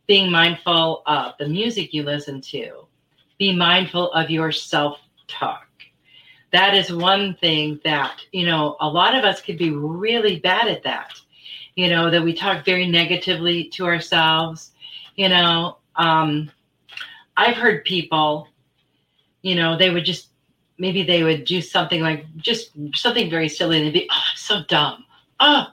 being 0.07 0.29
mindful 0.29 1.01
of 1.05 1.33
the 1.39 1.47
music 1.47 1.93
you 1.93 2.03
listen 2.03 2.41
to, 2.41 2.85
be 3.37 3.55
mindful 3.55 4.11
of 4.13 4.29
your 4.29 4.51
self 4.51 4.99
talk. 5.27 5.67
That 6.53 6.75
is 6.75 6.93
one 6.93 7.35
thing 7.41 7.79
that, 7.83 8.21
you 8.31 8.45
know, 8.45 8.77
a 8.79 8.87
lot 8.87 9.15
of 9.15 9.25
us 9.25 9.41
could 9.41 9.57
be 9.57 9.71
really 9.71 10.39
bad 10.39 10.67
at 10.67 10.83
that. 10.83 11.19
You 11.75 11.89
know, 11.89 12.11
that 12.11 12.23
we 12.23 12.31
talk 12.31 12.63
very 12.63 12.87
negatively 12.87 13.65
to 13.69 13.87
ourselves. 13.87 14.71
You 15.15 15.29
know, 15.29 15.77
um, 15.95 16.51
I've 17.35 17.55
heard 17.55 17.83
people, 17.85 18.47
you 19.41 19.55
know, 19.55 19.75
they 19.75 19.89
would 19.89 20.05
just 20.05 20.29
maybe 20.77 21.01
they 21.01 21.23
would 21.23 21.45
do 21.45 21.59
something 21.59 22.01
like 22.01 22.25
just 22.37 22.69
something 22.93 23.31
very 23.31 23.49
silly 23.49 23.77
and 23.77 23.87
they'd 23.87 23.93
be, 23.93 24.07
oh, 24.11 24.31
so 24.35 24.63
dumb. 24.67 25.05
Oh, 25.39 25.65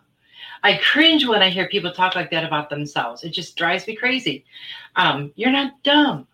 I 0.62 0.78
cringe 0.78 1.26
when 1.26 1.43
I 1.43 1.51
hear 1.51 1.68
people 1.68 1.93
talk 1.93 2.14
like 2.14 2.31
that 2.31 2.45
about 2.45 2.70
themselves. 2.70 3.22
It 3.22 3.31
just 3.31 3.57
drives 3.57 3.87
me 3.87 3.97
crazy. 3.97 4.47
Um, 4.97 5.33
you're 5.37 5.53
not 5.53 5.83
dumb. 5.83 6.26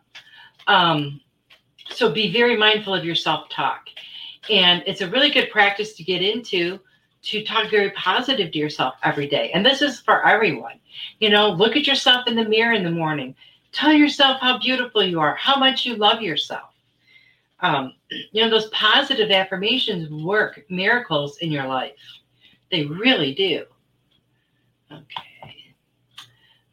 Um, 0.69 1.21
so 1.89 2.13
be 2.13 2.33
very 2.33 2.57
mindful 2.57 2.95
of 2.95 3.05
your 3.05 3.15
self 3.17 3.49
talk. 3.49 3.89
And 4.51 4.83
it's 4.87 5.01
a 5.01 5.11
really 5.11 5.31
good 5.31 5.51
practice 5.51 5.95
to 5.95 6.05
get 6.05 6.23
into 6.23 6.81
to 7.23 7.43
talk 7.45 7.71
very 7.71 7.91
positive 7.91 8.53
to 8.53 8.59
yourself 8.59 8.95
every 9.03 9.27
day. 9.27 9.51
And 9.53 9.67
this 9.67 9.83
is 9.83 10.01
for 10.01 10.25
everyone. 10.27 10.79
You 11.19 11.31
know, 11.31 11.51
look 11.51 11.77
at 11.77 11.87
yourself 11.87 12.29
in 12.29 12.37
the 12.37 12.45
mirror 12.45 12.73
in 12.73 12.85
the 12.85 12.91
morning. 12.91 13.35
Tell 13.73 13.93
yourself 13.93 14.41
how 14.41 14.59
beautiful 14.59 15.03
you 15.03 15.19
are, 15.21 15.35
how 15.35 15.57
much 15.57 15.85
you 15.85 15.97
love 15.97 16.23
yourself. 16.23 16.71
Um, 17.61 17.95
you 18.11 18.43
know, 18.43 18.51
those 18.51 18.69
positive 18.69 19.31
affirmations 19.31 20.09
work 20.11 20.65
miracles 20.69 21.39
in 21.39 21.51
your 21.51 21.67
life. 21.67 21.97
They 22.71 22.85
really 22.85 23.35
do. 23.35 23.65
Okay. 24.93 25.65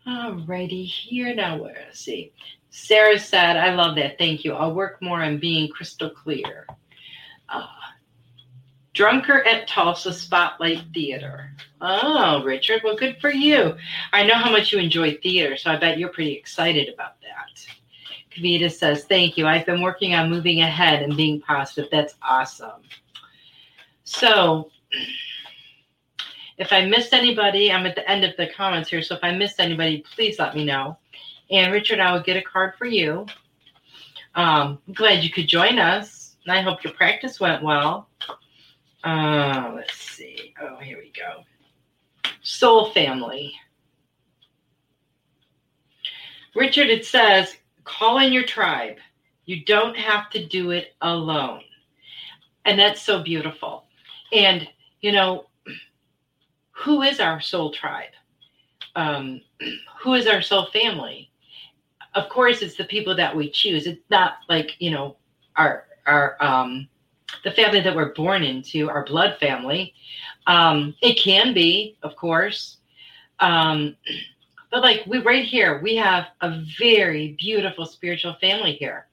Alrighty, 0.06 0.86
here 0.86 1.34
now. 1.34 1.58
Where 1.58 1.88
see? 1.94 2.34
Sarah 2.70 3.18
said, 3.18 3.56
"I 3.56 3.74
love 3.74 3.96
that. 3.96 4.18
Thank 4.18 4.44
you. 4.44 4.54
I'll 4.54 4.74
work 4.74 5.02
more 5.02 5.24
on 5.24 5.38
being 5.38 5.70
crystal 5.70 6.10
clear." 6.10 6.68
Uh, 7.50 7.68
Drunkard 8.94 9.48
at 9.48 9.68
Tulsa 9.68 10.14
Spotlight 10.14 10.84
Theater. 10.94 11.52
Oh, 11.82 12.44
Richard. 12.44 12.82
Well, 12.84 12.96
good 12.96 13.18
for 13.20 13.32
you. 13.32 13.76
I 14.14 14.24
know 14.24 14.36
how 14.36 14.52
much 14.52 14.72
you 14.72 14.80
enjoy 14.80 15.16
theater, 15.18 15.58
so 15.58 15.72
I 15.72 15.78
bet 15.78 15.98
you're 15.98 16.10
pretty 16.10 16.34
excited 16.34 16.94
about 16.94 17.20
that. 17.22 17.30
Kavita 18.32 18.72
says, 18.72 19.06
Thank 19.06 19.38
you. 19.38 19.48
I've 19.48 19.66
been 19.66 19.82
working 19.82 20.14
on 20.14 20.30
moving 20.30 20.62
ahead 20.62 21.02
and 21.04 21.18
being 21.18 21.42
positive. 21.42 21.90
That's 21.92 22.16
awesome. 22.22 22.82
So, 24.04 24.70
If 26.58 26.72
I 26.72 26.86
missed 26.86 27.14
anybody, 27.14 27.72
I'm 27.72 27.86
at 27.86 27.96
the 27.96 28.10
end 28.10 28.24
of 28.24 28.38
the 28.38 28.48
comments 28.48 28.90
here. 28.90 29.02
So 29.02 29.16
if 29.16 29.24
I 29.24 29.32
missed 29.36 29.60
anybody, 29.60 30.04
please 30.16 30.38
let 30.38 30.56
me 30.56 30.64
know. 30.64 30.98
And 31.50 31.74
Richard, 31.74 32.00
I 32.00 32.14
will 32.14 32.22
get 32.22 32.38
a 32.38 32.42
card 32.42 32.76
for 32.78 32.86
you. 32.86 33.26
Um, 34.36 34.80
glad 34.94 35.24
you 35.24 35.32
could 35.32 35.48
join 35.48 35.80
us. 35.80 36.23
And 36.46 36.58
I 36.58 36.62
hope 36.62 36.84
your 36.84 36.94
practice 36.94 37.40
went 37.40 37.64
well. 37.64 38.10
Uh, 39.04 39.72
let's 39.76 39.96
see. 39.96 40.54
Oh, 40.62 40.78
here 40.78 40.98
we 40.98 41.12
go. 41.12 41.44
Soul 42.42 42.92
family. 42.92 43.54
Richard, 46.56 46.90
it 46.90 47.06
says, 47.06 47.56
call 47.84 48.20
in 48.20 48.32
your 48.32 48.44
tribe. 48.44 48.98
You 49.46 49.64
don't 49.66 49.98
have 49.98 50.30
to 50.32 50.46
do 50.46 50.72
it 50.72 50.94
alone. 51.02 51.62
And 52.66 52.80
that's 52.80 53.02
so 53.02 53.24
beautiful. 53.24 53.86
And, 54.32 54.68
you 55.02 55.12
know, 55.12 55.48
who 56.72 57.02
is 57.02 57.20
our 57.20 57.42
soul 57.42 57.72
tribe? 57.72 58.12
Um, 58.96 59.42
who 60.02 60.14
is 60.14 60.28
our 60.28 60.42
soul 60.42 60.68
family? 60.72 61.32
Of 62.16 62.30
course, 62.30 62.62
it's 62.62 62.76
the 62.76 62.84
people 62.84 63.16
that 63.16 63.36
we 63.36 63.50
choose. 63.50 63.88
It's 63.88 64.02
not 64.10 64.34
like, 64.48 64.72
you 64.80 64.92
know, 64.92 65.18
our, 65.56 65.86
our, 66.06 66.38
um, 66.40 66.88
the 67.44 67.52
family 67.52 67.82
that 67.82 67.96
we're 67.96 68.14
born 68.14 68.44
into, 68.44 68.90
our 68.90 69.06
blood 69.06 69.38
family. 69.40 69.94
Um, 70.48 70.96
it 71.02 71.16
can 71.16 71.54
be, 71.54 71.98
of 72.04 72.16
course. 72.16 72.78
Um, 73.40 73.96
but 74.72 74.82
like 74.82 75.04
we 75.06 75.20
right 75.20 75.46
here, 75.46 75.80
we 75.82 75.96
have 75.96 76.28
a 76.42 76.64
very 76.80 77.36
beautiful 77.40 77.86
spiritual 77.86 78.36
family 78.42 78.74
here. 78.74 79.08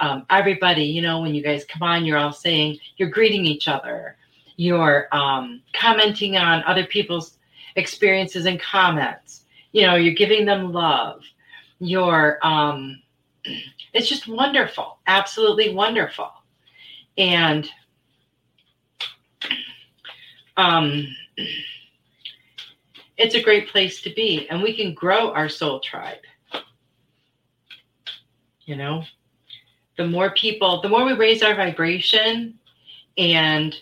Um, 0.00 0.26
everybody, 0.30 0.84
you 0.84 1.02
know, 1.02 1.20
when 1.20 1.34
you 1.34 1.42
guys 1.42 1.64
come 1.64 1.82
on, 1.82 2.04
you're 2.04 2.18
all 2.18 2.32
saying 2.32 2.78
you're 2.96 3.10
greeting 3.10 3.44
each 3.44 3.68
other, 3.68 4.16
you're 4.56 5.08
um, 5.12 5.60
commenting 5.72 6.36
on 6.36 6.62
other 6.64 6.84
people's 6.84 7.38
experiences 7.76 8.46
and 8.46 8.60
comments. 8.60 9.44
You 9.72 9.86
know, 9.86 9.96
you're 9.96 10.14
giving 10.14 10.44
them 10.44 10.72
love. 10.72 11.22
You're, 11.78 12.38
um, 12.42 13.00
it's 13.92 14.08
just 14.08 14.28
wonderful, 14.28 14.98
absolutely 15.06 15.74
wonderful, 15.74 16.30
and 17.16 17.68
um 20.56 21.06
it's 23.16 23.34
a 23.34 23.42
great 23.42 23.68
place 23.68 24.00
to 24.02 24.10
be 24.10 24.48
and 24.48 24.62
we 24.62 24.76
can 24.76 24.94
grow 24.94 25.32
our 25.32 25.48
soul 25.48 25.80
tribe. 25.80 26.18
You 28.66 28.76
know 28.76 29.04
the 29.98 30.06
more 30.06 30.30
people 30.30 30.80
the 30.80 30.88
more 30.88 31.04
we 31.04 31.12
raise 31.12 31.42
our 31.42 31.54
vibration 31.54 32.58
and 33.18 33.74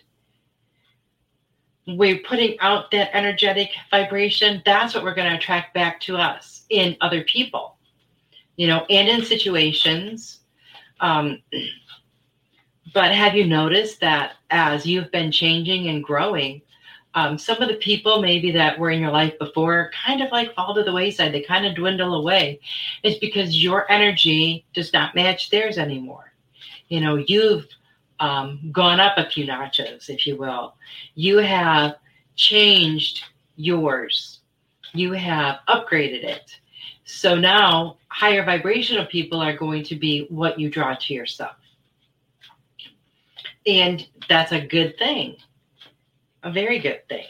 we're 1.87 2.19
putting 2.27 2.59
out 2.61 2.91
that 2.91 3.15
energetic 3.15 3.71
vibration 3.91 4.61
that's 4.65 4.95
what 4.95 5.05
we're 5.05 5.15
going 5.15 5.31
to 5.31 5.37
attract 5.37 5.73
back 5.75 6.01
to 6.01 6.17
us 6.17 6.65
in 6.71 6.97
other 7.01 7.23
people 7.25 7.76
you 8.57 8.67
know 8.67 8.85
and 8.91 9.09
in 9.09 9.25
situations 9.25 10.41
um, 11.01 11.43
but 12.95 13.13
have 13.15 13.35
you 13.35 13.47
noticed 13.47 14.01
that 14.01 14.33
as 14.51 14.87
you've 14.87 15.11
been 15.13 15.31
changing 15.31 15.89
and 15.89 16.03
growing 16.03 16.61
um, 17.15 17.39
some 17.39 17.63
of 17.63 17.69
the 17.69 17.77
people 17.77 18.21
maybe 18.21 18.51
that 18.51 18.79
were 18.79 18.91
in 18.91 19.01
your 19.01 19.11
life 19.11 19.39
before 19.39 19.91
kind 20.07 20.21
of 20.21 20.31
like 20.31 20.55
fall 20.55 20.75
to 20.75 20.83
the 20.83 20.93
wayside 20.93 21.33
they 21.33 21.43
kind 21.43 21.65
of 21.67 21.75
dwindle 21.75 22.15
away 22.15 22.61
it's 23.03 23.19
because 23.19 23.63
your 23.63 23.91
energy 23.91 24.65
does 24.75 24.93
not 24.93 25.15
match 25.15 25.51
theirs 25.51 25.79
anymore. 25.79 26.33
You 26.89 27.01
know 27.01 27.17
you've 27.17 27.67
um, 28.21 28.71
gone 28.73 29.01
up 29.01 29.19
a 29.19 29.29
few 29.29 29.47
notches 29.47 30.09
if 30.09 30.27
you 30.27 30.37
will. 30.37 30.75
You 31.15 31.39
have 31.39 31.97
changed 32.37 33.25
yours. 33.57 34.41
You 34.93 35.13
have 35.13 35.61
upgraded 35.69 36.25
it 36.25 36.59
so 37.07 37.35
now 37.35 37.97
higher 38.09 38.45
vibrational 38.45 39.07
people 39.07 39.41
are 39.41 39.57
going 39.57 39.83
to 39.83 39.97
be 39.97 40.27
what 40.29 40.61
you 40.61 40.69
draw 40.69 40.95
to 40.95 41.15
yourself 41.15 41.57
and 43.67 44.07
that's 44.29 44.53
a 44.53 44.61
good 44.61 44.99
thing 44.99 45.37
a 46.47 46.53
very 46.53 46.79
good 46.79 47.07
thing. 47.09 47.27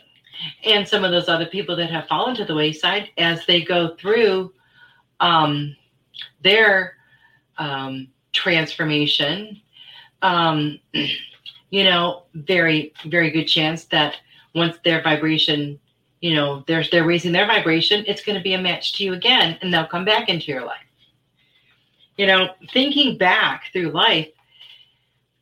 And 0.64 0.86
some 0.86 1.02
of 1.02 1.10
those 1.10 1.28
other 1.28 1.46
people 1.46 1.74
that 1.76 1.90
have 1.90 2.06
fallen 2.06 2.36
to 2.36 2.44
the 2.44 2.54
wayside 2.54 3.10
as 3.16 3.44
they 3.46 3.62
go 3.62 3.96
through 3.96 4.52
um, 5.20 5.74
their 6.42 6.96
um, 7.56 8.08
transformation, 8.32 9.60
um, 10.20 10.78
you 11.70 11.84
know, 11.84 12.24
very, 12.34 12.92
very 13.06 13.30
good 13.30 13.46
chance 13.46 13.84
that 13.86 14.16
once 14.54 14.76
their 14.84 15.02
vibration, 15.02 15.80
you 16.20 16.34
know, 16.34 16.64
they're, 16.66 16.84
they're 16.90 17.06
raising 17.06 17.32
their 17.32 17.46
vibration, 17.46 18.04
it's 18.06 18.22
going 18.22 18.36
to 18.36 18.42
be 18.42 18.54
a 18.54 18.60
match 18.60 18.94
to 18.94 19.04
you 19.04 19.12
again, 19.12 19.58
and 19.60 19.72
they'll 19.72 19.86
come 19.86 20.04
back 20.04 20.28
into 20.28 20.46
your 20.46 20.64
life. 20.64 20.78
You 22.16 22.26
know, 22.26 22.48
thinking 22.72 23.18
back 23.18 23.64
through 23.72 23.90
life, 23.90 24.28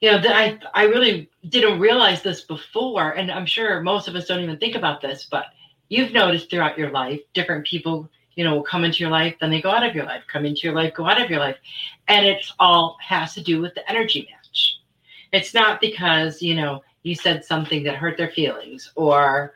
you 0.01 0.11
know, 0.11 0.21
that 0.21 0.37
I 0.37 0.59
I 0.75 0.85
really 0.85 1.31
didn't 1.49 1.79
realize 1.81 2.21
this 2.21 2.43
before, 2.43 3.13
and 3.13 3.31
I'm 3.31 3.47
sure 3.47 3.81
most 3.81 4.09
of 4.09 4.15
us 4.17 4.27
don't 4.27 4.43
even 4.43 4.59
think 4.59 4.75
about 4.75 5.01
this, 5.01 5.27
but 5.31 5.47
you've 5.89 6.13
noticed 6.13 6.51
throughout 6.51 6.77
your 6.77 6.91
life, 6.91 7.21
different 7.33 7.65
people, 7.67 8.11
you 8.35 8.45
know, 8.45 8.57
will 8.57 8.63
come 8.63 8.85
into 8.85 8.99
your 8.99 9.11
life, 9.11 9.35
then 9.41 9.51
they 9.51 9.63
go 9.63 9.71
out 9.71 9.87
of 9.87 9.95
your 9.95 10.05
life, 10.05 10.23
come 10.31 10.45
into 10.45 10.67
your 10.67 10.75
life, 10.75 10.93
go 10.95 11.07
out 11.07 11.23
of 11.23 11.31
your 11.31 11.39
life, 11.39 11.57
and 12.09 12.27
it's 12.27 12.53
all 12.59 12.99
has 13.01 13.33
to 13.35 13.43
do 13.43 13.63
with 13.63 13.75
the 13.75 13.89
energy 13.89 14.29
match. 14.31 14.79
It's 15.33 15.55
not 15.55 15.81
because 15.81 16.43
you 16.43 16.55
know 16.55 16.83
you 17.03 17.15
said 17.15 17.45
something 17.45 17.83
that 17.85 17.97
hurt 17.97 18.19
their 18.19 18.31
feelings, 18.31 18.93
or 18.97 19.55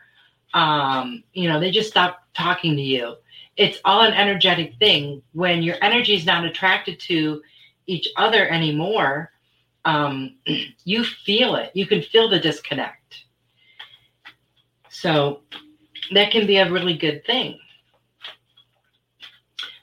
um, 0.59 1.23
you 1.33 1.49
know 1.49 1.61
they 1.61 1.71
just 1.71 1.91
stop 1.91 2.23
talking 2.35 2.77
to 2.77 2.83
you. 2.83 3.17
It's 3.57 3.79
all 3.85 4.03
an 4.03 4.13
energetic 4.13 4.75
thing. 4.79 5.23
When 5.33 5.63
your 5.63 5.77
energy 5.83 6.15
is 6.15 6.27
not 6.27 6.45
attracted 6.45 7.01
to 7.01 7.43
each 7.87 8.09
other 8.17 8.49
anymore 8.49 9.33
um, 9.89 10.37
you 10.85 11.05
feel 11.05 11.57
it. 11.57 11.71
You 11.75 11.87
can 11.87 12.03
feel 12.03 12.29
the 12.29 12.39
disconnect. 12.39 13.25
So 14.91 15.41
that 16.13 16.31
can 16.31 16.47
be 16.47 16.57
a 16.59 16.71
really 16.71 16.97
good 16.97 17.25
thing 17.25 17.59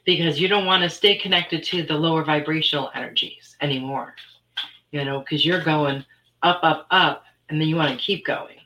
because 0.05 0.39
you 0.39 0.47
don't 0.47 0.65
want 0.65 0.83
to 0.83 0.89
stay 0.89 1.15
connected 1.17 1.63
to 1.63 1.83
the 1.83 1.93
lower 1.93 2.23
vibrational 2.23 2.91
energies 2.93 3.55
anymore, 3.61 4.15
you 4.91 5.03
know, 5.03 5.19
because 5.19 5.45
you're 5.45 5.63
going 5.63 6.05
up, 6.43 6.59
up, 6.63 6.85
up, 6.91 7.23
and 7.49 7.59
then 7.59 7.67
you 7.67 7.75
want 7.75 7.91
to 7.91 8.05
keep 8.05 8.25
going. 8.25 8.57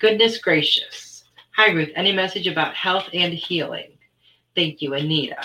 Goodness 0.00 0.38
gracious. 0.38 1.15
Hi, 1.56 1.72
Ruth. 1.72 1.88
Any 1.96 2.12
message 2.12 2.46
about 2.46 2.74
health 2.74 3.08
and 3.14 3.32
healing? 3.32 3.96
Thank 4.54 4.82
you, 4.82 4.92
Anita. 4.92 5.40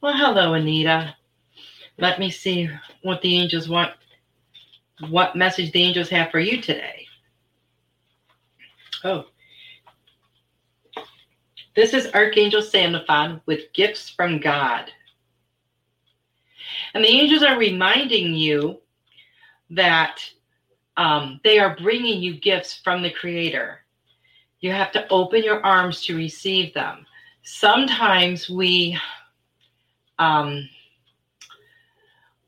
Well, 0.00 0.12
hello, 0.12 0.54
Anita. 0.54 1.14
Let 1.96 2.18
me 2.18 2.28
see 2.28 2.68
what 3.02 3.22
the 3.22 3.36
angels 3.36 3.68
want 3.68 3.92
what 5.10 5.36
message 5.36 5.70
the 5.70 5.80
angels 5.80 6.08
have 6.08 6.32
for 6.32 6.40
you 6.40 6.60
today. 6.60 7.06
Oh. 9.04 9.26
This 11.76 11.94
is 11.94 12.12
Archangel 12.14 12.60
Sandalphon 12.60 13.40
with 13.46 13.72
gifts 13.72 14.10
from 14.10 14.40
God. 14.40 14.90
And 16.94 17.04
the 17.04 17.08
angels 17.08 17.44
are 17.44 17.56
reminding 17.56 18.34
you 18.34 18.80
that 19.70 20.18
um, 20.96 21.38
they 21.44 21.60
are 21.60 21.76
bringing 21.80 22.20
you 22.20 22.40
gifts 22.40 22.80
from 22.82 23.02
the 23.02 23.12
Creator. 23.12 23.84
You 24.60 24.72
have 24.72 24.92
to 24.92 25.08
open 25.08 25.42
your 25.44 25.64
arms 25.64 26.02
to 26.06 26.16
receive 26.16 26.74
them. 26.74 27.06
Sometimes 27.42 28.50
we 28.50 28.98
um, 30.18 30.68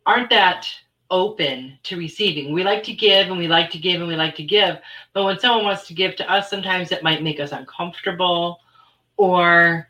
aren't 0.04 0.30
that 0.30 0.68
open 1.11 1.78
to 1.82 1.96
receiving. 1.96 2.52
We 2.52 2.62
like 2.62 2.82
to 2.84 2.92
give 2.92 3.28
and 3.28 3.38
we 3.38 3.48
like 3.48 3.70
to 3.70 3.78
give 3.78 4.00
and 4.00 4.08
we 4.08 4.16
like 4.16 4.36
to 4.36 4.44
give. 4.44 4.78
But 5.12 5.24
when 5.24 5.38
someone 5.38 5.64
wants 5.64 5.86
to 5.88 5.94
give 5.94 6.16
to 6.16 6.30
us, 6.30 6.48
sometimes 6.48 6.92
it 6.92 7.02
might 7.02 7.22
make 7.22 7.40
us 7.40 7.52
uncomfortable 7.52 8.61
or, 9.16 9.88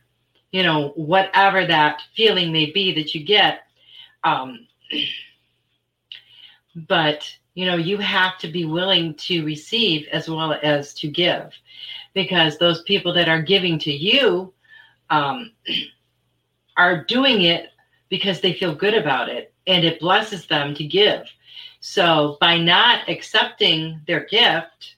you 0.50 0.62
know, 0.62 0.88
whatever 0.96 1.66
that 1.66 2.02
feeling 2.16 2.52
may 2.52 2.70
be 2.70 2.94
that 2.94 3.14
you 3.14 3.24
get. 3.24 3.60
Um, 4.24 4.66
but, 6.88 7.28
you 7.54 7.66
know, 7.66 7.76
you 7.76 7.98
have 7.98 8.38
to 8.38 8.48
be 8.48 8.64
willing 8.64 9.14
to 9.14 9.44
receive 9.44 10.06
as 10.12 10.28
well 10.28 10.56
as 10.62 10.94
to 10.94 11.08
give 11.08 11.52
because 12.14 12.58
those 12.58 12.82
people 12.82 13.12
that 13.14 13.28
are 13.28 13.42
giving 13.42 13.78
to 13.80 13.92
you 13.92 14.52
um, 15.10 15.52
are 16.76 17.04
doing 17.04 17.42
it 17.42 17.70
because 18.08 18.40
they 18.40 18.52
feel 18.52 18.74
good 18.74 18.94
about 18.94 19.28
it 19.28 19.52
and 19.66 19.84
it 19.84 20.00
blesses 20.00 20.46
them 20.46 20.74
to 20.74 20.84
give. 20.84 21.26
So 21.80 22.36
by 22.40 22.58
not 22.58 23.08
accepting 23.08 24.00
their 24.06 24.24
gift, 24.26 24.96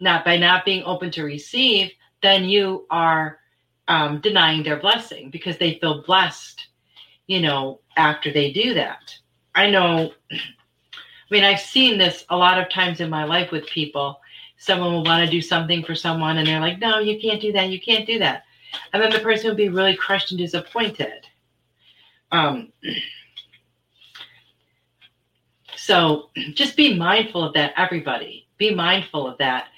not 0.00 0.24
by 0.24 0.36
not 0.36 0.64
being 0.64 0.82
open 0.84 1.10
to 1.12 1.22
receive, 1.22 1.90
then 2.22 2.44
you 2.44 2.86
are 2.90 3.38
um, 3.88 4.20
denying 4.20 4.62
their 4.62 4.78
blessing 4.78 5.30
because 5.30 5.58
they 5.58 5.78
feel 5.78 6.02
blessed, 6.02 6.68
you 7.26 7.40
know, 7.40 7.80
after 7.96 8.32
they 8.32 8.52
do 8.52 8.74
that. 8.74 9.14
I 9.54 9.70
know, 9.70 10.12
mean, 11.32 11.44
I've 11.44 11.60
seen 11.60 11.96
this 11.96 12.26
a 12.28 12.36
lot 12.36 12.58
of 12.58 12.68
times 12.68 13.00
in 13.00 13.08
my 13.08 13.24
life 13.24 13.50
with 13.50 13.66
people. 13.66 14.20
someone 14.58 14.92
will 14.92 15.02
want 15.02 15.24
to 15.24 15.30
do 15.30 15.40
something 15.40 15.82
for 15.82 15.94
someone 15.94 16.38
and 16.38 16.46
they're 16.46 16.60
like, 16.60 16.78
no, 16.78 17.00
you 17.00 17.18
can't 17.18 17.40
do 17.40 17.52
that. 17.52 17.70
You 17.70 17.80
can't 17.80 18.06
do 18.06 18.18
that. 18.20 18.44
And 18.92 19.02
then 19.02 19.10
the 19.10 19.18
person 19.18 19.48
will 19.48 19.56
be 19.56 19.70
really 19.70 19.96
crushed 19.96 20.30
and 20.30 20.38
disappointed. 20.38 21.26
Um, 22.30 22.70
so 25.76 26.28
just 26.52 26.76
be 26.76 26.96
mindful 26.96 27.42
of 27.42 27.54
that, 27.54 27.72
everybody. 27.76 28.46
Be 28.58 28.74
mindful 28.74 29.26
of 29.26 29.38
that 29.38 29.68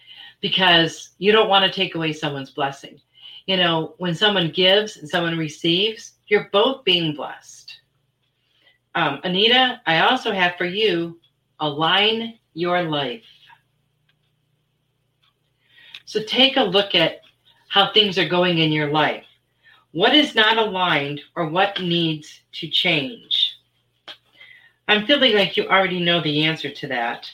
because 0.40 1.10
you 1.18 1.32
don't 1.32 1.48
want 1.48 1.64
to 1.64 1.72
take 1.72 1.94
away 1.94 2.12
someone's 2.12 2.50
blessing. 2.50 3.00
You 3.46 3.56
know, 3.56 3.94
when 3.98 4.14
someone 4.14 4.50
gives 4.50 4.96
and 4.96 5.08
someone 5.08 5.38
receives, 5.38 6.14
you're 6.26 6.50
both 6.52 6.84
being 6.84 7.14
blessed. 7.14 7.78
Um, 8.96 9.20
Anita, 9.22 9.80
I 9.86 10.00
also 10.00 10.32
have 10.32 10.56
for 10.56 10.66
you 10.66 11.18
align 11.60 12.38
your 12.54 12.82
life. 12.82 13.24
So 16.04 16.22
take 16.22 16.56
a 16.56 16.62
look 16.62 16.94
at 16.94 17.20
how 17.68 17.92
things 17.92 18.18
are 18.18 18.28
going 18.28 18.58
in 18.58 18.70
your 18.70 18.90
life. 18.90 19.24
What 19.92 20.14
is 20.14 20.34
not 20.34 20.58
aligned 20.58 21.20
or 21.36 21.48
what 21.48 21.80
needs 21.80 22.40
to 22.52 22.68
change? 22.68 23.54
I'm 24.86 25.06
feeling 25.06 25.34
like 25.34 25.56
you 25.56 25.66
already 25.66 26.00
know 26.00 26.20
the 26.20 26.44
answer 26.44 26.70
to 26.70 26.86
that, 26.88 27.30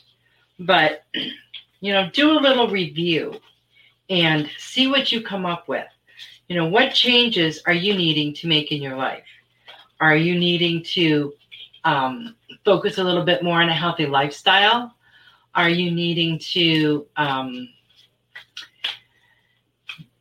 but 0.59 1.05
you 1.81 1.93
know, 1.93 2.11
do 2.13 2.33
a 2.33 2.41
little 2.41 2.69
review 2.69 3.41
and 4.09 4.49
see 4.59 4.87
what 4.89 5.11
you 5.11 5.23
come 5.23 5.47
up 5.47 5.69
with. 5.69 5.87
You 6.49 6.57
know, 6.57 6.67
what 6.67 6.93
changes 6.93 7.63
are 7.67 7.73
you 7.73 7.95
needing 7.95 8.35
to 8.35 8.49
make 8.49 8.73
in 8.73 8.83
your 8.83 8.97
life? 8.97 9.25
Are 10.01 10.17
you 10.17 10.39
needing 10.39 10.83
to 10.95 11.33
um, 11.85 12.37
focus 12.65 12.99
a 12.99 13.05
little 13.05 13.25
bit 13.25 13.43
more 13.43 13.63
on 13.63 13.69
a 13.69 13.75
healthy 13.75 14.07
lifestyle? 14.07 14.95
Are 15.55 15.69
you 15.69 15.91
needing 15.91 16.39
to, 16.39 17.07
um, 17.17 17.69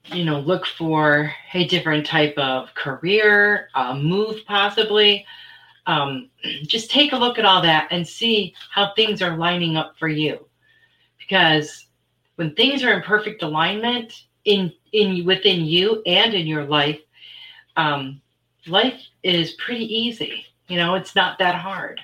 you 0.05 0.25
know, 0.25 0.39
look 0.39 0.65
for 0.65 1.31
a 1.53 1.67
different 1.67 2.05
type 2.05 2.35
of 2.37 2.73
career, 2.73 3.69
move 3.95 4.37
possibly? 4.45 5.25
Um, 5.85 6.29
just 6.63 6.91
take 6.91 7.13
a 7.13 7.17
look 7.17 7.39
at 7.39 7.45
all 7.45 7.61
that 7.61 7.87
and 7.91 8.07
see 8.07 8.53
how 8.71 8.93
things 8.93 9.21
are 9.21 9.37
lining 9.37 9.77
up 9.77 9.95
for 9.97 10.07
you. 10.07 10.47
Because 11.17 11.87
when 12.35 12.55
things 12.55 12.83
are 12.83 12.93
in 12.93 13.01
perfect 13.01 13.43
alignment 13.43 14.25
in 14.45 14.71
in 14.93 15.25
within 15.25 15.65
you 15.65 16.01
and 16.05 16.33
in 16.33 16.47
your 16.47 16.65
life, 16.65 16.99
um, 17.77 18.21
life 18.67 18.99
is 19.23 19.53
pretty 19.53 19.85
easy. 19.85 20.45
You 20.69 20.77
know, 20.77 20.95
it's 20.95 21.15
not 21.15 21.39
that 21.39 21.55
hard. 21.55 21.99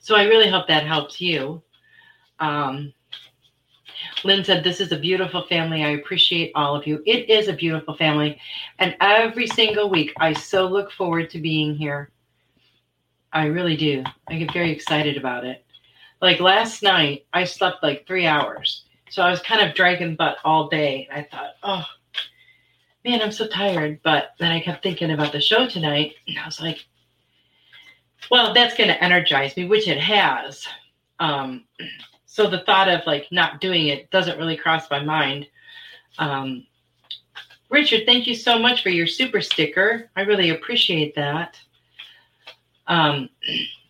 So 0.00 0.16
I 0.16 0.24
really 0.24 0.50
hope 0.50 0.68
that 0.68 0.86
helps 0.86 1.20
you. 1.20 1.62
Um, 2.40 2.92
Lynn 4.24 4.44
said, 4.44 4.64
This 4.64 4.80
is 4.80 4.92
a 4.92 4.98
beautiful 4.98 5.46
family. 5.46 5.84
I 5.84 5.90
appreciate 5.90 6.52
all 6.54 6.74
of 6.74 6.86
you. 6.86 7.02
It 7.06 7.30
is 7.30 7.48
a 7.48 7.52
beautiful 7.52 7.96
family. 7.96 8.38
And 8.80 8.96
every 9.00 9.46
single 9.46 9.88
week, 9.88 10.12
I 10.18 10.32
so 10.32 10.66
look 10.66 10.90
forward 10.90 11.30
to 11.30 11.40
being 11.40 11.74
here. 11.74 12.10
I 13.32 13.46
really 13.46 13.76
do. 13.76 14.02
I 14.28 14.36
get 14.36 14.52
very 14.52 14.70
excited 14.70 15.16
about 15.16 15.44
it. 15.44 15.64
Like 16.20 16.40
last 16.40 16.82
night, 16.82 17.26
I 17.32 17.44
slept 17.44 17.82
like 17.82 18.06
three 18.06 18.26
hours. 18.26 18.84
So 19.10 19.22
I 19.22 19.30
was 19.30 19.40
kind 19.40 19.66
of 19.66 19.74
dragging 19.76 20.16
butt 20.16 20.38
all 20.44 20.68
day. 20.68 21.08
I 21.12 21.22
thought, 21.22 21.50
oh, 21.62 21.84
man, 23.04 23.22
I'm 23.22 23.32
so 23.32 23.46
tired. 23.46 24.00
But 24.02 24.34
then 24.38 24.52
I 24.52 24.60
kept 24.60 24.82
thinking 24.82 25.10
about 25.10 25.32
the 25.32 25.40
show 25.40 25.68
tonight. 25.68 26.14
And 26.26 26.38
I 26.38 26.46
was 26.46 26.60
like, 26.60 26.84
well, 28.30 28.54
that's 28.54 28.76
going 28.76 28.88
to 28.88 29.04
energize 29.04 29.56
me, 29.56 29.66
which 29.66 29.88
it 29.88 29.98
has. 29.98 30.66
Um, 31.20 31.64
so 32.26 32.48
the 32.48 32.60
thought 32.60 32.88
of 32.88 33.02
like 33.06 33.28
not 33.30 33.60
doing 33.60 33.88
it 33.88 34.10
doesn't 34.10 34.38
really 34.38 34.56
cross 34.56 34.90
my 34.90 35.02
mind. 35.02 35.46
Um, 36.18 36.66
Richard, 37.70 38.06
thank 38.06 38.26
you 38.26 38.34
so 38.34 38.58
much 38.58 38.82
for 38.82 38.88
your 38.88 39.06
super 39.06 39.40
sticker. 39.40 40.10
I 40.16 40.22
really 40.22 40.50
appreciate 40.50 41.14
that. 41.16 41.58
Um, 42.86 43.28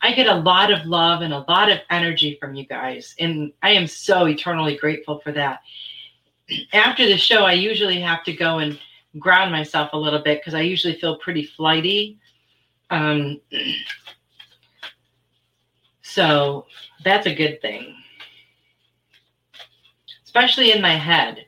I 0.01 0.13
get 0.15 0.27
a 0.27 0.35
lot 0.35 0.73
of 0.73 0.87
love 0.87 1.23
and 1.23 1.33
a 1.33 1.45
lot 1.49 1.71
of 1.71 1.79
energy 1.91 2.37
from 2.39 2.55
you 2.55 2.67
guys, 2.67 3.15
and 3.19 3.53
I 3.63 3.71
am 3.71 3.87
so 3.87 4.27
eternally 4.27 4.77
grateful 4.77 5.19
for 5.21 5.33
that. 5.33 5.61
After 6.73 7.07
the 7.07 7.17
show, 7.17 7.45
I 7.45 7.55
usually 7.55 8.01
have 8.01 8.23
to 8.25 8.33
go 8.33 8.59
and 8.59 8.79
ground 9.19 9.53
myself 9.53 9.91
a 9.93 9.99
little 9.99 10.21
bit 10.21 10.41
because 10.41 10.55
I 10.55 10.61
usually 10.61 10.95
feel 10.95 11.19
pretty 11.19 11.45
flighty. 11.45 12.19
Um, 12.91 13.41
so 16.03 16.67
that's 17.05 17.27
a 17.27 17.35
good 17.35 17.61
thing, 17.61 17.95
especially 20.25 20.73
in 20.73 20.81
my 20.81 20.97
head. 20.97 21.47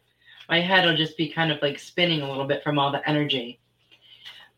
My 0.48 0.60
head 0.60 0.84
will 0.84 0.96
just 0.96 1.16
be 1.16 1.28
kind 1.28 1.50
of 1.50 1.60
like 1.60 1.78
spinning 1.78 2.22
a 2.22 2.28
little 2.28 2.46
bit 2.46 2.62
from 2.62 2.78
all 2.78 2.92
the 2.92 3.06
energy. 3.08 3.60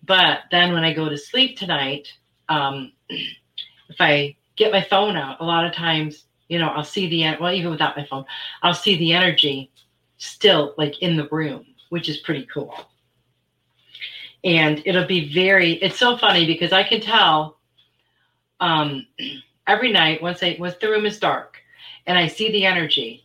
But 0.04 0.40
then 0.50 0.72
when 0.72 0.84
I 0.84 0.92
go 0.92 1.08
to 1.08 1.16
sleep 1.16 1.58
tonight, 1.58 2.08
um, 2.48 2.92
if 3.08 3.96
I 3.98 4.36
get 4.56 4.72
my 4.72 4.82
phone 4.82 5.16
out, 5.16 5.40
a 5.40 5.44
lot 5.44 5.64
of 5.64 5.72
times, 5.72 6.24
you 6.48 6.58
know, 6.58 6.68
I'll 6.68 6.84
see 6.84 7.08
the 7.08 7.36
well, 7.40 7.52
even 7.52 7.70
without 7.70 7.96
my 7.96 8.06
phone, 8.06 8.24
I'll 8.62 8.74
see 8.74 8.96
the 8.96 9.12
energy 9.12 9.70
still 10.18 10.74
like 10.76 11.00
in 11.02 11.16
the 11.16 11.28
room, 11.28 11.64
which 11.90 12.08
is 12.08 12.18
pretty 12.18 12.46
cool. 12.52 12.74
And 14.44 14.82
it'll 14.86 15.06
be 15.06 15.32
very. 15.32 15.72
It's 15.74 15.98
so 15.98 16.16
funny 16.16 16.46
because 16.46 16.72
I 16.72 16.84
can 16.84 17.00
tell 17.00 17.58
um, 18.60 19.06
every 19.66 19.92
night 19.92 20.22
once 20.22 20.42
I 20.42 20.56
once 20.58 20.76
the 20.80 20.88
room 20.90 21.06
is 21.06 21.18
dark 21.18 21.56
and 22.06 22.16
I 22.16 22.26
see 22.26 22.50
the 22.52 22.64
energy. 22.64 23.24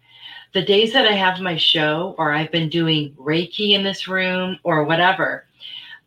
The 0.54 0.64
days 0.64 0.94
that 0.94 1.08
I 1.08 1.14
have 1.14 1.40
my 1.40 1.58
show 1.58 2.16
or 2.18 2.32
I've 2.32 2.52
been 2.52 2.70
doing 2.70 3.16
Reiki 3.20 3.72
in 3.72 3.84
this 3.84 4.08
room 4.08 4.60
or 4.64 4.84
whatever, 4.84 5.46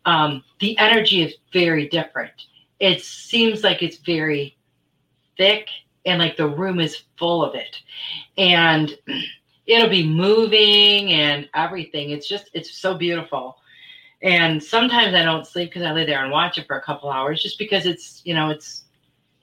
um, 0.05 0.43
the 0.59 0.77
energy 0.77 1.21
is 1.21 1.35
very 1.51 1.89
different 1.89 2.31
it 2.79 3.01
seems 3.01 3.63
like 3.63 3.81
it's 3.81 3.97
very 3.97 4.57
thick 5.37 5.67
and 6.05 6.19
like 6.19 6.37
the 6.37 6.47
room 6.47 6.79
is 6.79 7.03
full 7.17 7.43
of 7.43 7.55
it 7.55 7.77
and 8.37 8.97
it'll 9.65 9.89
be 9.89 10.07
moving 10.07 11.11
and 11.11 11.49
everything 11.53 12.11
it's 12.11 12.27
just 12.27 12.49
it's 12.53 12.71
so 12.71 12.95
beautiful 12.95 13.57
and 14.21 14.61
sometimes 14.63 15.13
i 15.13 15.23
don't 15.23 15.47
sleep 15.47 15.69
because 15.69 15.83
i 15.83 15.91
lay 15.91 16.05
there 16.05 16.23
and 16.23 16.31
watch 16.31 16.57
it 16.57 16.67
for 16.67 16.77
a 16.77 16.81
couple 16.81 17.09
hours 17.09 17.41
just 17.41 17.57
because 17.59 17.85
it's 17.85 18.21
you 18.25 18.33
know 18.33 18.49
it's 18.49 18.85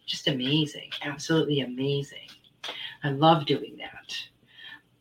just 0.06 0.28
amazing 0.28 0.90
absolutely 1.02 1.60
amazing 1.60 2.28
i 3.04 3.10
love 3.10 3.46
doing 3.46 3.76
that 3.78 4.14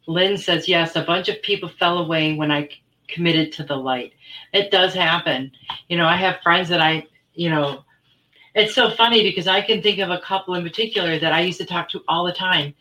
lynn 0.08 0.38
says 0.38 0.68
yes 0.68 0.96
a 0.96 1.02
bunch 1.02 1.30
of 1.30 1.42
people 1.42 1.70
fell 1.70 1.98
away 1.98 2.36
when 2.36 2.52
i 2.52 2.70
committed 3.08 3.52
to 3.52 3.64
the 3.64 3.76
light 3.76 4.14
it 4.54 4.72
does 4.72 4.94
happen 4.94 5.52
you 5.90 5.98
know 5.98 6.06
i 6.06 6.16
have 6.16 6.40
friends 6.42 6.70
that 6.70 6.82
i 6.82 7.06
you 7.34 7.50
know 7.50 7.84
it's 8.56 8.76
so 8.76 8.92
funny 8.92 9.24
because 9.24 9.48
I 9.48 9.62
can 9.62 9.82
think 9.82 10.00
of 10.00 10.12
a 10.12 10.20
couple 10.20 10.54
in 10.54 10.64
particular 10.64 11.18
that 11.20 11.34
I 11.34 11.42
used 11.42 11.60
to 11.60 11.66
talk 11.66 11.90
to 11.90 12.04
all 12.08 12.24
the 12.24 12.32
time. 12.32 12.74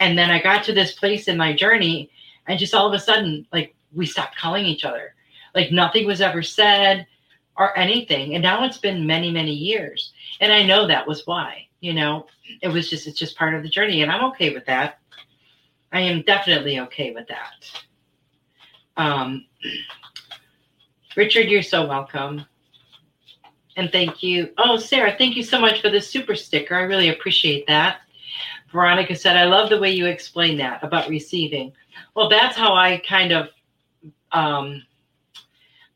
And 0.00 0.16
then 0.16 0.30
I 0.30 0.40
got 0.40 0.64
to 0.64 0.72
this 0.72 0.92
place 0.94 1.28
in 1.28 1.36
my 1.36 1.52
journey, 1.52 2.10
and 2.46 2.58
just 2.58 2.72
all 2.72 2.86
of 2.86 2.94
a 2.94 2.98
sudden, 2.98 3.46
like 3.52 3.74
we 3.92 4.06
stopped 4.06 4.36
calling 4.38 4.64
each 4.64 4.84
other. 4.84 5.14
Like 5.54 5.72
nothing 5.72 6.06
was 6.06 6.20
ever 6.20 6.42
said 6.42 7.06
or 7.56 7.76
anything. 7.76 8.34
And 8.34 8.42
now 8.42 8.64
it's 8.64 8.78
been 8.78 9.06
many, 9.06 9.30
many 9.30 9.52
years. 9.52 10.12
And 10.40 10.52
I 10.52 10.64
know 10.64 10.86
that 10.86 11.06
was 11.06 11.26
why, 11.26 11.66
you 11.80 11.92
know, 11.92 12.26
it 12.62 12.68
was 12.68 12.88
just, 12.88 13.06
it's 13.06 13.18
just 13.18 13.36
part 13.36 13.54
of 13.54 13.62
the 13.62 13.68
journey. 13.68 14.02
And 14.02 14.10
I'm 14.10 14.24
okay 14.30 14.54
with 14.54 14.64
that. 14.66 15.00
I 15.92 16.00
am 16.00 16.22
definitely 16.22 16.80
okay 16.80 17.12
with 17.12 17.26
that. 17.28 17.82
Um, 18.96 19.46
Richard, 21.16 21.48
you're 21.48 21.62
so 21.62 21.86
welcome. 21.86 22.44
And 23.76 23.90
thank 23.90 24.22
you. 24.22 24.50
Oh, 24.58 24.76
Sarah, 24.76 25.14
thank 25.16 25.36
you 25.36 25.42
so 25.42 25.58
much 25.60 25.80
for 25.80 25.88
the 25.88 26.00
super 26.00 26.34
sticker. 26.34 26.74
I 26.74 26.82
really 26.82 27.10
appreciate 27.10 27.66
that. 27.68 28.00
Veronica 28.70 29.16
said, 29.16 29.36
I 29.36 29.44
love 29.44 29.70
the 29.70 29.78
way 29.78 29.90
you 29.90 30.06
explain 30.06 30.58
that 30.58 30.82
about 30.82 31.08
receiving. 31.08 31.72
Well, 32.14 32.28
that's 32.28 32.56
how 32.56 32.74
I 32.74 32.98
kind 32.98 33.32
of 33.32 33.48
um, 34.32 34.82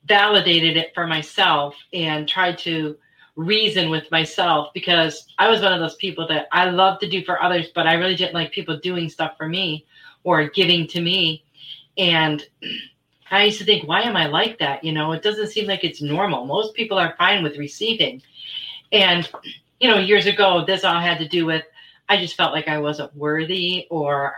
validated 0.07 0.77
it 0.77 0.93
for 0.95 1.07
myself 1.07 1.77
and 1.93 2.29
tried 2.29 2.59
to 2.59 2.97
reason 3.37 3.89
with 3.89 4.11
myself 4.11 4.73
because 4.75 5.27
I 5.39 5.49
was 5.49 5.63
one 5.63 5.73
of 5.73 5.81
those 5.81 5.95
people 5.97 6.27
that 6.29 6.49
I 6.53 6.71
love 6.71 6.99
to 7.01 7.09
do 7.09 7.25
for 7.25 7.43
others, 7.43 7.69
but 7.75 7.87
I 7.87 7.95
really 7.95 8.17
didn't 8.17 8.35
like 8.35 8.53
people 8.53 8.77
doing 8.79 9.09
stuff 9.09 9.37
for 9.37 9.49
me 9.49 9.87
or 10.25 10.49
giving 10.49 10.87
to 10.89 11.01
me. 11.01 11.45
And 11.97 12.45
I 13.31 13.45
used 13.45 13.59
to 13.59 13.65
think, 13.65 13.89
why 13.89 14.03
am 14.03 14.17
I 14.17 14.27
like 14.27 14.59
that? 14.59 14.85
You 14.85 14.93
know, 14.93 15.13
it 15.13 15.23
doesn't 15.23 15.51
seem 15.51 15.67
like 15.67 15.85
it's 15.85 16.03
normal. 16.03 16.45
Most 16.45 16.75
people 16.75 16.99
are 16.99 17.15
fine 17.17 17.43
with 17.43 17.57
receiving. 17.57 18.23
And, 18.91 19.29
you 19.81 19.89
know, 19.89 19.99
years 19.99 20.27
ago, 20.27 20.65
this 20.67 20.85
all 20.85 21.01
had 21.01 21.19
to 21.19 21.29
do 21.29 21.47
with 21.47 21.65
I 22.09 22.19
just 22.19 22.37
felt 22.37 22.53
like 22.53 22.69
I 22.69 22.79
wasn't 22.79 23.17
worthy, 23.17 23.87
or 23.89 24.35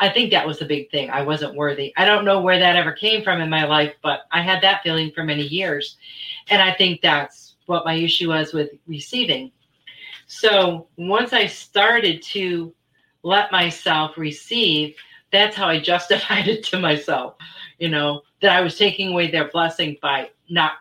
I 0.00 0.08
think 0.08 0.30
that 0.30 0.46
was 0.46 0.58
the 0.58 0.64
big 0.64 0.90
thing. 0.90 1.10
I 1.10 1.22
wasn't 1.22 1.54
worthy. 1.54 1.92
I 1.94 2.06
don't 2.06 2.24
know 2.24 2.40
where 2.40 2.58
that 2.58 2.74
ever 2.74 2.92
came 2.92 3.22
from 3.22 3.42
in 3.42 3.50
my 3.50 3.66
life, 3.66 3.92
but 4.02 4.22
I 4.32 4.40
had 4.40 4.62
that 4.62 4.82
feeling 4.82 5.12
for 5.12 5.22
many 5.22 5.42
years. 5.42 5.98
And 6.48 6.62
I 6.62 6.72
think 6.72 7.02
that's 7.02 7.56
what 7.66 7.84
my 7.84 7.94
issue 7.94 8.30
was 8.30 8.54
with 8.54 8.70
receiving. 8.86 9.52
So 10.26 10.88
once 10.96 11.34
I 11.34 11.46
started 11.46 12.22
to 12.22 12.74
let 13.22 13.52
myself 13.52 14.16
receive, 14.16 14.96
that's 15.32 15.54
how 15.54 15.68
I 15.68 15.78
justified 15.92 16.48
it 16.48 16.64
to 16.64 16.78
myself, 16.78 17.34
you 17.78 17.90
know, 17.90 18.22
that 18.40 18.52
I 18.52 18.62
was 18.62 18.78
taking 18.78 19.12
away 19.12 19.30
their 19.30 19.48
blessing 19.48 19.98
by 20.00 20.30
not 20.48 20.72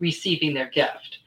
receiving 0.00 0.54
their 0.54 0.70
gift. 0.70 1.18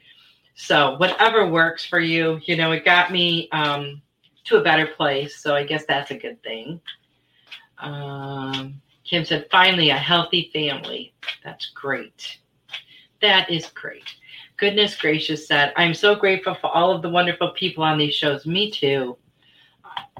So 0.55 0.97
whatever 0.97 1.47
works 1.47 1.85
for 1.85 2.01
you, 2.01 2.41
you 2.43 2.57
know, 2.57 2.73
it 2.73 2.83
got 2.83 3.13
me 3.13 3.47
um, 3.53 4.01
to 4.43 4.57
a 4.57 4.63
better 4.63 4.87
place. 4.87 5.41
So 5.41 5.55
I 5.55 5.63
guess 5.63 5.85
that's 5.85 6.11
a 6.11 6.17
good 6.17 6.43
thing. 6.43 6.81
Um, 7.79 8.81
Kim 9.03 9.25
said, 9.25 9.47
finally, 9.51 9.89
a 9.89 9.97
healthy 9.97 10.49
family. 10.53 11.13
That's 11.43 11.71
great. 11.73 12.37
That 13.21 13.49
is 13.49 13.67
great. 13.67 14.03
Goodness 14.57 14.95
gracious 14.95 15.47
said, 15.47 15.73
I'm 15.77 15.93
so 15.93 16.15
grateful 16.15 16.55
for 16.55 16.67
all 16.67 16.91
of 16.91 17.01
the 17.01 17.09
wonderful 17.09 17.51
people 17.51 17.83
on 17.83 17.97
these 17.97 18.13
shows. 18.13 18.45
Me 18.45 18.69
too. 18.69 19.17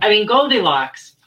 I 0.01 0.09
mean, 0.09 0.25
Goldilocks 0.25 1.17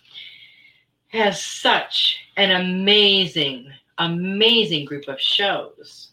has 1.09 1.43
such 1.43 2.19
an 2.37 2.51
amazing, 2.51 3.71
amazing 3.99 4.87
group 4.87 5.09
of 5.09 5.21
shows. 5.21 6.13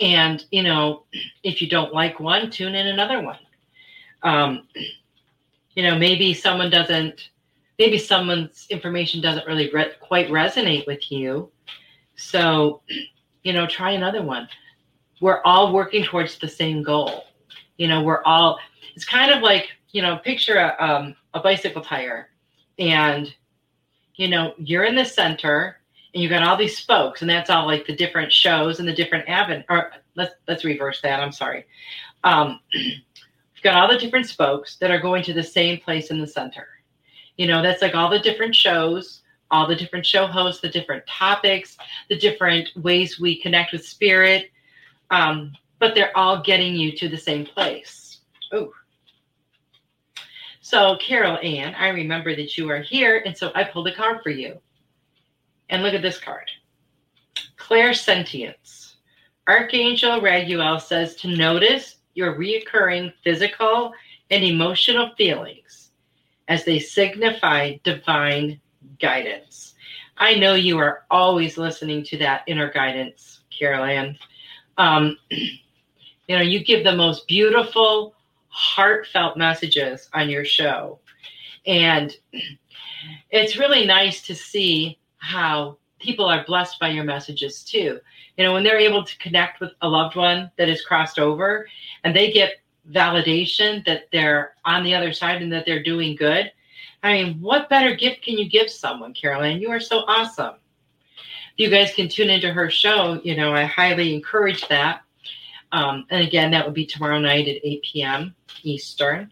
And, 0.00 0.44
you 0.50 0.62
know, 0.62 1.04
if 1.42 1.62
you 1.62 1.68
don't 1.68 1.94
like 1.94 2.20
one, 2.20 2.50
tune 2.50 2.74
in 2.74 2.88
another 2.88 3.22
one. 3.22 3.38
Um, 4.22 4.68
you 5.74 5.82
know, 5.82 5.98
maybe 5.98 6.34
someone 6.34 6.68
doesn't, 6.68 7.30
maybe 7.78 7.98
someone's 7.98 8.66
information 8.70 9.20
doesn't 9.20 9.46
really 9.46 9.70
re- 9.72 9.92
quite 10.00 10.28
resonate 10.28 10.86
with 10.86 11.10
you. 11.10 11.50
So, 12.16 12.82
you 13.42 13.52
know, 13.52 13.66
try 13.66 13.92
another 13.92 14.22
one. 14.22 14.48
We're 15.20 15.42
all 15.44 15.72
working 15.72 16.04
towards 16.04 16.38
the 16.38 16.48
same 16.48 16.82
goal. 16.82 17.24
You 17.76 17.88
know, 17.88 18.02
we're 18.02 18.22
all, 18.24 18.58
it's 18.94 19.04
kind 19.04 19.32
of 19.32 19.42
like, 19.42 19.68
you 19.90 20.02
know, 20.02 20.18
picture 20.18 20.56
a, 20.56 20.76
um, 20.84 21.16
a 21.34 21.40
bicycle 21.40 21.82
tire 21.82 22.30
and, 22.78 23.34
you 24.14 24.28
know, 24.28 24.54
you're 24.58 24.84
in 24.84 24.94
the 24.94 25.04
center 25.04 25.80
and 26.14 26.22
you've 26.22 26.30
got 26.30 26.42
all 26.42 26.56
these 26.56 26.78
spokes 26.78 27.20
and 27.20 27.30
that's 27.30 27.50
all 27.50 27.66
like 27.66 27.86
the 27.86 27.94
different 27.94 28.32
shows 28.32 28.78
and 28.78 28.88
the 28.88 28.94
different 28.94 29.28
aven 29.28 29.64
or 29.68 29.90
let's 30.14 30.34
let's 30.48 30.64
reverse 30.64 31.00
that 31.02 31.20
i'm 31.20 31.32
sorry 31.32 31.66
um, 32.22 32.60
you've 32.72 33.02
got 33.62 33.74
all 33.74 33.88
the 33.88 33.98
different 33.98 34.26
spokes 34.26 34.76
that 34.76 34.90
are 34.90 35.00
going 35.00 35.22
to 35.22 35.34
the 35.34 35.42
same 35.42 35.78
place 35.78 36.10
in 36.10 36.18
the 36.18 36.26
center 36.26 36.68
you 37.36 37.46
know 37.46 37.62
that's 37.62 37.82
like 37.82 37.94
all 37.94 38.10
the 38.10 38.18
different 38.18 38.54
shows 38.54 39.22
all 39.50 39.66
the 39.66 39.76
different 39.76 40.06
show 40.06 40.26
hosts 40.26 40.60
the 40.60 40.68
different 40.68 41.06
topics 41.06 41.76
the 42.08 42.18
different 42.18 42.68
ways 42.76 43.20
we 43.20 43.40
connect 43.40 43.72
with 43.72 43.86
spirit 43.86 44.50
um, 45.10 45.52
but 45.78 45.94
they're 45.94 46.16
all 46.16 46.42
getting 46.42 46.74
you 46.74 46.96
to 46.96 47.08
the 47.08 47.16
same 47.16 47.44
place. 47.44 48.20
Oh 48.52 48.72
so 50.64 50.96
carol 50.96 51.38
ann 51.42 51.74
i 51.74 51.88
remember 51.88 52.34
that 52.34 52.56
you 52.56 52.70
are 52.70 52.80
here 52.80 53.22
and 53.26 53.36
so 53.36 53.52
i 53.54 53.62
pulled 53.62 53.86
a 53.86 53.94
card 53.94 54.22
for 54.22 54.30
you. 54.30 54.58
And 55.70 55.82
look 55.82 55.94
at 55.94 56.02
this 56.02 56.18
card. 56.18 56.50
Clairsentience. 57.58 58.94
Archangel 59.48 60.20
Raguel 60.20 60.80
says 60.80 61.16
to 61.16 61.28
notice 61.28 61.96
your 62.14 62.38
reoccurring 62.38 63.12
physical 63.22 63.92
and 64.30 64.44
emotional 64.44 65.10
feelings 65.16 65.83
as 66.48 66.64
they 66.64 66.78
signify 66.78 67.76
divine 67.84 68.60
guidance. 69.00 69.74
I 70.16 70.34
know 70.34 70.54
you 70.54 70.78
are 70.78 71.04
always 71.10 71.58
listening 71.58 72.04
to 72.04 72.18
that 72.18 72.42
inner 72.46 72.70
guidance, 72.70 73.40
Carol. 73.50 74.14
Um, 74.78 75.18
you 75.30 76.36
know, 76.36 76.42
you 76.42 76.64
give 76.64 76.84
the 76.84 76.96
most 76.96 77.26
beautiful, 77.26 78.14
heartfelt 78.48 79.36
messages 79.36 80.08
on 80.12 80.30
your 80.30 80.44
show. 80.44 80.98
And 81.66 82.14
it's 83.30 83.58
really 83.58 83.86
nice 83.86 84.22
to 84.22 84.34
see 84.34 84.98
how 85.18 85.78
people 85.98 86.26
are 86.26 86.44
blessed 86.44 86.78
by 86.78 86.88
your 86.88 87.04
messages 87.04 87.64
too. 87.64 87.98
You 88.36 88.44
know, 88.44 88.52
when 88.52 88.62
they're 88.62 88.78
able 88.78 89.04
to 89.04 89.18
connect 89.18 89.60
with 89.60 89.72
a 89.80 89.88
loved 89.88 90.16
one 90.16 90.50
that 90.58 90.68
is 90.68 90.84
crossed 90.84 91.18
over 91.18 91.66
and 92.02 92.14
they 92.14 92.30
get 92.30 92.60
validation 92.90 93.84
that 93.86 94.04
they're 94.12 94.54
on 94.64 94.84
the 94.84 94.94
other 94.94 95.12
side 95.12 95.42
and 95.42 95.52
that 95.52 95.66
they're 95.66 95.82
doing 95.82 96.16
good. 96.16 96.52
I 97.02 97.12
mean, 97.12 97.40
what 97.40 97.68
better 97.68 97.94
gift 97.94 98.22
can 98.22 98.38
you 98.38 98.48
give 98.48 98.70
someone, 98.70 99.14
Carolyn? 99.14 99.60
You 99.60 99.70
are 99.70 99.80
so 99.80 100.00
awesome. 100.00 100.54
If 101.56 101.58
you 101.58 101.70
guys 101.70 101.94
can 101.94 102.08
tune 102.08 102.30
into 102.30 102.52
her 102.52 102.70
show, 102.70 103.20
you 103.22 103.36
know, 103.36 103.54
I 103.54 103.64
highly 103.64 104.14
encourage 104.14 104.66
that. 104.68 105.02
Um, 105.72 106.06
and 106.10 106.26
again, 106.26 106.50
that 106.52 106.64
would 106.64 106.74
be 106.74 106.86
tomorrow 106.86 107.18
night 107.18 107.48
at 107.48 107.64
8 107.64 107.82
p.m. 107.82 108.34
Eastern. 108.62 109.30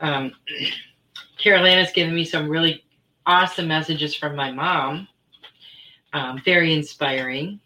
Um, 0.00 0.32
Carolyn 1.38 1.78
has 1.78 1.92
given 1.92 2.14
me 2.14 2.24
some 2.24 2.48
really 2.48 2.84
awesome 3.26 3.68
messages 3.68 4.14
from 4.14 4.34
my 4.34 4.50
mom 4.50 5.08
um, 6.12 6.40
very 6.44 6.72
inspiring. 6.72 7.60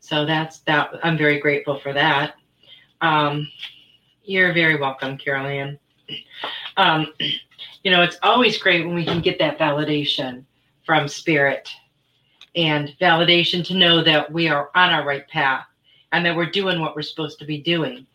So 0.00 0.26
that's 0.26 0.60
that. 0.60 0.90
I'm 1.02 1.16
very 1.16 1.40
grateful 1.40 1.78
for 1.78 1.92
that. 1.92 2.34
Um, 3.00 3.48
you're 4.30 4.52
very 4.52 4.76
welcome, 4.76 5.18
Carolyn. 5.18 5.76
Um, 6.76 7.12
you 7.82 7.90
know, 7.90 8.02
it's 8.02 8.18
always 8.22 8.58
great 8.58 8.86
when 8.86 8.94
we 8.94 9.04
can 9.04 9.20
get 9.20 9.40
that 9.40 9.58
validation 9.58 10.44
from 10.86 11.08
spirit 11.08 11.68
and 12.54 12.94
validation 13.00 13.64
to 13.66 13.74
know 13.74 14.04
that 14.04 14.30
we 14.30 14.48
are 14.48 14.70
on 14.76 14.90
our 14.90 15.04
right 15.04 15.26
path 15.28 15.66
and 16.12 16.24
that 16.24 16.36
we're 16.36 16.48
doing 16.48 16.80
what 16.80 16.94
we're 16.94 17.02
supposed 17.02 17.40
to 17.40 17.44
be 17.44 17.58
doing. 17.58 18.06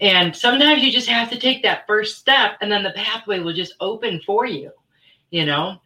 And 0.00 0.34
sometimes 0.34 0.82
you 0.82 0.90
just 0.90 1.08
have 1.08 1.30
to 1.30 1.38
take 1.38 1.62
that 1.62 1.86
first 1.86 2.18
step 2.18 2.56
and 2.62 2.72
then 2.72 2.82
the 2.82 2.92
pathway 2.92 3.40
will 3.40 3.52
just 3.52 3.74
open 3.80 4.22
for 4.24 4.46
you. 4.46 4.70
You 5.30 5.44
know, 5.44 5.78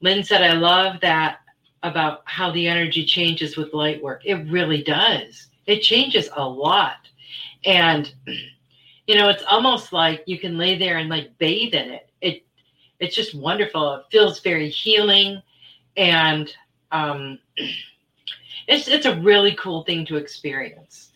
Lynn 0.00 0.24
said, 0.24 0.42
I 0.42 0.54
love 0.54 1.00
that 1.02 1.38
about 1.84 2.22
how 2.24 2.50
the 2.50 2.66
energy 2.66 3.04
changes 3.06 3.56
with 3.56 3.72
light 3.72 4.02
work. 4.02 4.22
It 4.24 4.50
really 4.50 4.82
does. 4.82 5.46
It 5.66 5.80
changes 5.80 6.28
a 6.34 6.44
lot. 6.44 6.96
And 7.64 8.12
you 9.10 9.16
know, 9.16 9.28
it's 9.28 9.42
almost 9.50 9.92
like 9.92 10.22
you 10.26 10.38
can 10.38 10.56
lay 10.56 10.78
there 10.78 10.98
and 10.98 11.10
like 11.10 11.36
bathe 11.36 11.74
in 11.74 11.90
it. 11.90 12.08
It 12.20 12.44
it's 13.00 13.16
just 13.16 13.34
wonderful. 13.34 13.94
It 13.94 14.04
feels 14.12 14.38
very 14.38 14.68
healing 14.68 15.42
and 15.96 16.48
um 16.92 17.40
it's 18.68 18.86
it's 18.86 19.06
a 19.06 19.16
really 19.16 19.56
cool 19.56 19.82
thing 19.82 20.06
to 20.06 20.16
experience. 20.16 21.10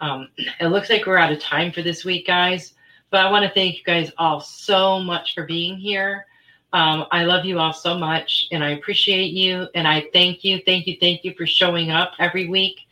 Um, 0.00 0.28
it 0.60 0.68
looks 0.68 0.90
like 0.90 1.06
we're 1.06 1.16
out 1.16 1.32
of 1.32 1.40
time 1.40 1.72
for 1.72 1.82
this 1.82 2.04
week, 2.04 2.24
guys. 2.24 2.74
But 3.10 3.26
I 3.26 3.30
want 3.32 3.44
to 3.44 3.50
thank 3.52 3.78
you 3.78 3.82
guys 3.82 4.12
all 4.16 4.40
so 4.40 5.00
much 5.00 5.34
for 5.34 5.42
being 5.42 5.76
here. 5.76 6.26
Um, 6.72 7.06
I 7.10 7.24
love 7.24 7.44
you 7.44 7.58
all 7.58 7.72
so 7.72 7.98
much 7.98 8.46
and 8.52 8.62
I 8.62 8.70
appreciate 8.70 9.32
you. 9.32 9.66
And 9.74 9.88
I 9.88 10.06
thank 10.12 10.44
you, 10.44 10.62
thank 10.64 10.86
you, 10.86 10.98
thank 11.00 11.24
you 11.24 11.34
for 11.34 11.46
showing 11.46 11.90
up 11.90 12.12
every 12.20 12.46
week. 12.46 12.82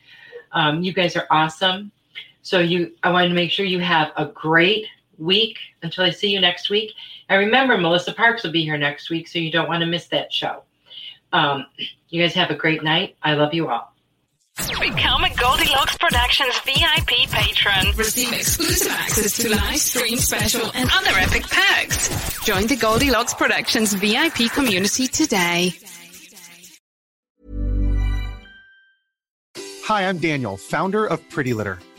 Um, 0.50 0.82
you 0.82 0.92
guys 0.92 1.14
are 1.14 1.28
awesome. 1.30 1.92
So 2.42 2.58
you, 2.58 2.92
I 3.02 3.10
want 3.10 3.28
to 3.28 3.34
make 3.34 3.50
sure 3.50 3.64
you 3.64 3.78
have 3.80 4.12
a 4.16 4.26
great 4.26 4.86
week 5.16 5.58
until 5.82 6.04
I 6.04 6.10
see 6.10 6.28
you 6.28 6.40
next 6.40 6.70
week. 6.70 6.92
And 7.28 7.38
remember, 7.38 7.78
Melissa 7.78 8.12
Parks 8.12 8.42
will 8.42 8.52
be 8.52 8.64
here 8.64 8.76
next 8.76 9.10
week, 9.10 9.28
so 9.28 9.38
you 9.38 9.50
don't 9.50 9.68
want 9.68 9.80
to 9.80 9.86
miss 9.86 10.06
that 10.08 10.32
show. 10.32 10.62
Um, 11.32 11.66
you 12.08 12.20
guys 12.20 12.34
have 12.34 12.50
a 12.50 12.54
great 12.54 12.82
night. 12.82 13.16
I 13.22 13.34
love 13.34 13.54
you 13.54 13.68
all. 13.68 13.92
Become 14.80 15.24
a 15.24 15.34
Goldilocks 15.34 15.96
Productions 15.96 16.58
VIP 16.60 17.30
patron. 17.30 17.96
Receive 17.96 18.32
exclusive 18.34 18.92
access 18.92 19.36
to 19.38 19.48
live 19.48 19.78
stream 19.78 20.18
special 20.18 20.70
and 20.74 20.90
other 20.92 21.12
epic 21.18 21.44
perks. 21.44 22.44
Join 22.44 22.66
the 22.66 22.76
Goldilocks 22.76 23.32
Productions 23.32 23.94
VIP 23.94 24.50
community 24.52 25.06
today. 25.06 25.72
Hi, 29.84 30.02
I'm 30.02 30.18
Daniel, 30.18 30.58
founder 30.58 31.06
of 31.06 31.26
Pretty 31.30 31.54
Litter. 31.54 31.78